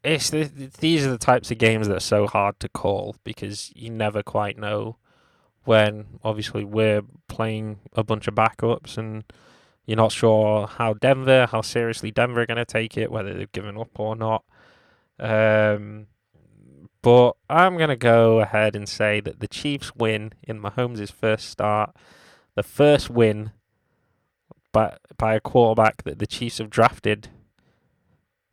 it's 0.03 0.29
the, 0.29 0.43
these 0.79 1.05
are 1.05 1.11
the 1.11 1.17
types 1.17 1.51
of 1.51 1.57
games 1.57 1.87
that 1.87 1.97
are 1.97 2.01
so 2.01 2.27
hard 2.27 2.59
to 2.61 2.69
call 2.69 3.15
because 3.23 3.71
you 3.75 3.89
never 3.89 4.23
quite 4.23 4.57
know 4.57 4.97
when. 5.65 6.19
Obviously, 6.23 6.63
we're 6.63 7.01
playing 7.27 7.79
a 7.93 8.03
bunch 8.03 8.27
of 8.27 8.35
backups, 8.35 8.97
and 8.97 9.23
you're 9.85 9.97
not 9.97 10.11
sure 10.11 10.67
how 10.67 10.93
Denver, 10.93 11.47
how 11.47 11.61
seriously 11.61 12.11
Denver 12.11 12.41
are 12.41 12.45
going 12.45 12.57
to 12.57 12.65
take 12.65 12.97
it, 12.97 13.11
whether 13.11 13.33
they've 13.33 13.51
given 13.51 13.77
up 13.77 13.99
or 13.99 14.15
not. 14.15 14.43
Um, 15.19 16.07
but 17.01 17.33
I'm 17.49 17.77
going 17.77 17.89
to 17.89 17.95
go 17.95 18.39
ahead 18.39 18.75
and 18.75 18.87
say 18.87 19.19
that 19.21 19.39
the 19.39 19.47
Chiefs 19.47 19.95
win 19.95 20.33
in 20.43 20.61
Mahomes' 20.61 21.11
first 21.11 21.49
start, 21.49 21.95
the 22.55 22.63
first 22.63 23.09
win 23.09 23.51
by 24.71 24.97
by 25.17 25.35
a 25.35 25.39
quarterback 25.39 26.03
that 26.03 26.19
the 26.19 26.27
Chiefs 26.27 26.59
have 26.59 26.69
drafted 26.69 27.29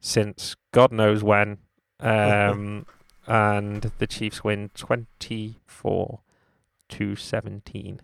since 0.01 0.57
God 0.73 0.93
knows 0.93 1.23
when. 1.23 1.59
Um, 1.99 2.85
and 3.27 3.91
the 3.97 4.07
Chiefs 4.07 4.45
win 4.45 4.71
24 4.75 6.21
to 6.91 7.17
17. 7.17 8.01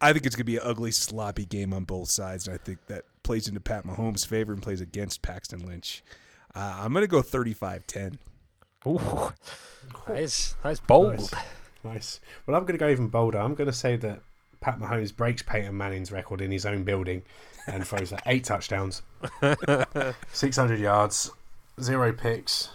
I 0.00 0.12
think 0.12 0.26
it's 0.26 0.36
going 0.36 0.42
to 0.42 0.44
be 0.44 0.58
an 0.58 0.62
ugly, 0.64 0.92
sloppy 0.92 1.44
game 1.44 1.74
on 1.74 1.82
both 1.82 2.08
sides, 2.08 2.46
and 2.46 2.54
I 2.54 2.58
think 2.58 2.86
that 2.86 3.04
plays 3.24 3.48
into 3.48 3.58
Pat 3.58 3.84
Mahomes' 3.84 4.24
favor 4.24 4.52
and 4.52 4.62
plays 4.62 4.80
against 4.80 5.22
Paxton 5.22 5.66
Lynch. 5.66 6.04
Uh, 6.54 6.78
I'm 6.78 6.92
going 6.92 7.02
to 7.02 7.08
go 7.08 7.20
35-10. 7.20 8.18
Ooh, 8.86 9.32
that 10.06 10.18
is, 10.18 10.54
that 10.62 10.70
is 10.70 10.80
bold. 10.80 11.18
Nice. 11.18 11.34
Nice. 11.82 12.20
Well, 12.46 12.56
I'm 12.56 12.62
going 12.62 12.74
to 12.74 12.78
go 12.78 12.88
even 12.88 13.08
bolder. 13.08 13.38
I'm 13.38 13.54
going 13.54 13.70
to 13.70 13.76
say 13.76 13.96
that 13.96 14.20
Pat 14.60 14.78
Mahomes 14.78 15.14
breaks 15.14 15.42
Peyton 15.42 15.76
Manning's 15.76 16.10
record 16.10 16.40
in 16.40 16.50
his 16.50 16.66
own 16.66 16.84
building 16.84 17.22
and 17.66 17.86
throws 17.86 18.12
like 18.12 18.22
eight 18.26 18.44
touchdowns, 18.44 19.02
600 20.32 20.78
yards, 20.80 21.30
zero 21.80 22.12
picks. 22.12 22.68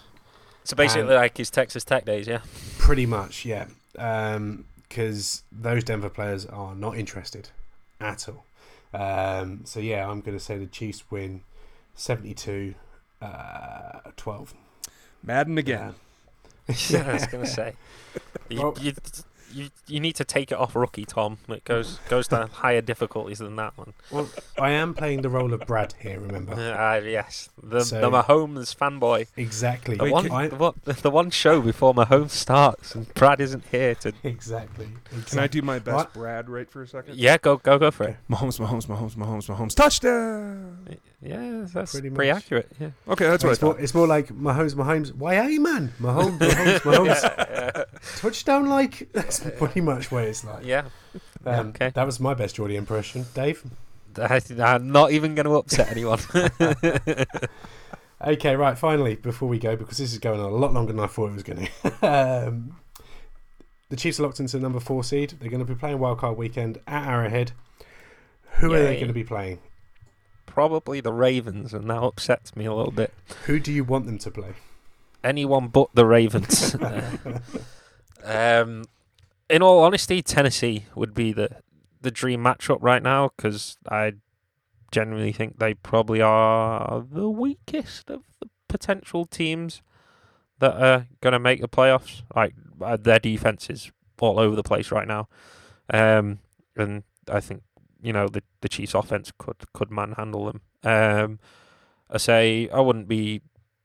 So 0.63 0.75
basically, 0.75 1.13
like 1.15 1.37
his 1.37 1.49
Texas 1.49 1.83
Tech 1.83 2.05
days, 2.05 2.27
yeah. 2.27 2.41
Pretty 2.77 3.05
much, 3.05 3.45
yeah. 3.45 3.65
Because 3.93 5.43
those 5.51 5.83
Denver 5.83 6.09
players 6.09 6.45
are 6.45 6.75
not 6.75 6.97
interested 6.97 7.49
at 7.99 8.27
all. 8.29 8.45
Um, 8.93 9.61
so, 9.63 9.79
yeah, 9.79 10.07
I'm 10.07 10.21
going 10.21 10.37
to 10.37 10.43
say 10.43 10.57
the 10.57 10.65
Chiefs 10.67 11.03
win 11.09 11.41
72 11.95 12.75
uh, 13.21 13.99
12. 14.17 14.53
Madden 15.23 15.57
again. 15.57 15.95
yeah, 16.89 17.07
I 17.09 17.13
was 17.13 17.27
gonna 17.27 17.45
say. 17.61 17.73
You, 18.49 18.61
Well- 18.61 18.77
you, 18.81 18.93
you, 19.53 19.69
you 19.87 19.99
need 19.99 20.15
to 20.15 20.23
take 20.23 20.51
it 20.51 20.57
off 20.57 20.75
rookie, 20.75 21.05
Tom. 21.05 21.37
It 21.49 21.63
goes 21.65 21.99
goes 22.09 22.27
to 22.29 22.45
higher 22.51 22.81
difficulties 22.81 23.39
than 23.39 23.55
that 23.57 23.77
one. 23.77 23.93
Well, 24.11 24.29
I 24.59 24.71
am 24.71 24.93
playing 24.93 25.21
the 25.21 25.29
role 25.29 25.53
of 25.53 25.61
Brad 25.67 25.93
here, 25.99 26.19
remember? 26.19 26.53
Uh, 26.53 26.99
yes, 27.03 27.49
the 27.61 27.81
So- 27.81 28.01
the 28.01 28.09
Mahomes 28.09 28.75
fanboy. 28.75 29.27
Exactly. 29.37 29.97
The 29.97 30.03
Wait, 30.05 30.13
one, 30.13 30.31
I- 30.31 30.47
the, 30.47 30.55
one, 30.55 30.73
the 30.85 31.09
one 31.11 31.29
show 31.29 31.61
before 31.61 31.93
Mahomes 31.93 32.31
starts, 32.31 32.95
and 32.95 33.13
Brad 33.13 33.39
isn't 33.41 33.65
here 33.71 33.95
to. 33.95 34.13
Exactly. 34.23 34.87
Can 35.27 35.39
I 35.39 35.47
do 35.47 35.61
my 35.61 35.79
best 35.79 35.95
What? 35.95 36.13
Brad 36.13 36.49
right 36.49 36.69
for 36.69 36.81
a 36.81 36.87
second? 36.87 37.15
Yeah, 37.17 37.37
go 37.37 37.57
go 37.57 37.77
go 37.77 37.91
for 37.91 38.05
it. 38.05 38.17
Mahomes, 38.29 38.59
Mahomes, 38.59 38.87
Mahomes, 38.87 39.15
Mahomes, 39.15 39.47
Mahomes. 39.47 39.75
Touchdown! 39.75 40.87
Yeah, 41.23 41.65
that's 41.71 41.91
Pretty 41.91 42.09
pretty, 42.09 42.31
accurate. 42.31 42.67
Yeah. 42.79 42.89
Okay, 43.07 43.25
that's 43.27 43.43
right. 43.43 43.51
It's, 43.51 43.61
more, 43.61 43.73
thought. 43.75 43.83
it's 43.83 43.93
more 43.93 44.07
like 44.07 44.29
Mahomes, 44.29 44.73
Mahomes. 44.73 45.13
Why 45.13 45.37
are 45.37 45.49
you, 45.49 45.61
man? 45.61 45.93
Mahomes, 46.01 46.39
Mahomes, 46.39 46.79
Mahomes. 46.79 47.85
Touchdown, 48.19 48.67
like 48.69 49.07
that's 49.43 49.57
pretty 49.57 49.81
much 49.81 50.11
what 50.11 50.23
it's 50.25 50.43
like. 50.43 50.65
yeah. 50.65 50.85
Um, 51.45 51.69
okay. 51.69 51.91
That 51.93 52.05
was 52.05 52.19
my 52.19 52.33
best 52.33 52.55
Geordie 52.55 52.75
impression, 52.75 53.25
Dave. 53.33 53.63
I'm 54.17 54.91
not 54.91 55.11
even 55.11 55.35
going 55.35 55.45
to 55.45 55.55
upset 55.55 55.89
anyone. 55.89 56.19
Okay, 58.23 58.55
right. 58.55 58.77
Finally, 58.77 59.15
before 59.15 59.49
we 59.49 59.57
go, 59.57 59.75
because 59.75 59.97
this 59.97 60.13
is 60.13 60.19
going 60.19 60.39
on 60.39 60.51
a 60.51 60.55
lot 60.55 60.73
longer 60.73 60.93
than 60.93 61.01
I 61.03 61.07
thought 61.07 61.31
it 61.31 61.33
was 61.33 61.43
going 61.43 61.67
to. 61.67 62.07
um, 62.47 62.75
the 63.89 63.95
Chiefs 63.95 64.19
are 64.19 64.23
locked 64.23 64.39
into 64.39 64.57
the 64.57 64.61
number 64.61 64.79
four 64.79 65.03
seed. 65.03 65.33
They're 65.39 65.49
going 65.49 65.65
to 65.65 65.73
be 65.73 65.77
playing 65.77 65.97
wildcard 65.97 66.35
weekend 66.37 66.77
at 66.85 67.07
Arrowhead. 67.07 67.53
Who 68.59 68.73
are 68.73 68.79
they 68.79 68.95
going 68.95 69.07
to 69.07 69.13
be 69.13 69.23
playing? 69.23 69.59
Probably 70.45 71.01
the 71.01 71.11
Ravens, 71.13 71.73
and 71.73 71.89
that 71.89 71.97
upsets 71.97 72.55
me 72.55 72.65
a 72.65 72.73
little 72.73 72.91
bit. 72.91 73.11
Who 73.45 73.59
do 73.59 73.71
you 73.71 73.83
want 73.83 74.05
them 74.05 74.19
to 74.19 74.29
play? 74.29 74.53
Anyone 75.23 75.69
but 75.69 75.89
the 75.95 76.05
Ravens. 76.05 76.75
um, 78.23 78.83
in 79.51 79.61
all 79.61 79.83
honesty, 79.83 80.21
Tennessee 80.21 80.85
would 80.95 81.13
be 81.13 81.33
the 81.33 81.49
the 82.01 82.11
dream 82.11 82.43
matchup 82.43 82.79
right 82.81 83.03
now 83.03 83.29
because 83.35 83.77
I 83.87 84.13
genuinely 84.91 85.31
think 85.31 85.59
they 85.59 85.75
probably 85.75 86.21
are 86.21 87.05
the 87.11 87.29
weakest 87.29 88.09
of 88.09 88.23
the 88.39 88.49
potential 88.67 89.25
teams 89.25 89.83
that 90.59 90.75
are 90.75 91.07
going 91.21 91.33
to 91.33 91.39
make 91.39 91.61
the 91.61 91.67
playoffs. 91.67 92.23
Like 92.35 92.55
uh, 92.81 92.97
their 92.97 93.19
defense 93.19 93.69
is 93.69 93.91
all 94.19 94.39
over 94.39 94.55
the 94.55 94.63
place 94.63 94.91
right 94.91 95.07
now, 95.07 95.27
um, 95.91 96.39
and 96.75 97.03
I 97.29 97.39
think 97.39 97.63
you 98.01 98.13
know 98.13 98.27
the 98.27 98.43
the 98.61 98.69
Chiefs' 98.69 98.93
offense 98.93 99.31
could 99.37 99.71
could 99.73 99.91
manhandle 99.91 100.45
them. 100.45 100.61
Um, 100.83 101.39
I 102.09 102.17
say 102.17 102.69
I 102.69 102.79
wouldn't 102.79 103.07
be 103.07 103.41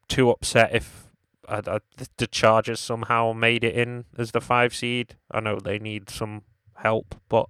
too 0.09 0.31
upset 0.31 0.75
if 0.75 1.06
uh, 1.49 1.63
uh, 1.67 1.79
the 2.17 2.27
Chargers 2.27 2.81
somehow 2.81 3.33
made 3.33 3.65
it 3.65 3.75
in 3.75 4.05
as 4.17 4.33
the 4.33 4.41
five 4.41 4.75
seed. 4.75 5.17
I 5.31 5.41
know 5.41 5.59
they 5.59 5.79
need 5.79 6.11
some 6.11 6.43
help, 6.77 7.15
but 7.29 7.49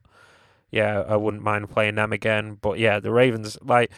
yeah, 0.71 1.05
I 1.09 1.17
wouldn't 1.17 1.43
mind 1.43 1.71
playing 1.71 1.97
them 1.97 2.13
again. 2.13 2.59
But 2.61 2.79
yeah, 2.79 3.01
the 3.01 3.13
Ravens, 3.13 3.59
like, 3.63 3.91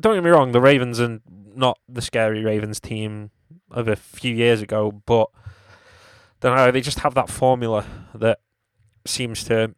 don't 0.00 0.14
get 0.14 0.24
me 0.24 0.30
wrong, 0.30 0.52
the 0.52 0.60
Ravens 0.60 1.00
are 1.00 1.20
not 1.54 1.78
the 1.88 2.02
scary 2.02 2.44
Ravens 2.44 2.80
team 2.80 3.30
of 3.70 3.88
a 3.88 3.96
few 3.96 4.34
years 4.34 4.62
ago, 4.62 5.02
but 5.06 5.28
don't 6.40 6.56
know, 6.56 6.70
they 6.70 6.80
just 6.80 7.00
have 7.00 7.14
that 7.14 7.30
formula 7.30 7.86
that 8.14 8.40
seems 9.06 9.44
to 9.44 9.74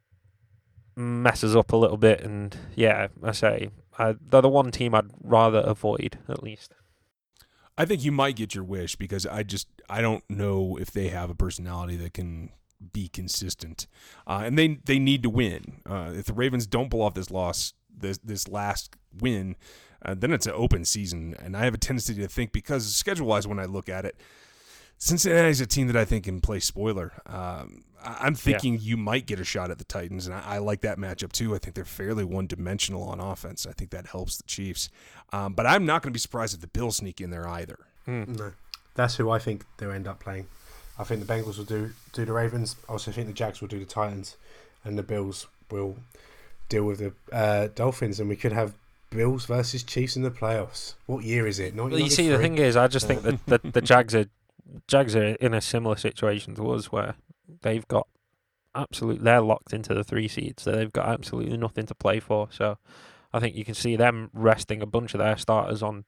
mess 0.96 1.44
us 1.44 1.54
up 1.54 1.72
a 1.72 1.76
little 1.76 1.96
bit. 1.96 2.20
And 2.20 2.56
yeah, 2.74 3.08
I 3.22 3.32
say 3.32 3.70
I, 3.98 4.14
they're 4.20 4.42
the 4.42 4.48
one 4.48 4.70
team 4.70 4.94
I'd 4.94 5.10
rather 5.22 5.58
avoid 5.58 6.18
at 6.28 6.42
least. 6.42 6.74
I 7.76 7.84
think 7.84 8.04
you 8.04 8.12
might 8.12 8.36
get 8.36 8.54
your 8.54 8.64
wish 8.64 8.96
because 8.96 9.26
I 9.26 9.42
just 9.42 9.68
I 9.88 10.00
don't 10.00 10.24
know 10.28 10.78
if 10.80 10.90
they 10.90 11.08
have 11.08 11.30
a 11.30 11.34
personality 11.34 11.96
that 11.96 12.14
can 12.14 12.50
be 12.92 13.08
consistent, 13.08 13.86
uh, 14.26 14.42
and 14.44 14.58
they 14.58 14.78
they 14.84 14.98
need 14.98 15.22
to 15.24 15.30
win. 15.30 15.80
Uh, 15.88 16.12
if 16.14 16.26
the 16.26 16.34
Ravens 16.34 16.66
don't 16.66 16.90
pull 16.90 17.02
off 17.02 17.14
this 17.14 17.30
loss, 17.30 17.74
this 17.96 18.18
this 18.18 18.48
last 18.48 18.96
win, 19.18 19.56
uh, 20.04 20.14
then 20.14 20.32
it's 20.32 20.46
an 20.46 20.54
open 20.54 20.84
season. 20.84 21.34
And 21.40 21.56
I 21.56 21.64
have 21.64 21.74
a 21.74 21.78
tendency 21.78 22.14
to 22.14 22.28
think 22.28 22.52
because 22.52 22.94
schedule 22.94 23.26
wise, 23.26 23.46
when 23.46 23.58
I 23.58 23.64
look 23.64 23.88
at 23.88 24.04
it, 24.04 24.16
Cincinnati's 25.04 25.60
a 25.60 25.66
team 25.66 25.86
that 25.88 25.96
I 25.96 26.04
think 26.06 26.24
can 26.24 26.40
play 26.40 26.60
spoiler. 26.60 27.12
Um, 27.26 27.84
I- 28.02 28.16
I'm 28.22 28.34
thinking 28.34 28.78
you 28.80 28.96
might 28.96 29.26
get 29.26 29.38
a 29.38 29.44
shot 29.44 29.70
at 29.70 29.76
the 29.78 29.84
Titans, 29.84 30.26
and 30.26 30.34
I, 30.34 30.42
I 30.54 30.58
like 30.58 30.80
that 30.80 30.98
matchup 30.98 31.32
too. 31.32 31.54
I 31.54 31.58
think 31.58 31.74
they're 31.74 31.84
fairly 31.84 32.24
one 32.24 32.46
dimensional 32.46 33.02
on 33.02 33.20
offense. 33.20 33.66
I 33.66 33.72
think 33.72 33.90
that 33.90 34.06
helps 34.06 34.38
the 34.38 34.44
Chiefs. 34.44 34.88
Um, 35.32 35.52
but 35.52 35.66
I'm 35.66 35.84
not 35.84 36.00
going 36.02 36.10
to 36.12 36.16
be 36.16 36.20
surprised 36.20 36.54
if 36.54 36.60
the 36.62 36.68
Bills 36.68 36.96
sneak 36.96 37.20
in 37.20 37.30
there 37.30 37.46
either. 37.46 37.78
No, 38.06 38.52
that's 38.94 39.16
who 39.16 39.30
I 39.30 39.38
think 39.38 39.64
they'll 39.78 39.90
end 39.90 40.06
up 40.08 40.20
playing. 40.20 40.46
I 40.98 41.04
think 41.04 41.26
the 41.26 41.30
Bengals 41.32 41.58
will 41.58 41.64
do 41.64 41.90
do 42.12 42.24
the 42.24 42.32
Ravens. 42.32 42.76
I 42.88 42.92
also 42.92 43.10
think 43.10 43.26
the 43.26 43.32
Jags 43.34 43.60
will 43.60 43.68
do 43.68 43.78
the 43.78 43.84
Titans, 43.84 44.36
and 44.84 44.96
the 44.96 45.02
Bills 45.02 45.46
will 45.70 45.96
deal 46.70 46.84
with 46.84 46.98
the 46.98 47.12
uh, 47.30 47.68
Dolphins, 47.74 48.20
and 48.20 48.28
we 48.28 48.36
could 48.36 48.52
have 48.52 48.72
Bills 49.10 49.44
versus 49.46 49.82
Chiefs 49.82 50.16
in 50.16 50.22
the 50.22 50.30
playoffs. 50.30 50.94
What 51.06 51.24
year 51.24 51.46
is 51.46 51.58
it? 51.58 51.74
Well, 51.74 51.90
you 51.98 52.08
see, 52.10 52.28
the 52.28 52.38
thing 52.38 52.56
is, 52.58 52.74
I 52.76 52.86
just 52.88 53.06
think 53.06 53.22
that 53.22 53.44
the, 53.46 53.58
the 53.70 53.80
Jags 53.92 54.14
are 54.14 54.26
Jags 54.88 55.14
are 55.16 55.24
in 55.24 55.54
a 55.54 55.60
similar 55.60 55.96
situation 55.96 56.54
to 56.56 56.70
us, 56.70 56.90
where 56.92 57.14
they've 57.62 57.86
got 57.88 58.08
absolute 58.74 59.22
they're 59.22 59.40
locked 59.40 59.72
into 59.72 59.94
the 59.94 60.02
three 60.04 60.26
seeds, 60.28 60.62
so 60.64 60.72
they've 60.72 60.92
got 60.92 61.06
absolutely 61.08 61.56
nothing 61.56 61.86
to 61.86 61.94
play 61.94 62.20
for. 62.20 62.48
So 62.50 62.78
I 63.32 63.40
think 63.40 63.54
you 63.56 63.64
can 63.64 63.74
see 63.74 63.96
them 63.96 64.30
resting 64.32 64.82
a 64.82 64.86
bunch 64.86 65.14
of 65.14 65.18
their 65.18 65.36
starters 65.36 65.82
on 65.82 66.04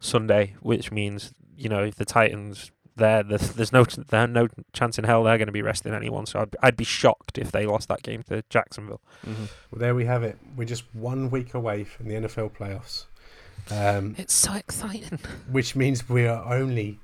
Sunday, 0.00 0.54
which 0.60 0.92
means 0.92 1.32
you 1.56 1.68
know 1.68 1.84
if 1.84 1.96
the 1.96 2.04
Titans. 2.04 2.70
There, 2.96 3.24
there's, 3.24 3.50
there's 3.54 3.72
no, 3.72 3.82
there's 3.82 4.28
no 4.30 4.46
chance 4.72 5.00
in 5.00 5.04
hell 5.04 5.24
they're 5.24 5.36
going 5.36 5.48
to 5.48 5.52
be 5.52 5.62
resting 5.62 5.92
anyone. 5.92 6.26
So 6.26 6.42
I'd, 6.42 6.54
I'd 6.62 6.76
be 6.76 6.84
shocked 6.84 7.38
if 7.38 7.50
they 7.50 7.66
lost 7.66 7.88
that 7.88 8.04
game 8.04 8.22
to 8.28 8.44
Jacksonville. 8.50 9.00
Well, 9.26 9.80
there 9.80 9.96
we 9.96 10.04
have 10.04 10.22
it. 10.22 10.38
We're 10.56 10.64
just 10.64 10.84
one 10.94 11.28
week 11.28 11.54
away 11.54 11.82
from 11.82 12.06
the 12.06 12.14
NFL 12.14 12.52
playoffs, 12.52 13.06
um, 13.72 14.14
It's 14.16 14.32
so 14.32 14.52
exciting. 14.54 15.18
which 15.50 15.74
means 15.74 16.08
we 16.08 16.28
are 16.28 16.44
only 16.54 17.00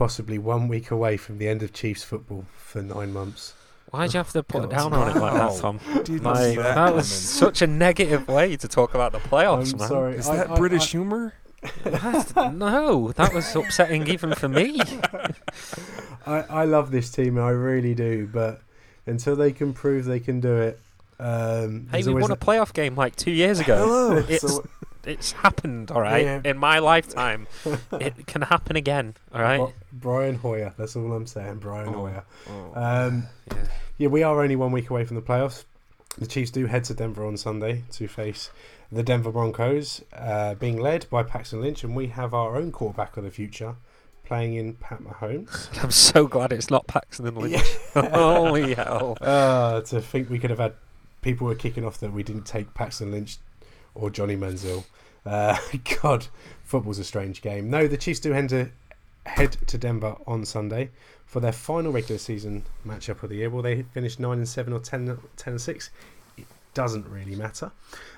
possibly 0.00 0.38
one 0.38 0.66
week 0.66 0.90
away 0.90 1.14
from 1.18 1.36
the 1.36 1.46
end 1.46 1.62
of 1.62 1.74
Chiefs 1.74 2.02
football 2.02 2.46
for 2.56 2.80
nine 2.80 3.12
months. 3.12 3.52
Why'd 3.90 4.14
you 4.14 4.18
have 4.18 4.32
to 4.32 4.42
put 4.42 4.62
God. 4.62 4.70
down 4.70 4.92
on 4.94 5.10
it 5.14 5.20
like 5.20 5.34
that, 5.34 5.60
Tom? 5.60 5.78
Didn't 6.04 6.22
Like, 6.22 6.56
that, 6.56 6.74
that 6.74 6.94
was 6.94 7.06
such 7.06 7.60
a 7.60 7.66
negative 7.66 8.26
way 8.26 8.56
to 8.56 8.66
talk 8.66 8.94
about 8.94 9.12
the 9.12 9.18
playoffs, 9.18 9.74
I'm 9.74 9.78
man. 9.78 9.88
sorry. 9.88 10.14
Is 10.16 10.26
I- 10.26 10.36
that 10.36 10.50
I- 10.52 10.56
British 10.56 10.84
I- 10.84 10.90
humor? 10.92 11.34
No, 12.54 13.12
that 13.12 13.34
was 13.34 13.54
upsetting 13.54 14.08
even 14.08 14.34
for 14.34 14.48
me. 14.48 14.80
I, 16.26 16.40
I 16.48 16.64
love 16.64 16.90
this 16.90 17.10
team, 17.10 17.38
I 17.38 17.50
really 17.50 17.94
do. 17.94 18.26
But 18.32 18.62
until 19.04 19.36
they 19.36 19.52
can 19.52 19.74
prove 19.74 20.06
they 20.06 20.20
can 20.20 20.40
do 20.40 20.56
it, 20.56 20.80
um, 21.18 21.88
Hey, 21.92 22.02
we 22.04 22.08
always 22.08 22.22
won 22.22 22.30
a 22.30 22.36
playoff 22.36 22.72
game 22.72 22.96
like 22.96 23.16
two 23.16 23.32
years 23.32 23.60
ago. 23.60 23.76
Hello. 23.76 24.24
It's 24.26 24.40
So- 24.50 24.64
it's 25.04 25.32
happened, 25.32 25.90
all 25.90 26.00
right. 26.00 26.24
Yeah. 26.24 26.40
In 26.44 26.58
my 26.58 26.78
lifetime, 26.78 27.46
it 27.92 28.26
can 28.26 28.42
happen 28.42 28.76
again, 28.76 29.14
all 29.34 29.40
right. 29.42 29.58
Bri- 29.60 29.72
Brian 29.92 30.34
Hoyer. 30.36 30.74
That's 30.76 30.96
all 30.96 31.12
I'm 31.12 31.26
saying. 31.26 31.58
Brian 31.58 31.88
Oh. 31.88 31.92
Hoyer. 31.92 32.24
Oh. 32.48 32.72
Um, 32.74 33.26
Yeah. 33.50 33.58
yeah, 33.98 34.08
we 34.08 34.22
are 34.22 34.40
only 34.42 34.56
one 34.56 34.72
week 34.72 34.90
away 34.90 35.04
from 35.04 35.16
the 35.16 35.22
playoffs. 35.22 35.64
The 36.18 36.26
Chiefs 36.26 36.50
do 36.50 36.66
head 36.66 36.84
to 36.84 36.94
Denver 36.94 37.24
on 37.24 37.36
Sunday 37.36 37.84
to 37.92 38.08
face 38.08 38.50
the 38.92 39.02
Denver 39.04 39.30
Broncos, 39.30 40.02
uh, 40.12 40.54
being 40.56 40.76
led 40.80 41.08
by 41.08 41.22
Paxton 41.22 41.60
Lynch, 41.60 41.84
and 41.84 41.94
we 41.94 42.08
have 42.08 42.34
our 42.34 42.56
own 42.56 42.72
quarterback 42.72 43.16
of 43.16 43.22
the 43.24 43.30
future 43.30 43.76
playing 44.24 44.54
in 44.54 44.74
Pat 44.74 45.00
Mahomes. 45.02 45.68
I'm 45.84 45.90
so 45.92 46.26
glad 46.26 46.52
it's 46.52 46.68
not 46.70 46.86
Paxton 46.88 47.26
and 47.28 47.36
Lynch. 47.38 47.62
Holy 47.94 48.74
hell! 48.74 49.16
Uh, 49.20 49.80
to 49.82 50.00
think 50.00 50.28
we 50.28 50.38
could 50.40 50.50
have 50.50 50.58
had 50.58 50.74
people 51.22 51.46
were 51.46 51.54
kicking 51.54 51.84
off 51.84 51.98
that 51.98 52.12
we 52.12 52.22
didn't 52.24 52.44
take 52.46 52.74
Paxton 52.74 53.12
Lynch 53.12 53.38
or 53.94 54.10
Johnny 54.10 54.36
Manziel. 54.36 54.84
Uh, 55.24 55.58
God, 56.02 56.26
football's 56.64 56.98
a 56.98 57.04
strange 57.04 57.42
game. 57.42 57.70
No, 57.70 57.86
the 57.86 57.96
Chiefs 57.96 58.20
do 58.20 58.32
head 58.32 58.48
to, 58.50 58.70
head 59.26 59.52
to 59.66 59.78
Denver 59.78 60.16
on 60.26 60.44
Sunday 60.44 60.90
for 61.26 61.40
their 61.40 61.52
final 61.52 61.92
regular 61.92 62.18
season 62.18 62.64
matchup 62.86 63.22
of 63.22 63.30
the 63.30 63.36
year. 63.36 63.50
Will 63.50 63.62
they 63.62 63.82
finish 63.82 64.18
9 64.18 64.38
and 64.38 64.48
7 64.48 64.72
or 64.72 64.80
10, 64.80 65.18
10 65.36 65.52
and 65.52 65.60
6? 65.60 65.90
It 66.36 66.46
doesn't 66.74 67.06
really 67.08 67.36
matter. 67.36 67.70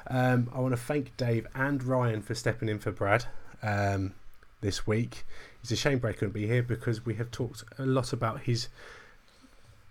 Um, 0.08 0.50
I 0.54 0.60
want 0.60 0.72
to 0.72 0.80
thank 0.80 1.16
Dave 1.16 1.46
and 1.54 1.82
Ryan 1.82 2.22
for 2.22 2.34
stepping 2.34 2.68
in 2.68 2.78
for 2.78 2.90
Brad 2.90 3.26
um, 3.62 4.14
this 4.60 4.86
week. 4.86 5.24
It's 5.62 5.70
a 5.70 5.76
shame 5.76 5.98
Brad 5.98 6.16
couldn't 6.16 6.32
be 6.32 6.46
here 6.46 6.62
because 6.62 7.04
we 7.04 7.14
have 7.14 7.30
talked 7.30 7.64
a 7.78 7.86
lot 7.86 8.12
about 8.12 8.40
his 8.40 8.68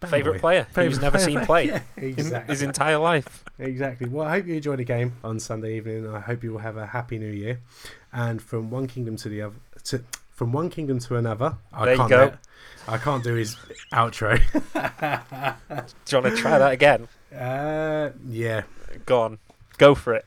Favorite 0.08 0.34
boy. 0.34 0.40
player 0.40 0.64
he's 0.68 0.74
Favourite 0.76 1.02
never 1.02 1.18
player. 1.18 1.26
seen 1.30 1.46
play 1.46 1.66
Yeah, 1.68 1.82
in 1.98 2.04
exactly. 2.06 2.54
his 2.54 2.62
entire 2.62 2.98
life. 2.98 3.44
Exactly. 3.60 4.10
Well, 4.10 4.28
I 4.28 4.32
hope 4.32 4.48
you 4.48 4.56
enjoy 4.56 4.76
the 4.76 4.84
game 4.84 5.14
on 5.24 5.40
Sunday 5.40 5.78
evening. 5.78 6.08
I 6.14 6.20
hope 6.20 6.44
you 6.44 6.52
will 6.52 6.60
have 6.60 6.78
a 6.78 6.86
happy 6.88 7.18
New 7.20 7.32
Year. 7.32 7.60
And 8.14 8.42
from 8.42 8.70
one 8.72 8.88
kingdom 8.88 9.16
to 9.18 9.30
the 9.30 9.42
other, 9.44 9.56
to, 9.86 10.04
from 10.32 10.52
one 10.52 10.70
kingdom 10.70 11.00
to 11.00 11.16
another. 11.18 11.56
I 11.72 11.86
There 11.86 11.94
you 11.94 11.98
can't 12.00 12.10
go. 12.10 12.18
let- 12.18 12.38
I 12.88 12.98
can't 12.98 13.24
do 13.24 13.36
his 13.36 13.56
outro. 13.94 14.38
Do 16.06 16.16
you 16.18 16.22
want 16.22 16.36
to 16.36 16.42
try 16.42 16.58
that 16.58 16.72
again? 16.72 17.08
uh, 17.36 18.10
yeah. 18.28 18.64
Go 19.06 19.22
on, 19.22 19.38
go 19.78 19.94
for 19.96 20.16
it. 20.16 20.26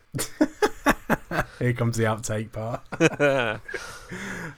Here 1.59 1.73
comes 1.73 1.97
the 1.97 2.05
outtake 2.05 2.53
part. 2.53 2.81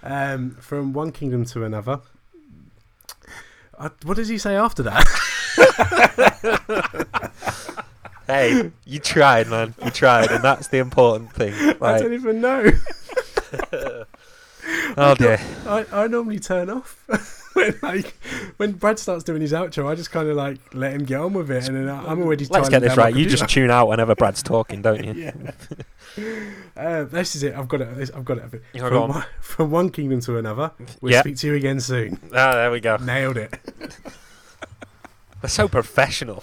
Um, 0.02 0.50
from 0.60 0.92
one 0.92 1.10
kingdom 1.12 1.44
to 1.46 1.64
another. 1.64 2.00
What 4.04 4.16
does 4.16 4.28
he 4.28 4.38
say 4.38 4.56
after 4.56 4.82
that? 4.84 5.06
hey, 8.26 8.72
you 8.84 8.98
tried, 8.98 9.48
man. 9.48 9.74
You 9.84 9.90
tried, 9.90 10.30
and 10.30 10.42
that's 10.42 10.68
the 10.68 10.78
important 10.78 11.32
thing. 11.32 11.52
I 11.80 11.98
don't 11.98 12.14
even 12.14 12.40
know. 12.40 12.70
oh 14.96 15.14
dear. 15.18 15.40
I, 15.66 15.86
I 15.92 16.06
normally 16.06 16.38
turn 16.38 16.70
off 16.70 17.02
when 17.54 17.74
like 17.82 18.14
when 18.56 18.72
Brad 18.72 18.98
starts 18.98 19.24
doing 19.24 19.40
his 19.40 19.52
outro. 19.52 19.86
I 19.88 19.94
just 19.94 20.10
kind 20.10 20.28
of 20.28 20.36
like 20.36 20.58
let 20.74 20.92
him 20.92 21.04
get 21.04 21.20
on 21.20 21.32
with 21.32 21.50
it, 21.50 21.68
and 21.68 21.76
then 21.76 21.88
I- 21.88 22.06
I'm 22.10 22.20
already. 22.22 22.46
Let's 22.46 22.68
get 22.68 22.82
this 22.82 22.96
right. 22.96 23.14
You 23.14 23.26
just 23.26 23.48
tune 23.48 23.70
out 23.70 23.88
whenever 23.88 24.14
Brad's 24.14 24.42
talking, 24.42 24.82
don't 24.82 25.04
you? 25.04 25.12
yeah. 25.12 25.32
Uh, 26.76 27.04
this 27.04 27.36
is 27.36 27.42
it. 27.42 27.54
I've 27.54 27.68
got 27.68 27.80
it. 27.82 28.10
I've 28.14 28.24
got 28.24 28.38
it. 28.38 28.50
From, 28.50 28.60
go 28.90 29.02
on. 29.02 29.08
one, 29.10 29.24
from 29.40 29.70
one 29.70 29.90
kingdom 29.90 30.20
to 30.20 30.38
another. 30.38 30.70
We'll 31.02 31.12
Yeah. 31.12 31.20
speak 31.20 31.36
to 31.38 31.46
you 31.48 31.54
again 31.54 31.78
soon. 31.80 32.18
Ah, 32.34 32.54
there 32.54 32.70
we 32.70 32.80
go. 32.80 32.96
Nailed 32.96 33.36
it. 33.36 33.54
They're 35.42 35.48
so 35.50 35.68
professional. 35.68 36.42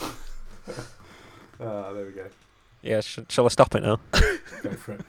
Ah, 1.59 1.91
there 1.93 2.05
we 2.05 2.11
go. 2.11 2.25
Yeah, 2.81 3.01
sh- 3.01 3.19
shall 3.29 3.45
I 3.45 3.49
stop 3.49 3.73
it 3.75 3.81
now? 3.83 3.99
Go 4.11 4.71
for 4.71 4.93
it. 4.93 5.01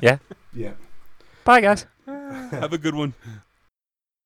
Yeah? 0.00 0.18
Yeah. 0.54 0.72
Bye, 1.44 1.60
guys. 1.60 1.84
Have 2.50 2.72
a 2.72 2.78
good 2.78 2.94
one. 2.94 3.14